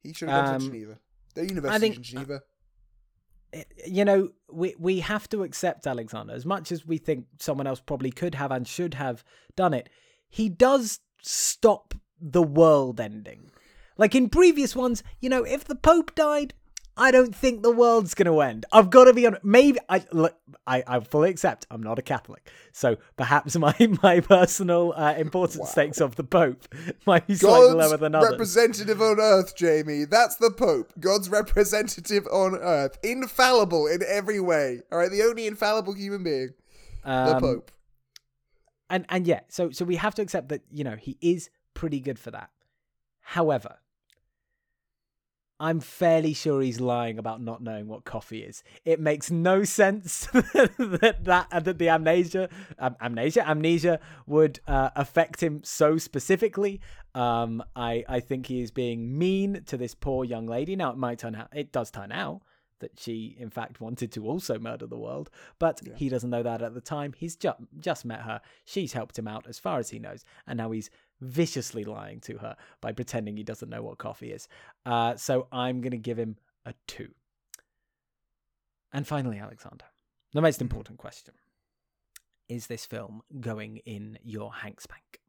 [0.04, 1.00] he should have gone to Um, Geneva.
[1.36, 2.42] The university think- in Geneva.
[3.88, 7.80] you know, we we have to accept Alexander as much as we think someone else
[7.80, 9.24] probably could have and should have
[9.56, 9.90] done it.
[10.30, 13.52] He does stop the world ending.
[13.98, 16.54] Like in previous ones, you know, if the Pope died,
[16.98, 18.66] I don't think the world's going to end.
[18.74, 19.38] I've got to be on.
[19.42, 20.36] Maybe I look.
[20.68, 25.70] I, I fully accept I'm not a Catholic, so perhaps my my personal uh, importance
[25.72, 26.68] stakes of the Pope
[27.06, 28.32] might be slightly lower than others.
[28.32, 30.04] representative on earth, Jamie.
[30.06, 30.92] That's the Pope.
[31.00, 32.98] God's representative on earth.
[33.02, 34.82] Infallible in every way.
[34.92, 36.50] All right, the only infallible human being.
[37.06, 37.72] The Um, Pope.
[38.90, 42.02] and and yeah, so so we have to accept that you know he is pretty
[42.02, 42.50] good for that.
[43.22, 43.78] However,
[45.60, 48.64] I'm fairly sure he's lying about not knowing what coffee is.
[48.86, 55.44] It makes no sense that that that the amnesia um, amnesia amnesia would uh, affect
[55.44, 56.80] him so specifically.
[57.14, 60.76] Um, I I think he is being mean to this poor young lady.
[60.76, 62.42] Now it might turn out it does turn out
[62.80, 65.30] that she in fact wanted to also murder the world,
[65.60, 67.14] but he doesn't know that at the time.
[67.18, 68.40] He's ju- just met her.
[68.64, 70.90] She's helped him out as far as he knows, and now he's
[71.22, 74.48] viciously lying to her by pretending he doesn't know what coffee is.
[74.86, 77.10] Uh, so I'm going to give him a two.
[78.94, 79.86] And finally, Alexander,
[80.34, 81.34] the most important question
[82.48, 85.20] Is this film going in your Hanks bank?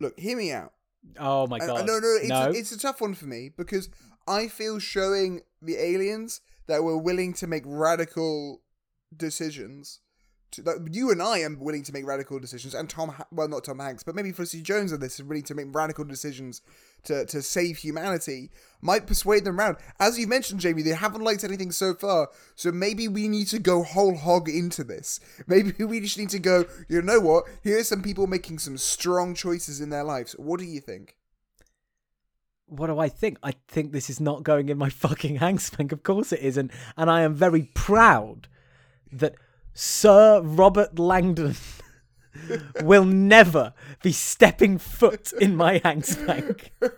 [0.00, 0.72] Look, hear me out.
[1.18, 1.86] Oh my Uh, god.
[1.86, 2.48] no, no, it's, no.
[2.48, 3.88] A, it's a tough one for me because
[4.26, 8.62] I feel showing the aliens that we're willing to make radical
[9.16, 10.00] decisions.
[10.52, 13.80] To, you and I am willing to make radical decisions, and Tom, well, not Tom
[13.80, 16.62] Hanks, but maybe Felicity Jones and this is willing to make radical decisions
[17.04, 18.50] to, to save humanity.
[18.80, 19.76] Might persuade them around.
[20.00, 23.58] As you mentioned, Jamie, they haven't liked anything so far, so maybe we need to
[23.58, 25.20] go whole hog into this.
[25.46, 26.64] Maybe we just need to go.
[26.88, 27.44] You know what?
[27.62, 30.32] Here's some people making some strong choices in their lives.
[30.32, 31.16] What do you think?
[32.68, 33.38] what do I think?
[33.42, 35.92] I think this is not going in my fucking Hanks bank.
[35.92, 36.70] Of course it isn't.
[36.96, 38.48] And I am very proud
[39.12, 39.34] that
[39.80, 41.54] Sir Robert Langdon
[42.82, 46.72] will never be stepping foot in my Hanks bank.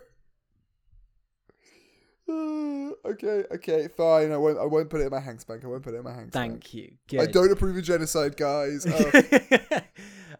[3.02, 4.30] Okay, okay, fine.
[4.30, 4.58] I won't.
[4.58, 5.64] I won't put it in my Hanks bank.
[5.64, 6.52] I won't put it in my Hanks bank.
[6.52, 6.92] Thank you.
[7.18, 8.86] I don't approve of genocide, guys.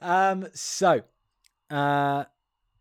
[0.02, 1.02] Oh, um, so,
[1.68, 2.24] uh,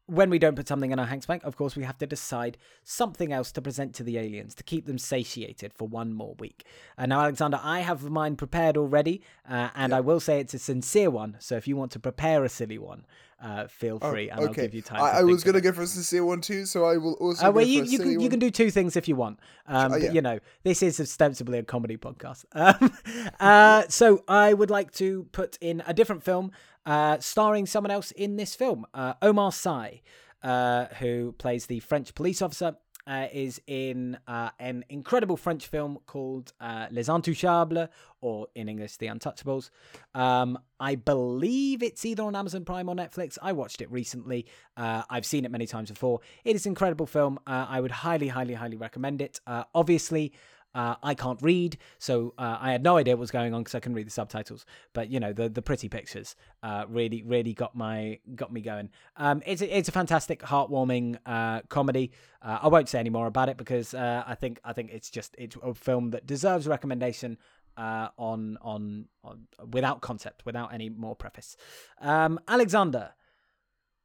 [0.09, 2.57] when we don't put something in our Hanks bank, of course, we have to decide
[2.83, 6.65] something else to present to the aliens to keep them satiated for one more week.
[6.97, 10.59] Uh, now, Alexander, I have mine prepared already, uh, and I will say it's a
[10.59, 11.35] sincere one.
[11.39, 13.05] So, if you want to prepare a silly one,
[13.41, 15.01] uh, feel free, and I'll Oh, give you time.
[15.01, 17.47] I, to I was gonna go for a sincere one too, so I will also.
[17.47, 19.39] Uh, well, you, you can you can do two things if you want.
[19.65, 22.43] Um, Oh, but, you know, this is ostensibly a comedy podcast.
[22.53, 22.91] Um,
[23.39, 26.51] uh, so I would like to put in a different film,
[26.89, 28.85] uh, starring someone else in this film.
[28.93, 30.01] Uh, Omar Sy,
[30.43, 32.75] uh, who plays the French police officer.
[33.07, 36.53] Uh, is in an incredible French film called
[36.91, 37.89] Les Intouchables,
[38.21, 39.71] or in English, The Untouchables.
[40.13, 43.39] Um, I believe it's either on Amazon Prime or Netflix.
[43.41, 44.45] I watched it recently.
[44.77, 46.19] Uh, I've seen it many times before.
[46.43, 47.39] It is an incredible film.
[47.47, 49.39] Uh, I would highly, highly, highly recommend it.
[49.47, 50.31] Uh, obviously,
[50.75, 53.73] uh, I can't read, so uh, I had no idea what was going on because
[53.73, 54.65] I couldn't read the subtitles.
[54.93, 58.89] But you know, the the pretty pictures uh, really, really got my got me going.
[59.17, 62.11] Um, it's a, it's a fantastic, heartwarming uh, comedy.
[62.41, 65.09] Uh, I won't say any more about it because uh, I think I think it's
[65.09, 67.37] just it's a film that deserves recommendation
[67.77, 71.57] on, on on without concept, without any more preface.
[71.99, 73.13] Um, Alexander,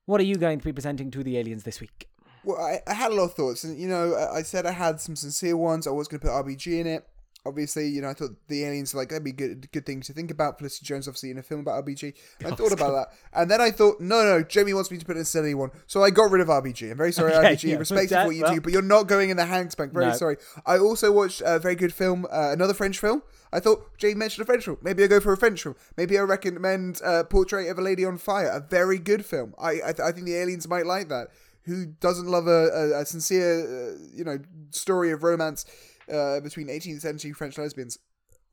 [0.07, 2.09] what are you going to be presenting to the aliens this week?
[2.45, 4.73] Well, I, I had a lot of thoughts, and you know, I, I said I
[4.73, 5.87] had some sincere ones.
[5.87, 7.07] I was going to put RBG in it.
[7.47, 10.31] Obviously, you know, I thought the aliens like that'd be good, good thing to think
[10.31, 10.57] about.
[10.57, 12.15] Felicity Jones, obviously, in a film about RBG.
[12.43, 15.16] I thought about that, and then I thought, no, no, Jamie wants me to put
[15.16, 16.91] in a silly one, so I got rid of RBG.
[16.91, 17.65] I'm very sorry, Okay, RBG.
[17.73, 17.77] yeah.
[17.77, 18.55] Respect for what you well.
[18.55, 19.93] do, but you're not going in the Hanks Bank.
[19.93, 20.12] Very No.
[20.15, 20.39] sorry.
[20.65, 23.23] I also watched a very good film, uh, another French film.
[23.53, 24.79] I thought Jamie mentioned a French film.
[24.81, 25.77] Maybe I go for a French film.
[25.99, 29.55] Maybe I recommend uh, Portrait of a Lady on Fire, a very good film.
[29.59, 31.29] I I, th- I think the aliens might like that.
[31.65, 34.39] Who doesn't love a, a, a sincere, uh, you know,
[34.70, 35.65] story of romance
[36.12, 37.99] uh, between 18th century French lesbians?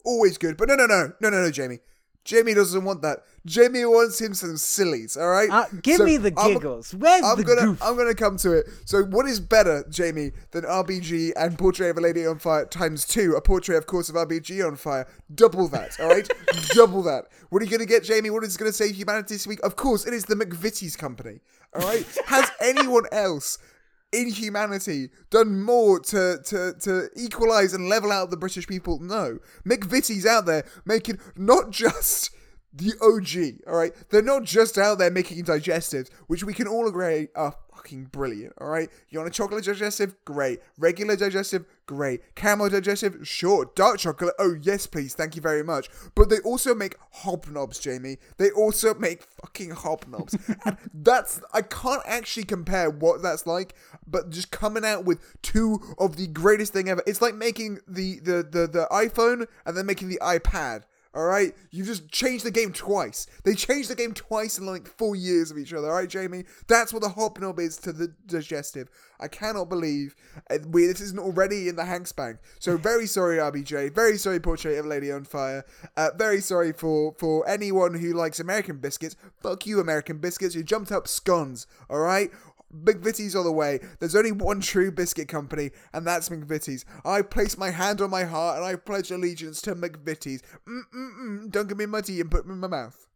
[0.06, 1.80] Always good, but no, no, no, no, no, no, Jamie.
[2.24, 3.24] Jamie doesn't want that.
[3.46, 5.18] Jamie wants him some sillies.
[5.18, 5.50] All right.
[5.50, 6.94] Uh, give So me the I'm- giggles.
[6.94, 7.82] Where's I'm the gonna goof?
[7.82, 8.68] I'm gonna come to it.
[8.86, 13.06] So what is better, Jamie, than RBG and Portrait of a Lady on Fire times
[13.06, 13.34] two?
[13.36, 15.08] A portrait, of course, of RBG on fire.
[15.34, 16.30] Double that, all right?
[16.76, 17.26] Double that.
[17.50, 18.30] What are you gonna get, Jamie?
[18.30, 19.60] What is gonna save humanity this week?
[19.64, 21.40] Of course, it is the McVitie's company.
[21.74, 22.06] All right.
[22.28, 23.58] Has anyone else
[24.12, 29.00] in humanity done more to to to equalize and level out the British people?
[29.00, 29.40] No.
[29.66, 32.32] McVitie's out there making not just
[32.74, 33.94] the OG, all right?
[34.10, 38.54] They're not just out there making digestives, which we can all agree are fucking brilliant.
[38.60, 40.16] All right, you want a chocolate digestive?
[40.26, 40.62] Great.
[40.78, 41.66] Regular digestive?
[41.86, 42.36] Great.
[42.36, 43.28] Caramel digestive?
[43.28, 43.72] Sure.
[43.76, 44.34] Dark chocolate?
[44.40, 45.16] Oh yes, please.
[45.16, 45.90] Thank you very much.
[46.16, 48.18] But they also make hobnobs, Jamie.
[48.38, 53.76] They also make fucking hobnobs, and that's I can't actually compare what that's like.
[54.08, 57.02] But just coming out with two of the greatest thing ever.
[57.08, 60.84] It's like making the the the, the iPhone and then making the iPad.
[61.14, 63.28] All right, you just changed the game twice.
[63.44, 65.90] They changed the game twice in like four years of each other.
[65.90, 68.90] All right, Jamie, that's what the hobnob is to the digestive.
[69.20, 70.16] I cannot believe
[70.50, 72.38] uh, we this isn't already in the Hanks Bank.
[72.60, 73.94] So very sorry, RBJ.
[73.94, 75.66] Very sorry, Portrait of Lady on Fire.
[75.98, 79.18] Uh, very sorry for for anyone who likes American biscuits.
[79.42, 80.56] Fuck you, American biscuits.
[80.56, 81.68] You jumped up scones.
[81.90, 82.32] All right.
[82.74, 83.80] McVitie's all the way.
[84.00, 86.86] There's only one true biscuit company, and that's McVitie's.
[87.06, 90.42] I place my hand on my heart and I pledge allegiance to McVitie's.
[90.68, 91.52] Mm-mm-mm.
[91.52, 93.08] Don't give me tea and put them in my mouth.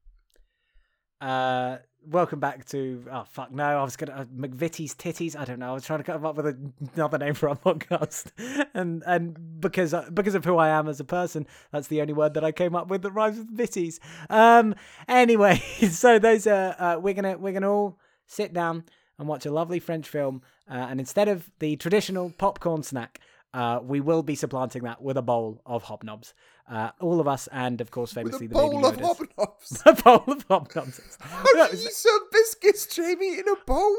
[1.22, 1.77] Uh,
[2.07, 5.72] welcome back to oh fuck no I was gonna uh, McVitie's titties I don't know
[5.72, 6.56] I was trying to come up with
[6.95, 8.32] another name for our podcast
[8.76, 12.14] and and because uh, because of who I am as a person that's the only
[12.14, 13.99] word that I came up with that rhymes with Vitties
[14.30, 14.76] um
[15.07, 15.57] anyway
[15.90, 18.84] so those are uh, we're gonna we're gonna all sit down
[19.17, 20.41] and watch a lovely French film.
[20.69, 23.19] Uh, and instead of the traditional popcorn snack,
[23.53, 26.33] uh, we will be supplanting that with a bowl of hobnobs.
[26.69, 29.27] Uh, all of us, and of course, famously, with a the bowl baby of Yodas.
[29.37, 29.81] hobnobs.
[29.85, 31.17] a bowl of hobnobs.
[31.21, 33.95] How do you serve biscuits, Jamie, in a bowl?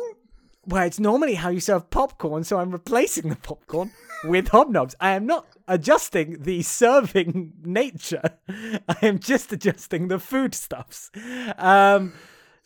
[0.66, 3.93] Well, it's normally how you serve popcorn, so I'm replacing the popcorn
[4.24, 4.97] with hobnobs.
[5.01, 8.30] I am not adjusting the serving nature.
[8.48, 11.12] I am just adjusting the foodstuffs.
[11.56, 12.14] Um,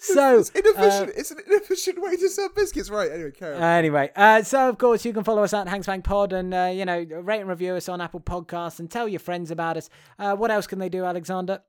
[0.02, 1.12] so It's inefficient.
[1.16, 2.88] it's an inefficient way to serve biscuits.
[2.90, 3.10] Right.
[3.10, 3.62] Anyway, carry on.
[3.62, 6.84] Anyway, uh, so of course you can follow us at Hanksbank Pod and uh, you
[6.84, 9.90] know rate and review us on Apple Podcasts and tell your friends about us.
[10.18, 11.60] Uh, what else can they do, Alexander?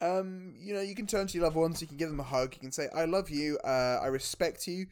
[0.00, 1.80] um, you know, you can turn to your loved ones.
[1.80, 2.54] You can give them a hug.
[2.54, 3.58] You can say, "I love you.
[3.64, 4.86] Uh, I respect you.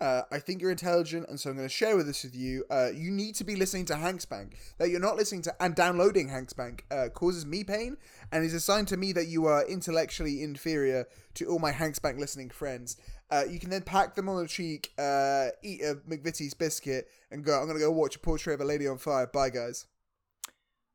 [0.00, 2.64] Uh, I think you're intelligent, and so I'm going to share with this with you.
[2.68, 4.56] Uh, you need to be listening to Hanks Bank.
[4.78, 7.96] That you're not listening to and downloading Hanks Bank uh, causes me pain,
[8.32, 12.00] and is a sign to me that you are intellectually inferior to all my Hanks
[12.00, 12.96] Bank listening friends.
[13.30, 17.44] Uh, you can then pack them on the cheek, uh, eat a McVitie's biscuit, and
[17.44, 17.58] go.
[17.58, 19.26] I'm going to go watch a portrait of a lady on fire.
[19.26, 19.86] Bye, guys.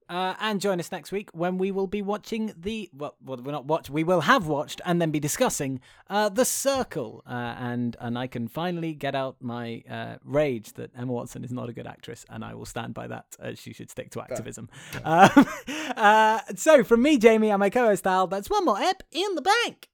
[0.09, 3.51] Uh, and join us next week when we will be watching the well, well we're
[3.51, 5.79] not watch we will have watched and then be discussing
[6.09, 10.89] uh, the Circle uh, and and I can finally get out my uh, rage that
[10.97, 13.91] Emma Watson is not a good actress and I will stand by that she should
[13.91, 14.67] stick to activism.
[15.03, 15.29] Um,
[15.95, 19.41] uh, so from me, Jamie, and my co-host Al, that's one more ep in the
[19.41, 19.89] bank.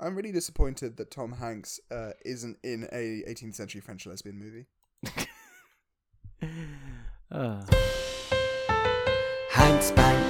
[0.00, 4.66] I'm really disappointed that Tom Hanks uh, isn't in a 18th century French lesbian movie.
[9.64, 10.23] ein, zwei.